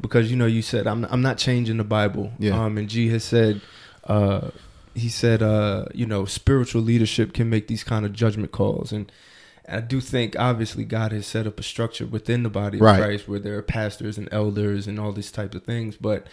because 0.01 0.31
you 0.31 0.37
know 0.37 0.47
you 0.47 0.61
said 0.63 0.87
I'm 0.87 1.05
I'm 1.11 1.23
not 1.23 1.39
changing 1.39 1.77
the 1.79 1.85
Bible. 1.85 2.33
Yeah. 2.39 2.63
Um, 2.63 2.77
and 2.79 2.89
G 2.89 3.09
has 3.09 3.25
said, 3.25 3.61
uh, 4.07 4.49
he 4.97 5.09
said, 5.09 5.43
uh, 5.43 5.85
you 5.95 6.07
know, 6.07 6.25
spiritual 6.25 6.83
leadership 6.83 7.33
can 7.33 7.51
make 7.51 7.69
these 7.69 7.85
kind 7.85 8.05
of 8.07 8.13
judgment 8.13 8.51
calls, 8.53 8.93
and 8.93 9.13
I 9.69 9.81
do 9.81 10.01
think 10.01 10.37
obviously 10.39 10.85
God 10.85 11.13
has 11.13 11.27
set 11.27 11.47
up 11.47 11.59
a 11.59 11.63
structure 11.63 12.07
within 12.07 12.43
the 12.45 12.51
body 12.51 12.79
of 12.79 12.83
Right. 12.83 13.01
Christ 13.01 13.29
where 13.29 13.41
there 13.41 13.59
are 13.59 13.63
pastors 13.63 14.17
and 14.17 14.29
elders 14.31 14.87
and 14.87 14.99
all 14.99 15.13
these 15.13 15.33
types 15.33 15.57
of 15.57 15.65
things, 15.65 15.97
but 15.97 16.27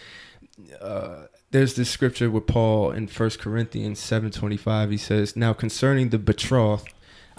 uh, 0.80 1.26
there's 1.50 1.74
this 1.74 1.90
scripture 1.90 2.30
with 2.30 2.46
Paul 2.46 2.90
in 2.92 3.08
First 3.08 3.40
Corinthians 3.40 3.98
seven 3.98 4.30
twenty 4.30 4.56
five. 4.56 4.90
He 4.90 4.96
says, 4.96 5.36
"Now 5.36 5.52
concerning 5.52 6.10
the 6.10 6.18
betrothed, 6.18 6.92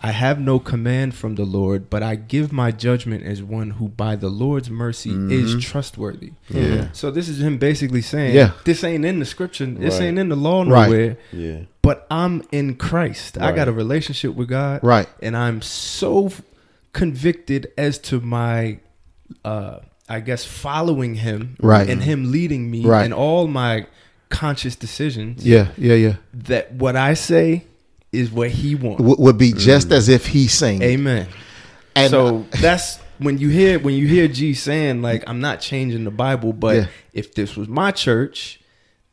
I 0.03 0.11
have 0.11 0.39
no 0.39 0.59
command 0.59 1.15
from 1.15 1.35
the 1.35 1.45
Lord, 1.45 1.89
but 1.89 2.03
I 2.03 2.15
give 2.15 2.51
my 2.51 2.71
judgment 2.71 3.23
as 3.23 3.41
one 3.41 3.71
who 3.71 3.87
by 3.87 4.15
the 4.15 4.27
Lord's 4.29 4.69
mercy 4.69 5.11
is 5.11 5.63
trustworthy." 5.63 6.31
Yeah. 6.49 6.89
So 6.91 7.09
this 7.11 7.29
is 7.29 7.41
him 7.41 7.57
basically 7.57 8.01
saying, 8.01 8.35
Yeah. 8.35 8.51
this 8.65 8.83
ain't 8.83 9.05
in 9.05 9.19
the 9.19 9.25
scripture, 9.25 9.65
this 9.65 9.99
Right. 9.99 10.07
ain't 10.07 10.19
in 10.19 10.29
the 10.29 10.35
law 10.35 10.63
Right. 10.63 10.89
nowhere, 10.89 11.17
Yeah. 11.31 11.59
but 11.81 12.05
I'm 12.11 12.43
in 12.51 12.75
Christ. 12.75 13.37
I 13.39 13.51
got 13.53 13.67
a 13.67 13.71
relationship 13.71 14.35
with 14.35 14.49
God, 14.49 14.81
Right. 14.83 15.07
and 15.21 15.35
I'm 15.35 15.61
so 15.61 16.31
convicted 16.93 17.67
as 17.77 17.97
to 17.99 18.21
my 18.21 18.79
uh 19.43 19.77
I 20.07 20.19
guess 20.19 20.45
following 20.45 21.15
him 21.15 21.55
Right. 21.59 21.89
and 21.89 22.03
him 22.03 22.31
leading 22.31 22.69
me 22.69 22.85
Right. 22.85 23.03
and 23.05 23.13
all 23.13 23.47
my 23.47 23.87
conscious 24.29 24.75
decisions 24.75 25.45
Yeah, 25.45 25.69
yeah, 25.77 25.95
yeah. 25.95 26.15
that 26.33 26.73
what 26.73 26.95
I 26.95 27.15
say 27.15 27.63
is 28.15 28.31
what 28.31 28.49
he 28.51 28.75
wants. 28.75 29.01
W- 29.01 29.15
would 29.19 29.37
be 29.37 29.53
just 29.53 29.89
mm. 29.89 29.93
as 29.93 30.09
if 30.09 30.27
he's 30.27 30.53
saying. 30.53 30.81
Amen. 30.81 31.27
And 31.95 32.09
so 32.09 32.45
that's 32.61 32.99
when 33.19 33.37
you 33.37 33.49
hear 33.49 33.79
when 33.79 33.93
you 33.95 34.07
hear 34.07 34.27
G 34.27 34.53
saying 34.53 35.01
like 35.01 35.23
I'm 35.27 35.39
not 35.39 35.61
changing 35.61 36.03
the 36.03 36.11
Bible, 36.11 36.53
but 36.53 36.75
Yeah. 36.75 36.85
if 37.13 37.33
this 37.33 37.55
was 37.55 37.67
my 37.67 37.91
church, 37.91 38.59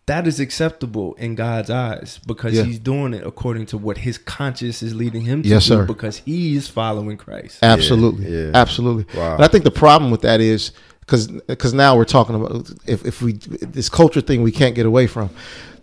that 0.06 0.26
is 0.26 0.40
acceptable 0.40 1.14
in 1.14 1.34
God's 1.36 1.70
eyes 1.70 2.18
because 2.26 2.54
Yeah. 2.54 2.64
he's 2.64 2.78
doing 2.80 3.14
it 3.14 3.24
according 3.24 3.66
to 3.66 3.78
what 3.78 3.98
his 3.98 4.18
conscience 4.18 4.82
is 4.82 4.94
leading 4.94 5.22
him 5.22 5.42
to 5.42 5.48
Yes, 5.48 5.64
do 5.64 5.74
sir. 5.74 5.84
because 5.86 6.18
he's 6.24 6.66
following 6.66 7.16
Christ. 7.16 7.58
Absolutely, 7.62 8.28
Yeah, 8.28 8.46
yeah. 8.46 8.50
absolutely. 8.54 9.06
Wow. 9.16 9.36
But 9.36 9.44
I 9.44 9.48
think 9.48 9.64
the 9.64 9.70
problem 9.70 10.10
with 10.10 10.22
that 10.22 10.40
is 10.40 10.72
because 11.00 11.28
because 11.28 11.72
now 11.72 11.96
we're 11.96 12.04
talking 12.04 12.34
about 12.34 12.70
if 12.86 13.04
if 13.06 13.22
we 13.22 13.34
this 13.34 13.88
culture 13.88 14.20
thing 14.20 14.42
we 14.42 14.52
can't 14.52 14.74
get 14.74 14.86
away 14.86 15.06
from 15.06 15.30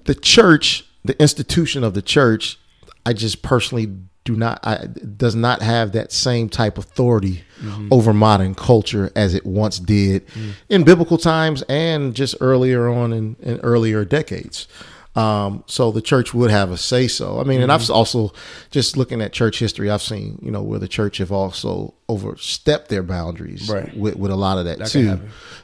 the 0.04 0.16
church, 0.16 0.86
the 1.06 1.20
institution 1.22 1.84
of 1.86 1.94
the 1.94 2.02
church. 2.02 2.59
I 3.10 3.14
just 3.14 3.42
personally 3.42 3.88
do 4.26 4.36
not 4.36 4.60
I 4.64 4.86
does 5.26 5.34
not 5.36 5.62
have 5.62 5.92
that 5.94 6.12
same 6.12 6.50
type 6.50 6.78
of 6.78 6.86
authority 6.86 7.44
over 7.92 8.14
modern 8.14 8.54
culture 8.56 9.12
as 9.16 9.34
it 9.34 9.46
once 9.46 9.80
did 9.80 10.24
in 10.70 10.84
biblical 10.84 11.18
times 11.18 11.64
and 11.68 12.14
just 12.16 12.36
earlier 12.40 12.88
on 12.88 13.12
in, 13.14 13.36
in 13.42 13.60
earlier 13.62 14.06
decades. 14.06 14.68
Um, 15.16 15.64
so 15.68 15.92
the 15.92 16.02
church 16.02 16.34
would 16.34 16.52
have 16.52 16.70
a 16.72 16.78
say 16.78 17.08
so. 17.08 17.40
I 17.42 17.44
mean, 17.44 17.62
and 17.62 17.72
I've 17.72 17.90
also 17.90 18.32
just 18.72 18.96
looking 18.96 19.22
at 19.22 19.34
church 19.34 19.58
history, 19.60 19.90
I've 19.90 20.04
seen, 20.04 20.38
you 20.42 20.52
know, 20.52 20.62
where 20.62 20.80
the 20.80 20.88
church 20.88 21.18
have 21.18 21.32
also 21.32 21.96
overstepped 22.08 22.88
their 22.90 23.04
boundaries 23.04 23.68
Right. 23.70 23.92
with, 23.98 24.16
with 24.16 24.32
a 24.32 24.36
lot 24.36 24.60
of 24.60 24.66
that, 24.66 24.78
That 24.80 24.88
too, 24.90 25.20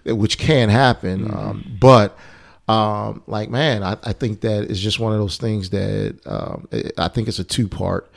uh, 0.10 0.16
which 0.16 0.38
can 0.40 0.70
happen. 0.70 1.32
Um, 1.32 1.78
but, 1.80 2.18
um, 2.68 3.22
like, 3.28 3.50
man, 3.50 3.84
I, 3.84 3.98
I 4.04 4.14
think 4.14 4.42
that 4.42 4.66
is 4.72 4.80
just 4.80 5.00
one 5.00 5.14
of 5.14 5.20
those 5.20 5.38
things 5.38 5.70
that, 5.70 6.18
um, 6.26 6.68
I- 6.72 6.92
I 6.98 7.08
think 7.10 7.28
it's 7.28 7.40
a 7.40 7.44
two 7.44 7.68
part 7.68 8.10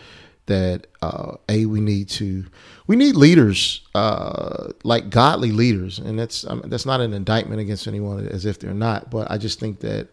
that, 0.46 0.86
uh, 1.02 1.34
a, 1.48 1.66
we 1.66 1.80
need 1.80 2.08
to, 2.10 2.44
we 2.86 2.96
need 2.96 3.14
leaders, 3.16 3.82
uh, 3.94 4.72
like 4.84 5.10
godly 5.10 5.52
leaders. 5.52 5.98
And 5.98 6.18
that's, 6.18 6.46
I 6.46 6.54
mean, 6.54 6.70
that's 6.70 6.86
not 6.86 7.00
an 7.02 7.12
indictment 7.12 7.60
against 7.60 7.86
anyone 7.86 8.26
as 8.28 8.46
if 8.46 8.58
they're 8.58 8.72
not, 8.72 9.10
but 9.10 9.30
I 9.30 9.36
just 9.36 9.60
think 9.60 9.80
that, 9.80 10.08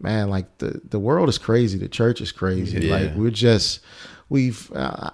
man, 0.00 0.30
like 0.30 0.58
the 0.58 0.80
the 0.90 0.98
world 0.98 1.28
is 1.28 1.38
crazy. 1.38 1.78
The 1.78 1.88
church 1.88 2.20
is 2.20 2.30
crazy. 2.32 2.86
Yeah. 2.86 2.96
Like 2.96 3.14
we're 3.16 3.30
just 3.30 3.80
we've. 4.28 4.70
Uh, 4.72 5.10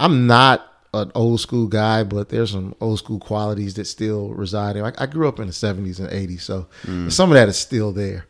I'm 0.00 0.26
not 0.28 0.77
an 0.94 1.12
old 1.14 1.40
school 1.40 1.66
guy, 1.66 2.02
but 2.02 2.28
there's 2.28 2.52
some 2.52 2.74
old 2.80 2.98
school 2.98 3.18
qualities 3.18 3.74
that 3.74 3.86
still 3.86 4.30
reside 4.30 4.76
in. 4.76 4.84
I, 4.84 4.92
I 4.98 5.06
grew 5.06 5.28
up 5.28 5.38
in 5.38 5.46
the 5.46 5.52
'70s 5.52 5.98
and 5.98 6.08
'80s, 6.08 6.40
so 6.40 6.66
some 7.10 7.30
of 7.30 7.34
that 7.34 7.48
is 7.48 7.58
still 7.58 7.92
there. 7.92 8.26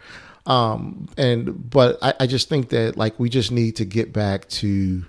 Um, 0.47 1.09
and 1.18 1.71
but 1.71 1.99
I, 2.03 2.14
I 2.21 2.27
just 2.27 2.49
think 2.49 2.71
that 2.71 2.97
like 2.97 3.18
we 3.21 3.29
just 3.29 3.53
need 3.53 3.77
to 3.77 3.85
get 3.85 4.12
back 4.12 4.49
to 4.49 5.05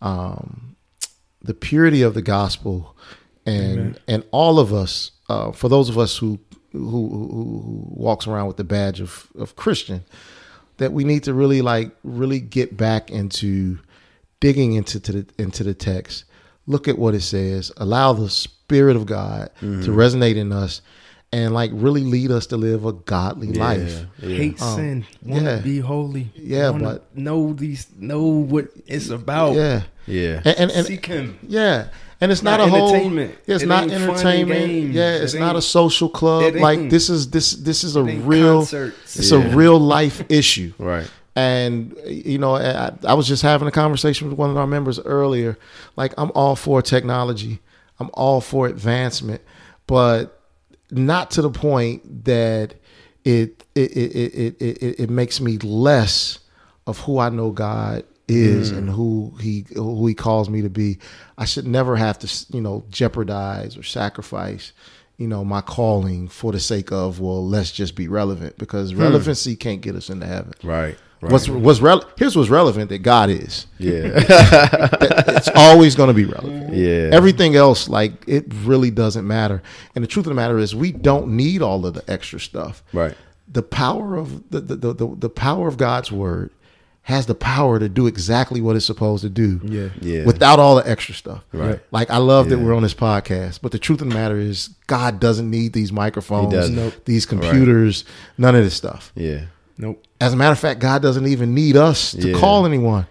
um, 0.00 0.76
the 1.42 1.54
purity 1.54 2.02
of 2.02 2.14
the 2.14 2.22
gospel, 2.22 2.96
and 3.46 4.00
and 4.08 4.24
all 4.30 4.58
of 4.58 4.72
us, 4.72 5.12
uh, 5.28 5.52
for 5.52 5.68
those 5.68 5.88
of 5.88 5.98
us 5.98 6.16
who 6.16 6.38
who, 6.72 6.80
who, 6.80 7.28
who 7.28 7.84
walks 7.90 8.26
around 8.26 8.46
with 8.46 8.56
the 8.56 8.64
badge 8.64 9.00
of 9.00 9.28
of 9.38 9.56
Christian, 9.56 10.04
that 10.78 10.92
we 10.92 11.04
need 11.04 11.24
to 11.24 11.34
really 11.34 11.60
like 11.62 11.94
really 12.02 12.40
get 12.40 12.76
back 12.76 13.10
into 13.10 13.78
digging 14.40 14.72
into 14.72 14.98
to 15.00 15.12
the 15.12 15.26
into 15.38 15.64
the 15.64 15.74
text. 15.74 16.24
Look 16.68 16.86
at 16.86 16.98
what 16.98 17.14
it 17.14 17.22
says. 17.22 17.72
Allow 17.78 18.12
the 18.12 18.28
Spirit 18.30 18.94
of 18.94 19.06
God 19.06 19.50
to 19.60 19.90
resonate 19.90 20.36
in 20.36 20.52
us, 20.52 20.82
and 21.32 21.52
like 21.54 21.70
really 21.74 22.02
lead 22.04 22.30
us 22.30 22.46
to 22.48 22.56
live 22.58 22.84
a 22.84 22.92
godly 22.92 23.52
life. 23.52 24.04
Yeah. 24.22 24.28
Hate 24.36 24.62
Um, 24.62 24.76
sin, 24.76 25.06
want 25.24 25.44
to 25.46 25.50
yeah. 25.52 25.56
be 25.60 25.78
holy. 25.80 26.30
Yeah, 26.36 26.70
wanna 26.70 26.84
but- 26.84 27.16
know 27.16 27.52
these, 27.54 27.86
know 27.98 28.22
what 28.26 28.68
it's 28.86 29.08
about. 29.10 29.54
Yeah, 29.56 29.82
Yeah. 30.06 30.42
and 30.44 30.56
and, 30.58 30.70
and 30.70 30.86
Seek 30.86 31.06
Him. 31.06 31.38
Yeah, 31.46 31.88
and 32.20 32.30
it's 32.32 32.42
not, 32.42 32.60
Not 32.60 32.68
a 32.68 32.70
whole. 32.70 32.94
It's 33.46 33.62
It 33.62 33.66
not 33.66 33.84
ain't 33.84 33.92
fun 33.92 34.00
and 34.02 34.10
entertainment. 34.10 34.66
games. 34.66 34.94
Yeah, 34.94 35.16
It 35.16 35.22
it's 35.22 35.34
not 35.34 35.56
a 35.56 35.62
social 35.62 36.08
club. 36.10 36.54
Like 36.54 36.90
this 36.90 37.08
is 37.08 37.30
this 37.30 37.52
this 37.52 37.82
is 37.84 37.96
a 37.96 38.02
real. 38.04 38.58
concerts. 38.58 39.16
It's 39.18 39.30
Yeah. 39.32 39.38
a 39.38 39.56
real 39.56 39.78
life 39.80 40.22
issue. 40.28 40.72
Right. 40.78 41.08
And 41.38 41.96
you 42.04 42.36
know, 42.36 42.56
I, 42.56 42.90
I 43.06 43.14
was 43.14 43.28
just 43.28 43.42
having 43.42 43.68
a 43.68 43.70
conversation 43.70 44.28
with 44.28 44.36
one 44.36 44.50
of 44.50 44.56
our 44.56 44.66
members 44.66 44.98
earlier. 44.98 45.56
Like, 45.94 46.12
I'm 46.18 46.32
all 46.34 46.56
for 46.56 46.82
technology. 46.82 47.60
I'm 48.00 48.10
all 48.12 48.40
for 48.40 48.66
advancement, 48.66 49.40
but 49.86 50.42
not 50.90 51.30
to 51.32 51.42
the 51.42 51.50
point 51.50 52.24
that 52.24 52.74
it 53.24 53.64
it 53.76 53.92
it 53.92 54.16
it 54.16 54.56
it, 54.60 54.82
it, 54.82 55.00
it 55.00 55.10
makes 55.10 55.40
me 55.40 55.58
less 55.58 56.40
of 56.88 56.98
who 56.98 57.20
I 57.20 57.28
know 57.28 57.52
God 57.52 58.04
is 58.26 58.72
mm. 58.72 58.78
and 58.78 58.90
who 58.90 59.32
he 59.40 59.64
who 59.74 60.08
he 60.08 60.14
calls 60.14 60.50
me 60.50 60.62
to 60.62 60.68
be. 60.68 60.98
I 61.36 61.44
should 61.44 61.68
never 61.68 61.94
have 61.94 62.18
to 62.18 62.46
you 62.52 62.60
know 62.60 62.84
jeopardize 62.90 63.76
or 63.76 63.84
sacrifice 63.84 64.72
you 65.18 65.28
know 65.28 65.44
my 65.44 65.60
calling 65.60 66.26
for 66.26 66.50
the 66.50 66.60
sake 66.60 66.90
of 66.90 67.20
well 67.20 67.46
let's 67.46 67.70
just 67.70 67.94
be 67.94 68.08
relevant 68.08 68.58
because 68.58 68.92
hmm. 68.92 69.00
relevancy 69.00 69.54
can't 69.54 69.82
get 69.82 69.94
us 69.94 70.10
into 70.10 70.26
heaven. 70.26 70.52
Right. 70.64 70.98
Right. 71.20 71.32
What's 71.32 71.48
what's 71.48 71.80
rel- 71.80 72.04
here's 72.16 72.36
what's 72.36 72.48
relevant 72.48 72.90
that 72.90 72.98
God 72.98 73.28
is. 73.30 73.66
yeah. 73.78 74.24
It's 75.38 75.48
always 75.54 75.94
going 75.94 76.08
to 76.08 76.14
be 76.14 76.24
relevant. 76.24 76.74
yeah. 76.74 77.10
Everything 77.12 77.54
else, 77.56 77.88
like 77.88 78.12
it 78.26 78.46
really 78.64 78.90
doesn't 78.90 79.26
matter. 79.26 79.62
And 79.94 80.02
the 80.02 80.08
truth 80.08 80.26
of 80.26 80.30
the 80.30 80.34
matter 80.34 80.58
is, 80.58 80.74
we 80.74 80.90
don't 80.92 81.28
need 81.36 81.62
all 81.62 81.84
of 81.86 81.94
the 81.94 82.02
extra 82.10 82.40
stuff. 82.40 82.82
Right. 82.92 83.14
The 83.50 83.62
power 83.62 84.16
of 84.16 84.50
the 84.50 84.60
the, 84.60 84.76
the, 84.76 84.92
the, 84.94 85.16
the 85.16 85.28
power 85.30 85.68
of 85.68 85.76
God's 85.76 86.10
word 86.12 86.50
has 87.02 87.24
the 87.26 87.34
power 87.34 87.78
to 87.78 87.88
do 87.88 88.06
exactly 88.06 88.60
what 88.60 88.76
it's 88.76 88.84
supposed 88.84 89.22
to 89.22 89.30
do. 89.30 89.60
Yeah. 89.64 89.88
Yeah. 90.00 90.24
Without 90.24 90.58
all 90.58 90.76
the 90.76 90.88
extra 90.88 91.14
stuff. 91.14 91.42
Right. 91.52 91.80
Like 91.90 92.10
I 92.10 92.18
love 92.18 92.48
that 92.50 92.58
we're 92.58 92.74
on 92.74 92.82
this 92.82 92.94
podcast, 92.94 93.60
but 93.62 93.72
the 93.72 93.78
truth 93.78 94.02
of 94.02 94.08
the 94.08 94.14
matter 94.14 94.38
is 94.38 94.68
God 94.86 95.18
doesn't 95.18 95.48
need 95.50 95.72
these 95.72 95.90
microphones. 95.92 96.68
Nope. 96.70 96.94
these 97.06 97.24
computers, 97.26 98.04
none 98.36 98.54
of 98.54 98.62
this 98.64 98.74
stuff. 98.74 99.12
Yeah. 99.14 99.46
Nope. 99.78 100.04
As 100.20 100.32
a 100.32 100.36
matter 100.36 100.52
of 100.52 100.58
fact, 100.58 100.80
God 100.80 101.00
doesn't 101.02 101.26
even 101.26 101.54
need 101.54 101.76
us 101.76 102.12
to 102.12 102.30
Yeah. 102.30 102.38
call 102.38 102.66
anyone. 102.66 103.06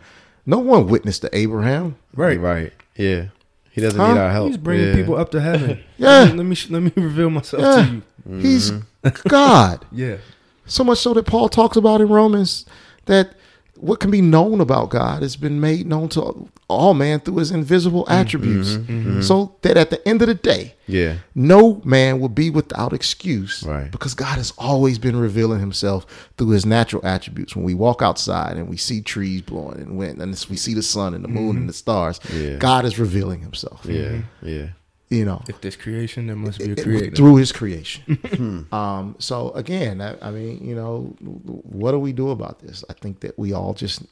No 0.45 0.59
one 0.59 0.87
witnessed 0.87 1.21
to 1.23 1.29
Abraham. 1.35 1.95
Right. 2.15 2.39
Right. 2.39 2.73
Yeah. 2.95 3.25
He 3.71 3.81
doesn't 3.81 3.99
Huh? 3.99 4.13
need 4.13 4.19
our 4.19 4.31
help. 4.31 4.47
He's 4.47 4.57
bringing 4.57 4.87
Yeah. 4.89 4.95
people 4.95 5.15
up 5.15 5.31
to 5.31 5.41
heaven. 5.41 5.79
Yeah. 5.97 6.31
Let 6.33 6.35
me 6.35 6.37
let 6.37 6.45
me, 6.45 6.57
let 6.69 6.97
me 6.97 7.03
reveal 7.03 7.29
myself 7.29 7.61
Yeah. 7.63 7.85
to 7.85 8.01
you. 8.29 8.37
He's 8.39 8.71
Mm-hmm. 8.71 9.27
God. 9.29 9.85
Yeah. 9.91 10.17
So 10.65 10.83
much 10.83 10.97
so 10.99 11.13
that 11.13 11.25
Paul 11.25 11.47
talks 11.47 11.77
about 11.77 12.01
in 12.01 12.09
Romans 12.09 12.65
that 13.05 13.33
what 13.79 13.99
can 13.99 14.11
be 14.11 14.21
known 14.21 14.59
about 14.61 14.89
God 14.89 15.21
has 15.21 15.35
been 15.35 15.59
made 15.59 15.85
known 15.87 16.09
to 16.09 16.49
all 16.67 16.93
man 16.93 17.19
through 17.19 17.37
his 17.37 17.51
invisible 17.51 18.03
Mm-hmm. 18.05 18.11
attributes. 18.21 18.69
Mm-hmm, 18.73 18.91
mm-hmm. 18.91 19.09
Mm-hmm. 19.11 19.21
So 19.21 19.55
that 19.61 19.77
at 19.77 19.89
the 19.89 20.05
end 20.07 20.21
of 20.21 20.27
the 20.27 20.33
day, 20.35 20.73
Yeah. 20.87 21.17
no 21.35 21.81
man 21.85 22.19
will 22.19 22.29
be 22.29 22.49
without 22.49 22.91
excuse. 22.93 23.63
Right. 23.63 23.91
Because 23.91 24.13
God 24.13 24.37
has 24.37 24.51
always 24.57 24.99
been 24.99 25.15
revealing 25.15 25.59
himself 25.59 26.05
through 26.37 26.49
his 26.49 26.65
natural 26.65 27.05
attributes. 27.05 27.55
When 27.55 27.63
we 27.65 27.73
walk 27.73 28.01
outside 28.01 28.57
and 28.57 28.67
we 28.67 28.77
see 28.77 29.01
trees 29.01 29.41
blowing 29.43 29.79
and 29.79 29.97
wind, 29.97 30.21
and 30.21 30.31
we 30.49 30.57
see 30.57 30.73
the 30.73 30.83
sun 30.83 31.13
and 31.13 31.23
the 31.23 31.29
moon 31.29 31.57
and 31.57 31.69
the 31.69 31.73
stars, 31.73 32.19
Yeah. 32.33 32.57
God 32.57 32.85
is 32.85 32.99
revealing 32.99 33.41
himself. 33.41 33.81
Yeah. 33.85 34.21
Yeah. 34.41 34.67
You 35.09 35.23
know, 35.23 35.41
If 35.47 35.61
there's 35.61 35.77
creation, 35.77 36.27
there 36.27 36.35
must 36.35 36.59
be 36.59 36.71
a 36.71 36.75
creator. 36.75 37.15
through 37.15 37.37
his 37.37 37.51
creation. 37.53 38.67
um, 38.73 39.15
so 39.19 39.51
again, 39.51 40.01
I, 40.01 40.17
I 40.21 40.31
mean, 40.31 40.61
you 40.67 40.75
know, 40.75 41.15
what 41.21 41.91
do 41.91 41.99
we 41.99 42.11
do 42.11 42.29
about 42.31 42.59
this? 42.59 42.83
I 42.89 42.93
think 42.93 43.21
that 43.21 43.39
we 43.39 43.53
all 43.53 43.73
just, 43.73 44.03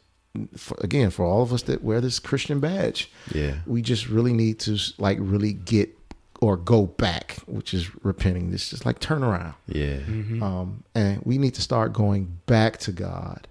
for, 0.56 0.78
again, 0.82 1.10
for 1.10 1.26
all 1.26 1.42
of 1.42 1.52
us 1.52 1.64
that 1.64 1.84
wear 1.84 2.00
this 2.00 2.18
Christian 2.20 2.62
badge, 2.62 3.12
Yeah. 3.34 3.56
we 3.66 3.82
just 3.82 4.08
really 4.08 4.32
need 4.32 4.60
to 4.60 4.78
like 4.98 5.18
really 5.20 5.52
get 5.52 5.90
or 6.42 6.56
go 6.58 6.86
back, 6.86 7.40
which 7.46 7.74
is 7.74 7.90
repenting. 8.06 8.52
This 8.52 8.70
just 8.70 8.86
like 8.86 9.00
turn 9.00 9.22
around, 9.24 9.56
Yeah. 9.68 10.00
um, 10.42 10.84
and 10.94 11.22
we 11.26 11.38
need 11.38 11.56
to 11.56 11.62
start 11.62 11.92
going 11.92 12.40
back 12.46 12.78
to 12.80 12.92
God. 12.94 13.48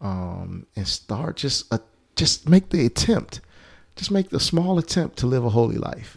um, 0.00 0.66
and 0.76 0.86
start 0.86 1.36
just 1.38 1.72
a, 1.72 1.80
just 2.14 2.48
make 2.48 2.68
the 2.68 2.84
attempt, 2.86 3.40
just 3.96 4.10
make 4.10 4.28
the 4.30 4.38
small 4.40 4.78
attempt 4.78 5.16
to 5.18 5.26
live 5.26 5.44
a 5.44 5.50
holy 5.50 5.76
life. 5.76 6.16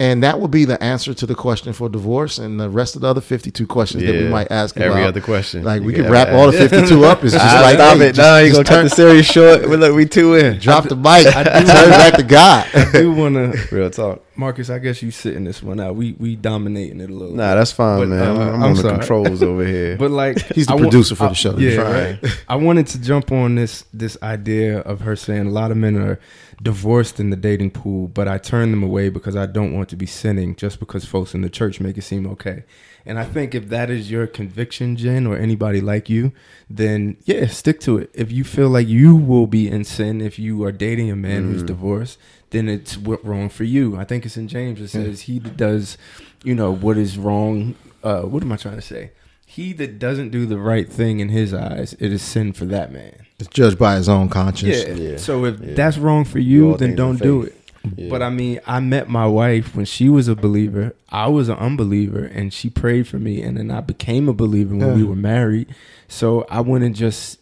And 0.00 0.22
that 0.22 0.40
would 0.40 0.50
be 0.50 0.64
the 0.64 0.82
answer 0.82 1.12
to 1.12 1.26
the 1.26 1.34
question 1.34 1.74
for 1.74 1.90
divorce 1.90 2.38
and 2.38 2.58
the 2.58 2.70
rest 2.70 2.96
of 2.96 3.02
the 3.02 3.08
other 3.08 3.20
52 3.20 3.66
questions 3.66 4.02
that 4.02 4.12
we 4.14 4.28
might 4.28 4.50
ask 4.50 4.76
Every 4.78 5.02
about. 5.02 5.08
other 5.10 5.20
question. 5.20 5.62
Like 5.62 5.82
we 5.82 5.88
You 5.88 5.96
could 5.96 6.04
can 6.06 6.12
wrap 6.12 6.28
all 6.30 6.50
the 6.50 6.56
52 6.56 7.04
up. 7.04 7.22
It's 7.22 7.32
just 7.34 7.44
Ah, 7.44 7.60
like, 7.62 7.74
stop 7.74 7.98
hey, 7.98 8.06
it. 8.08 8.14
just- 8.14 8.18
no, 8.18 8.38
you 8.38 8.46
just 8.48 8.54
gonna 8.56 8.64
cut 8.64 8.74
turn- 8.76 8.84
the 8.84 8.90
series 8.90 9.26
short. 9.26 9.68
We 9.68 9.76
look, 9.76 9.94
we 9.94 10.06
two 10.06 10.34
in. 10.36 10.58
drop 10.58 10.84
the 10.88 10.96
mic, 10.96 11.24
turn 11.24 11.46
it 11.46 11.66
back 11.66 12.14
to 12.14 12.22
God. 12.22 12.66
I 12.74 12.90
do 12.92 13.12
want 13.12 13.34
to, 13.34 13.68
Real 13.76 13.90
talk. 13.90 14.22
Marcus. 14.36 14.70
I 14.70 14.78
guess 14.78 15.02
you 15.02 15.10
sitting 15.10 15.44
this 15.44 15.62
one 15.62 15.80
out. 15.80 15.96
We 15.96 16.12
we 16.18 16.36
dominating 16.36 17.00
it 17.00 17.10
a 17.10 17.12
little. 17.12 17.34
Nah, 17.34 17.54
that's 17.54 17.72
fine, 17.72 17.98
But, 18.00 18.08
man. 18.08 18.22
uh, 18.22 18.32
I'm, 18.40 18.54
I'm 18.54 18.62
on 18.62 18.74
the 18.76 18.82
controls 18.82 19.42
over 19.42 19.64
here. 19.76 19.96
But 19.96 20.10
like 20.10 20.38
He's 20.54 20.66
the 20.66 20.72
I 20.72 20.76
wa- 20.76 20.82
producer 20.82 21.14
for 21.14 21.24
the 21.24 21.30
I- 21.30 21.34
show. 21.34 21.58
Yeah, 21.58 21.76
right. 21.80 22.38
I 22.48 22.56
wanted 22.56 22.86
to 22.88 23.00
jump 23.00 23.32
on 23.32 23.54
this 23.56 23.84
this 23.92 24.16
idea 24.22 24.78
of 24.80 25.00
her 25.02 25.16
saying 25.16 25.46
a 25.46 25.50
lot 25.50 25.70
of 25.70 25.76
men 25.76 25.96
are 25.96 26.18
divorced 26.62 27.18
in 27.20 27.30
the 27.30 27.36
dating 27.36 27.70
pool, 27.70 28.08
but 28.08 28.28
I 28.28 28.36
turn 28.38 28.70
them 28.70 28.82
away 28.82 29.08
because 29.08 29.34
I 29.34 29.46
don't 29.46 29.72
want 29.72 29.88
to 29.90 29.96
be 29.96 30.06
sinning 30.06 30.54
just 30.56 30.78
because 30.78 31.04
folks 31.06 31.34
in 31.34 31.40
the 31.40 31.48
church 31.48 31.80
make 31.80 31.96
it 31.96 32.02
seem 32.02 32.26
okay. 32.26 32.64
And 33.06 33.18
I 33.18 33.24
think 33.24 33.54
if 33.54 33.70
that 33.70 33.88
is 33.88 34.10
your 34.10 34.26
conviction, 34.26 34.94
Jen, 34.94 35.26
or 35.26 35.34
anybody 35.38 35.80
like 35.80 36.10
you, 36.10 36.32
then 36.68 37.16
yeah, 37.24 37.46
stick 37.46 37.80
to 37.80 37.96
it. 37.96 38.10
If 38.12 38.30
you 38.30 38.44
feel 38.44 38.68
like 38.68 38.86
you 38.86 39.16
will 39.16 39.46
be 39.46 39.68
in 39.70 39.84
sin 39.84 40.20
if 40.20 40.38
you 40.38 40.62
are 40.64 40.72
dating 40.72 41.10
a 41.10 41.16
man 41.16 41.44
Mm. 41.44 41.52
who's 41.52 41.62
divorced, 41.62 42.18
then 42.50 42.68
it's 42.68 42.96
what 42.96 43.24
wrong 43.24 43.48
for 43.48 43.64
you. 43.64 43.96
I 43.96 44.04
think 44.04 44.26
it's 44.26 44.36
in 44.36 44.48
James. 44.48 44.80
It 44.80 44.88
says 44.88 45.22
he 45.22 45.38
that 45.40 45.56
does, 45.56 45.96
you 46.44 46.54
know, 46.54 46.72
what 46.74 46.96
is 46.96 47.16
wrong. 47.18 47.74
Uh, 48.02 48.22
what 48.22 48.42
am 48.42 48.52
I 48.52 48.56
trying 48.56 48.76
to 48.76 48.82
say? 48.82 49.12
He 49.46 49.72
that 49.74 49.98
doesn't 49.98 50.30
do 50.30 50.46
the 50.46 50.58
right 50.58 50.88
thing 50.88 51.20
in 51.20 51.28
his 51.28 51.52
eyes, 51.52 51.94
it 51.98 52.12
is 52.12 52.22
sin 52.22 52.52
for 52.52 52.64
that 52.66 52.92
man. 52.92 53.26
It's 53.40 53.48
judged 53.48 53.78
by 53.78 53.96
his 53.96 54.08
own 54.08 54.28
conscience. 54.28 54.84
Yeah. 54.86 54.92
Yeah. 54.94 55.16
So 55.16 55.44
if 55.44 55.60
Yeah. 55.60 55.74
that's 55.74 55.98
wrong 55.98 56.24
for 56.24 56.38
you, 56.38 56.76
then 56.76 56.94
don't 56.94 57.20
do 57.20 57.42
it. 57.42 57.56
Yeah. 57.96 58.10
But 58.10 58.22
I 58.22 58.28
mean, 58.30 58.60
I 58.66 58.78
met 58.80 59.08
my 59.08 59.26
wife 59.26 59.74
when 59.74 59.86
she 59.86 60.08
was 60.10 60.28
a 60.28 60.36
believer. 60.36 60.94
I 61.08 61.28
was 61.28 61.48
an 61.48 61.56
unbeliever, 61.56 62.24
and 62.26 62.52
she 62.52 62.68
prayed 62.68 63.08
for 63.08 63.18
me, 63.18 63.40
and 63.42 63.56
then 63.56 63.70
I 63.70 63.80
became 63.80 64.28
a 64.28 64.34
believer 64.34 64.76
when 64.76 64.88
Yeah. 64.88 64.94
we 64.94 65.02
were 65.02 65.16
married. 65.16 65.68
So 66.06 66.46
I 66.50 66.60
wouldn't 66.60 66.94
just 66.94 67.38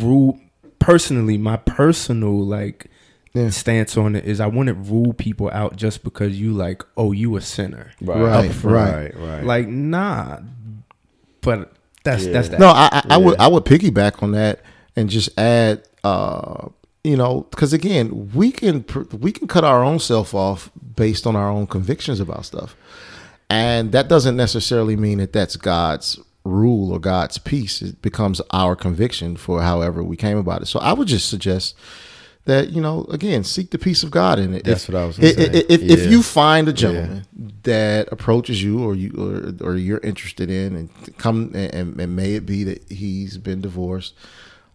rule 0.00 0.40
personally. 0.78 1.36
My 1.38 1.56
personal 1.58 2.44
like 2.44 2.86
Yeah. 3.32 3.50
stance 3.50 3.96
on 3.96 4.16
it 4.16 4.24
is 4.24 4.40
I 4.40 4.46
wouldn't 4.48 4.88
rule 4.88 5.12
people 5.12 5.50
out 5.52 5.76
just 5.76 6.02
because 6.02 6.40
you 6.40 6.52
like, 6.52 6.82
oh, 6.96 7.12
you 7.12 7.36
a 7.36 7.40
sinner. 7.40 7.92
Right, 8.00 8.20
right. 8.20 8.64
right, 8.64 9.16
right. 9.16 9.44
Like, 9.44 9.68
nah. 9.68 10.40
But 11.40 11.72
that's 12.04 12.24
Yeah. 12.24 12.32
that's 12.32 12.48
that. 12.50 12.60
No, 12.60 12.68
I, 12.68 12.88
I, 12.92 13.02
I 13.10 13.16
would 13.16 13.38
I 13.38 13.48
would 13.48 13.64
piggyback 13.64 14.22
on 14.22 14.32
that 14.32 14.60
and 14.96 15.08
just 15.08 15.38
add, 15.38 15.82
uh, 16.02 16.68
you 17.04 17.16
know, 17.16 17.46
because 17.50 17.72
again, 17.72 18.30
we 18.34 18.50
can 18.50 18.84
we 19.20 19.32
can 19.32 19.46
cut 19.46 19.64
our 19.64 19.82
own 19.84 19.98
self 20.00 20.34
off 20.34 20.70
based 20.96 21.26
on 21.26 21.36
our 21.36 21.48
own 21.48 21.66
convictions 21.66 22.20
about 22.20 22.44
stuff, 22.44 22.76
and 23.48 23.92
that 23.92 24.08
doesn't 24.08 24.36
necessarily 24.36 24.96
mean 24.96 25.18
that 25.18 25.32
that's 25.32 25.56
God's 25.56 26.18
rule 26.44 26.92
or 26.92 26.98
God's 26.98 27.38
peace. 27.38 27.80
It 27.80 28.02
becomes 28.02 28.40
our 28.50 28.74
conviction 28.74 29.36
for 29.36 29.62
however 29.62 30.02
we 30.02 30.16
came 30.16 30.36
about 30.36 30.62
it. 30.62 30.66
So 30.66 30.80
I 30.80 30.92
would 30.92 31.08
just 31.08 31.28
suggest 31.28 31.76
that 32.46 32.70
you 32.70 32.80
know, 32.80 33.04
again, 33.10 33.44
seek 33.44 33.70
the 33.70 33.78
peace 33.78 34.02
of 34.02 34.10
God 34.10 34.38
in 34.38 34.54
it. 34.54 34.64
That's 34.64 34.84
If- 34.88 34.94
what 34.94 35.02
I 35.02 35.06
was 35.06 35.16
gonna 35.18 35.28
if, 35.28 35.40
say. 35.80 35.86
if, 35.86 36.10
you 36.10 36.22
find 36.22 36.68
a 36.68 36.72
gentleman 36.72 37.26
that 37.64 38.10
approaches 38.12 38.62
you 38.62 38.82
or 38.82 38.94
you 38.94 39.12
or, 39.62 39.68
or 39.72 39.76
you're 39.76 39.98
interested 40.00 40.50
in 40.50 40.74
and 40.74 41.16
come 41.18 41.52
and, 41.54 41.98
and 42.00 42.16
may 42.16 42.34
it 42.34 42.46
be 42.46 42.64
that 42.64 42.82
he's 42.90 43.36
been 43.38 43.60
divorced 43.60 44.14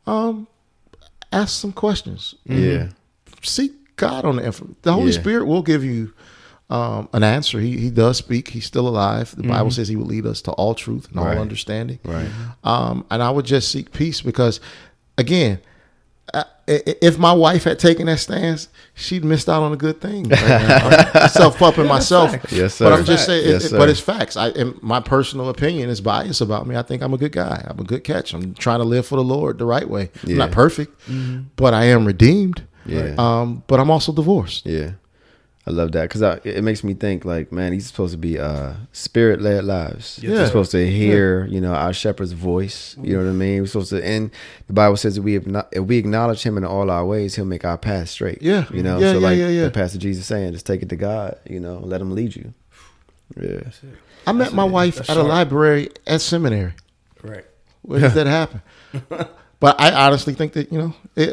um 0.08 0.48
ask 1.34 1.60
some 1.60 1.72
questions 1.72 2.36
yeah. 2.46 2.90
seek 3.42 3.72
god 3.96 4.24
on 4.26 4.36
the 4.38 4.46
info 4.46 4.68
the 4.84 4.94
holy 4.94 5.12
Yeah. 5.12 5.20
spirit 5.20 5.46
will 5.46 5.64
give 5.64 5.84
you 5.84 6.14
um, 6.70 7.10
an 7.14 7.24
answer 7.24 7.60
he, 7.60 7.78
he 7.78 7.90
does 7.90 8.18
speak 8.18 8.50
he's 8.50 8.66
still 8.66 8.88
alive 8.88 9.36
the 9.36 9.44
bible 9.48 9.72
says 9.72 9.88
he 9.88 9.96
will 9.96 10.06
lead 10.06 10.26
us 10.26 10.42
to 10.44 10.52
all 10.52 10.76
truth 10.76 11.08
and 11.08 11.16
Right. 11.18 11.36
all 11.36 11.42
understanding 11.42 12.00
Right. 12.06 12.30
um, 12.64 13.06
and 13.12 13.22
I 13.24 13.30
would 13.32 13.46
just 13.46 13.72
seek 13.72 13.92
peace 13.92 14.22
because, 14.22 14.60
again, 15.18 15.60
I, 16.36 16.46
if 16.68 17.18
my 17.18 17.32
wife 17.32 17.64
had 17.64 17.78
taken 17.80 18.08
that 18.08 18.18
stance, 18.20 18.70
she'd 18.96 19.24
missed 19.24 19.48
out 19.48 19.62
on 19.64 19.72
a 19.72 19.78
good 19.78 20.02
thing. 20.02 20.30
Self 21.30 21.58
pumping 21.58 21.88
myself, 21.88 22.36
Yes, 22.52 22.76
sir. 22.76 22.86
But. 22.90 22.94
I'm 23.00 23.06
just 23.06 23.26
saying, 23.26 23.48
Yes, 23.48 23.72
it- 23.72 23.78
but 23.78 23.88
it's 23.90 24.00
facts. 24.00 24.36
I, 24.38 24.52
my 24.82 25.00
personal 25.00 25.50
opinion 25.50 25.90
is 25.90 26.02
biased 26.02 26.42
about 26.42 26.68
me. 26.68 26.76
I 26.76 26.82
think 26.82 27.02
I'm 27.04 27.14
a 27.14 27.18
good 27.18 27.32
guy. 27.32 27.64
I'm 27.70 27.80
a 27.80 27.84
good 27.84 28.04
catch. 28.04 28.34
I'm 28.34 28.54
trying 28.56 28.80
to 28.80 28.86
live 28.86 29.06
for 29.06 29.16
the 29.16 29.24
Lord 29.24 29.58
the 29.60 29.66
right 29.66 29.88
way. 29.88 30.10
I'm 30.24 30.38
not 30.38 30.52
perfect, 30.52 31.00
but 31.56 31.74
I 31.74 31.86
am 31.86 32.06
redeemed. 32.06 32.64
Yeah. 32.86 33.16
Um, 33.18 33.64
but 33.68 33.80
I'm 33.80 33.90
also 33.90 34.12
divorced. 34.14 34.66
Yeah, 34.66 34.92
I 35.68 35.72
love 35.72 35.94
that 35.94 36.04
because 36.04 36.22
it 36.46 36.64
makes 36.64 36.84
me 36.84 36.94
think 36.94 37.26
like, 37.26 37.52
man, 37.52 37.72
these 37.72 37.86
are 37.86 37.88
supposed 37.88 38.12
to 38.12 38.20
be 38.20 38.38
uh, 38.38 38.74
spirit 38.92 39.42
led 39.42 39.64
lives. 39.66 40.20
Yeah. 40.22 40.32
We're 40.32 40.46
supposed 40.46 40.70
to 40.72 40.88
hear, 40.90 41.48
you 41.48 41.60
know, 41.60 41.74
our 41.74 41.92
shepherd's 41.92 42.34
voice. 42.34 42.96
You 43.02 43.18
know 43.18 43.24
what 43.24 43.30
I 43.30 43.34
mean? 43.34 43.62
We're 43.62 43.68
supposed 43.68 43.90
to, 43.90 44.06
and 44.06 44.30
the 44.68 44.74
Bible 44.74 44.96
says 44.96 45.16
that 45.16 45.24
we 45.24 45.34
have 45.34 45.48
not, 45.48 45.70
if 45.72 45.84
we 45.84 45.98
acknowledge 45.98 46.44
Him 46.44 46.58
in 46.58 46.66
all 46.66 46.92
our 46.92 47.04
ways, 47.04 47.36
He'll 47.36 47.46
make 47.46 47.66
our 47.66 47.80
path 47.80 48.10
straight. 48.10 48.44
Yeah. 48.44 48.66
you 48.72 48.84
know. 48.84 49.00
Yeah, 49.00 49.14
so 49.14 49.20
yeah, 49.20 49.28
like 49.28 49.38
yeah, 49.40 49.48
yeah. 49.48 49.64
the 49.64 49.72
Pastor 49.72 49.98
Jesus 49.98 50.28
saying, 50.28 50.54
just 50.54 50.68
take 50.68 50.84
it 50.84 50.90
to 50.90 50.96
God. 50.96 51.40
You 51.50 51.60
know, 51.60 51.80
let 51.80 52.00
Him 52.00 52.12
lead 52.12 52.36
you. 52.36 52.54
Yeah, 53.36 53.62
I 54.28 54.34
met 54.34 54.54
my 54.54 54.64
wife 54.64 55.10
at 55.10 55.18
a 55.18 55.24
library 55.24 55.90
at 56.06 56.22
seminary. 56.22 56.74
right. 57.24 57.46
Where 57.82 58.02
did 58.02 58.12
that 58.14 58.28
happen? 58.28 58.62
but 59.66 59.82
I 59.82 60.06
honestly 60.06 60.34
think 60.34 60.54
that 60.54 60.72
you 60.72 60.78
know, 60.80 60.94
it, 61.16 61.30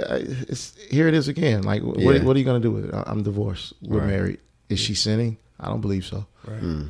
it's 0.48 0.74
here. 0.90 1.06
It 1.08 1.14
is 1.14 1.28
again. 1.28 1.62
Like, 1.62 1.82
what, 1.82 1.98
Yeah. 1.98 2.22
what 2.24 2.34
are 2.36 2.38
you 2.38 2.44
going 2.44 2.60
to 2.62 2.68
do 2.68 2.72
with 2.74 2.84
it? 2.86 2.94
I- 2.94 3.04
I'm 3.06 3.22
divorced. 3.22 3.72
We're 3.82 3.98
Right. 4.00 4.06
married. 4.08 4.38
Is 4.68 4.80
she 4.80 4.94
sinning? 4.94 5.36
I 5.60 5.66
don't 5.68 5.80
believe 5.80 6.04
so. 6.04 6.26
Right. 6.46 6.58
Hmm. 6.60 6.82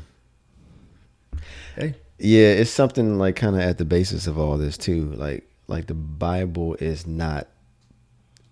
Hey. 1.76 1.94
yeah. 2.18 2.48
It's 2.48 2.70
something 2.70 3.18
like 3.18 3.36
kind 3.36 3.56
of 3.56 3.62
at 3.62 3.78
the 3.78 3.84
basis 3.84 4.26
of 4.26 4.38
all 4.38 4.56
this 4.58 4.76
too. 4.78 5.12
Like, 5.12 5.48
like 5.68 5.86
the 5.86 5.94
Bible 5.94 6.74
is 6.76 7.06
not 7.06 7.48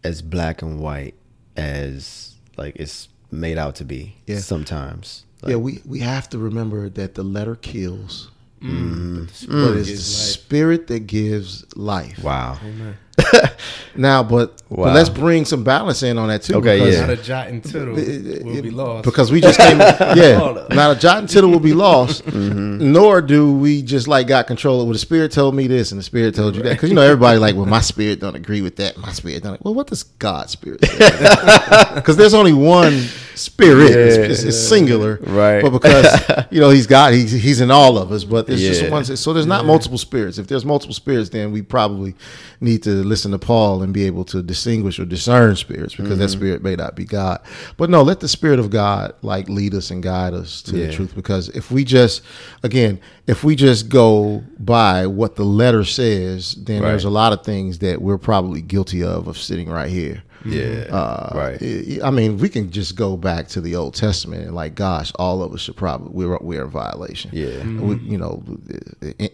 as 0.05 0.23
black 0.23 0.63
and 0.63 0.81
white 0.81 1.15
as 1.57 2.35
like 2.57 2.77
it's 2.77 3.09
made 3.31 3.59
out 3.59 3.75
to 3.77 3.85
be. 3.85 4.17
Yeah. 4.27 4.39
sometimes. 4.39 5.25
yeah, 5.47 5.57
we 5.57 5.81
we 5.87 6.01
have 6.01 6.29
to 6.31 6.39
remember 6.39 6.89
that 6.91 7.15
the 7.15 7.23
letter 7.23 7.57
kills, 7.57 8.31
Mm. 8.63 9.27
but 9.27 9.31
it's 9.31 9.41
the 9.41 9.85
gives 9.85 9.89
life. 9.89 9.99
spirit 10.41 10.87
that 10.89 11.01
gives 11.07 11.65
life. 11.77 12.23
Wow. 12.23 12.59
Amen. 12.63 12.97
Now, 13.97 14.23
but 14.23 14.63
Wow. 14.71 14.85
but 14.85 14.95
let's 14.95 15.09
bring 15.09 15.45
some 15.45 15.65
balance 15.65 16.03
in 16.05 16.17
on 16.17 16.29
that 16.29 16.43
too. 16.43 16.55
Okay, 16.55 16.79
because- 16.79 16.95
yeah. 16.95 17.01
Not 17.07 17.11
a 17.11 17.17
jot 17.23 17.49
and 17.49 17.63
tittle 17.63 17.95
will 17.95 18.63
be 18.63 18.71
lost. 18.71 19.05
Because 19.05 19.33
we 19.33 19.41
just 19.41 19.59
came, 19.59 19.79
yeah. 20.17 20.41
up. 20.41 20.71
Not 20.73 20.97
a 20.97 21.01
jot 21.01 21.19
and 21.19 21.29
tittle 21.29 21.51
will 21.51 21.61
be 21.61 21.75
lost. 21.75 22.25
Mm-hmm. 22.31 22.93
Nor 22.93 23.21
do 23.21 23.53
we 23.53 23.83
just 23.83 24.09
like 24.09 24.27
got 24.29 24.47
control 24.47 24.81
of. 24.81 24.87
Well, 24.87 24.93
the 24.95 24.99
spirit 24.99 25.33
told 25.33 25.55
me 25.55 25.67
this, 25.67 25.91
and 25.93 25.99
the 25.99 26.03
spirit 26.05 26.35
told 26.35 26.55
you 26.57 26.63
that. 26.63 26.71
Because 26.71 26.89
you 26.89 26.95
know 26.95 27.03
everybody 27.03 27.39
like, 27.39 27.57
well, 27.57 27.67
my 27.67 27.81
spirit 27.81 28.21
don't 28.21 28.37
agree 28.37 28.63
with 28.63 28.77
that. 28.77 28.97
My 28.97 29.13
spirit 29.13 29.43
don't. 29.43 29.63
Well, 29.65 29.75
what 29.75 29.89
does 29.89 30.05
God's 30.05 30.53
spirit? 30.53 30.81
Because 30.81 32.17
there's 32.17 32.33
only 32.35 32.53
one 32.55 33.07
spirit. 33.41 33.91
It's, 33.93 34.17
it's, 34.17 34.43
it's 34.45 34.59
singular, 34.69 35.19
Right. 35.23 35.63
But 35.63 35.71
because 35.71 36.07
you 36.51 36.61
know 36.61 36.71
He's 36.71 36.87
God, 36.87 37.13
He's 37.15 37.33
He's 37.33 37.61
in 37.61 37.71
all 37.71 37.99
of 37.99 38.13
us. 38.13 38.25
But 38.25 38.47
there's 38.47 38.61
just 38.61 38.91
one. 38.91 39.05
So 39.05 39.33
there's 39.33 39.47
not 39.47 39.65
multiple 39.67 39.99
spirits. 39.99 40.39
If 40.39 40.47
there's 40.47 40.65
multiple 40.65 40.95
spirits, 40.95 41.31
then 41.31 41.53
we 41.53 41.63
probably 41.63 42.15
need 42.61 42.83
to 42.83 42.91
listen 42.91 43.31
to 43.33 43.39
Paul 43.39 43.83
and 43.83 43.93
be 43.93 44.05
able 44.05 44.25
to 44.27 44.43
distinguish 44.43 44.99
or 45.01 45.05
discern 45.05 45.57
spirits 45.57 45.95
because 45.95 46.19
that 46.19 46.25
Mm-hmm. 46.31 46.39
spirit 46.39 46.63
may 46.63 46.77
not 46.77 46.95
be 46.97 47.05
God. 47.05 47.41
But 47.77 47.89
no, 47.91 48.03
let 48.03 48.21
the 48.21 48.29
spirit 48.29 48.59
of 48.59 48.71
God 48.71 49.15
like 49.23 49.49
lead 49.49 49.75
us 49.75 49.91
and 49.91 50.03
guide 50.03 50.35
us 50.35 50.63
to 50.63 50.77
Yeah. 50.77 50.87
the 50.87 50.93
truth. 50.93 51.15
Because 51.15 51.49
if 51.51 51.71
we 51.71 51.85
just, 51.85 52.23
again, 52.63 53.01
if 53.27 53.43
we 53.45 53.57
just 53.57 53.89
go 53.89 54.43
by 54.59 55.07
what 55.07 55.37
the 55.37 55.45
letter 55.45 55.85
says, 55.85 56.55
then 56.55 56.83
there's 56.83 57.05
a 57.05 57.11
lot 57.11 57.33
of 57.33 57.45
things 57.45 57.79
that 57.79 58.01
we're 58.03 58.19
probably 58.19 58.61
guilty 58.61 59.03
of 59.03 59.27
of 59.29 59.39
sitting 59.39 59.69
right 59.69 59.89
here. 59.91 60.23
Yeah. 60.45 60.87
Uh, 60.91 61.33
right. 61.35 61.63
I 61.63 62.07
I 62.09 62.11
mean, 62.11 62.39
we 62.39 62.49
can 62.49 62.71
just 62.71 62.97
go 62.97 63.17
back 63.17 63.49
to 63.49 63.61
the 63.61 63.77
Old 63.77 63.95
Testament 63.95 64.45
and 64.47 64.55
like, 64.55 64.75
gosh, 64.75 65.13
all 65.17 65.43
of 65.43 65.53
us 65.53 65.61
should 65.61 65.77
probably 65.77 66.11
we're 66.13 66.39
we're 66.41 66.65
in 66.65 66.71
violation. 66.71 67.31
Yeah. 67.33 67.63
we, 67.81 67.97
you 67.97 68.17
know, 68.19 68.43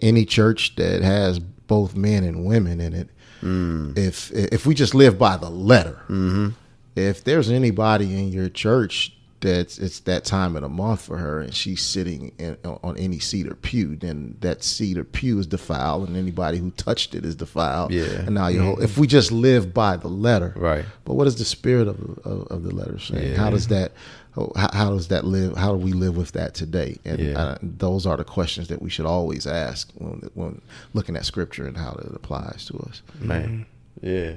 any 0.03 0.25
church 0.25 0.75
that 0.77 1.03
has 1.03 1.39
both 1.39 1.95
men 1.97 2.25
and 2.25 2.45
women 2.45 2.81
in 2.81 2.93
it, 2.93 3.09
Mm. 3.43 3.97
if 3.99 4.33
if 4.33 4.65
we 4.67 4.75
just 4.75 4.95
live 4.95 5.19
by 5.19 5.37
the 5.37 5.51
letter, 5.51 5.99
Mm-hmm. 6.09 6.49
if 6.97 7.23
there's 7.23 7.51
anybody 7.51 8.19
in 8.19 8.33
your 8.33 8.49
church 8.49 9.13
that 9.47 9.79
it's 9.79 10.01
that 10.01 10.25
time 10.25 10.57
of 10.57 10.63
the 10.63 10.69
month 10.69 11.03
for 11.03 11.17
her 11.17 11.41
and 11.41 11.55
she's 11.55 11.81
sitting 11.83 12.33
in, 12.39 12.57
on 12.65 12.97
any 12.99 13.19
seat 13.19 13.47
or 13.47 13.55
pew, 13.55 13.97
then 13.97 14.37
that 14.41 14.63
seat 14.65 14.99
or 14.99 15.05
pew 15.05 15.39
is 15.39 15.47
defiled, 15.47 16.09
and 16.09 16.17
anybody 16.17 16.59
who 16.59 16.71
touched 16.73 17.15
it 17.15 17.25
is 17.25 17.35
defiled. 17.37 17.93
Yeah. 17.93 18.05
And 18.27 18.35
now 18.35 18.49
you 18.49 18.63
whole, 18.63 18.83
if 18.83 18.99
we 18.99 19.07
just 19.07 19.31
live 19.33 19.73
by 19.73 19.97
the 19.97 20.09
letter, 20.09 20.53
Right. 20.57 20.85
But 21.05 21.15
what 21.15 21.27
is 21.27 21.37
the 21.37 21.45
spirit 21.45 21.89
of 21.89 21.99
of, 22.25 22.47
of 22.49 22.63
the 22.63 22.75
letter 22.75 22.99
saying? 22.99 23.33
Yeah. 23.33 23.37
How 23.37 23.51
does 23.51 23.69
that 23.69 23.93
how, 24.35 24.53
how 24.73 24.91
does 24.91 25.09
that 25.09 25.25
live? 25.25 25.57
How 25.57 25.71
do 25.73 25.79
we 25.79 25.93
live 25.93 26.17
with 26.17 26.33
that 26.33 26.53
today? 26.55 26.99
And 27.05 27.19
Yeah. 27.19 27.39
uh, 27.41 27.59
those 27.63 28.05
are 28.07 28.17
the 28.19 28.25
questions 28.25 28.69
that 28.69 28.83
we 28.83 28.91
should 28.91 29.07
always 29.07 29.47
ask 29.47 29.91
when 29.95 30.29
when 30.35 30.61
looking 30.93 31.17
at 31.17 31.25
scripture 31.25 31.67
and 31.67 31.77
how 31.77 31.93
it 31.93 32.15
applies 32.15 32.65
to 32.67 32.75
us. 32.89 33.03
Man. 33.21 33.65
Yeah. 34.03 34.33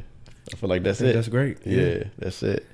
I 0.54 0.56
feel 0.56 0.70
like 0.70 0.84
that's 0.84 1.02
it. 1.02 1.14
that's 1.14 1.28
great. 1.28 1.58
Yeah, 1.66 1.82
Yeah. 1.82 2.04
that's 2.18 2.42
it. 2.44 2.66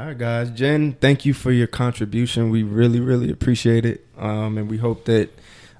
All 0.00 0.06
right, 0.06 0.16
guys. 0.16 0.50
Jen, 0.52 0.94
thank 0.94 1.26
you 1.26 1.34
for 1.34 1.52
your 1.52 1.66
contribution. 1.66 2.48
We 2.48 2.62
really, 2.62 3.00
really 3.00 3.30
appreciate 3.30 3.84
it. 3.84 4.06
Um, 4.16 4.56
and 4.56 4.70
we 4.70 4.78
hope 4.78 5.04
that 5.04 5.28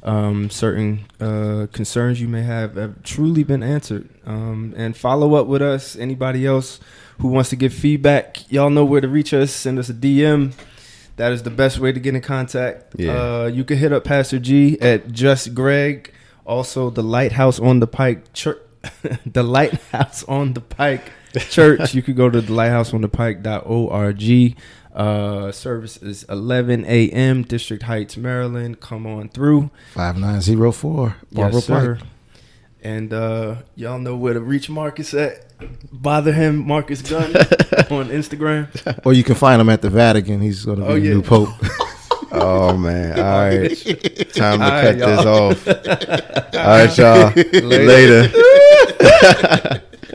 um, 0.02 0.50
certain 0.50 1.06
uh, 1.18 1.68
concerns 1.72 2.20
you 2.20 2.28
may 2.28 2.42
have 2.42 2.76
have 2.76 3.02
truly 3.02 3.44
been 3.44 3.62
answered. 3.62 4.10
Um, 4.26 4.74
and 4.76 4.94
follow 4.94 5.36
up 5.36 5.46
with 5.46 5.62
us. 5.62 5.96
Anybody 5.96 6.46
else 6.46 6.80
who 7.20 7.28
wants 7.28 7.48
to 7.48 7.56
give 7.56 7.72
feedback, 7.72 8.52
y'all 8.52 8.68
know 8.68 8.84
where 8.84 9.00
to 9.00 9.08
reach 9.08 9.32
us. 9.32 9.52
Send 9.52 9.78
us 9.78 9.88
a 9.88 9.94
DM. 9.94 10.52
That 11.16 11.32
is 11.32 11.42
the 11.42 11.50
best 11.50 11.78
way 11.78 11.90
to 11.90 11.98
get 11.98 12.14
in 12.14 12.20
contact. 12.20 12.96
Yeah. 12.98 13.12
Uh, 13.12 13.46
you 13.46 13.64
can 13.64 13.78
hit 13.78 13.90
up 13.90 14.04
Pastor 14.04 14.38
G 14.38 14.78
at 14.82 15.10
Just 15.10 15.54
Greg. 15.54 16.12
Also, 16.44 16.90
the 16.90 17.02
Lighthouse 17.02 17.58
on 17.58 17.80
the 17.80 17.86
Pike 17.86 18.34
Church. 18.34 18.58
the 19.24 19.42
Lighthouse 19.42 20.24
on 20.24 20.52
the 20.52 20.60
Pike 20.60 21.10
Church. 21.50 21.94
You 21.94 22.02
could 22.02 22.16
go 22.16 22.28
to 22.30 22.40
the 22.40 22.52
lighthouseonthepike.org. 22.52 24.56
Uh, 24.92 25.52
service 25.52 25.96
is 25.98 26.24
11 26.24 26.84
a.m. 26.86 27.42
District 27.44 27.84
Heights, 27.84 28.16
Maryland. 28.16 28.80
Come 28.80 29.06
on 29.06 29.28
through. 29.28 29.70
Five 29.94 30.16
nine 30.18 30.40
zero 30.40 30.72
four 30.72 31.14
Marlboro 31.30 31.58
yes, 31.58 31.66
sir. 31.66 31.98
And 32.82 33.12
uh, 33.12 33.56
y'all 33.76 33.98
know 33.98 34.16
where 34.16 34.32
to 34.34 34.40
reach 34.40 34.68
Marcus 34.70 35.12
at. 35.14 35.46
Bother 35.92 36.32
him, 36.32 36.66
Marcus 36.66 37.02
Gunn, 37.02 37.24
on 37.36 38.08
Instagram. 38.08 38.68
Or 39.06 39.12
you 39.12 39.22
can 39.22 39.34
find 39.36 39.60
him 39.60 39.68
at 39.68 39.82
the 39.82 39.90
Vatican. 39.90 40.40
He's 40.40 40.64
going 40.64 40.78
to 40.80 40.86
be 40.86 40.90
Oh, 40.90 40.94
the 40.94 41.00
yeah. 41.00 41.12
new 41.14 41.22
pope. 41.22 41.50
Oh 42.32 42.76
man. 42.76 43.18
All 43.18 43.40
right. 43.40 43.76
Time 44.32 44.60
to 44.60 44.64
All 44.64 44.70
cut 44.70 44.84
right, 44.84 44.98
this 44.98 45.26
off. 45.26 45.66
All 45.66 45.74
right, 46.54 46.96
y'all. 46.96 47.32
Later. 47.68 48.28
Find 48.28 48.38
him 48.38 49.50
at 49.50 49.62
the- 49.64 49.82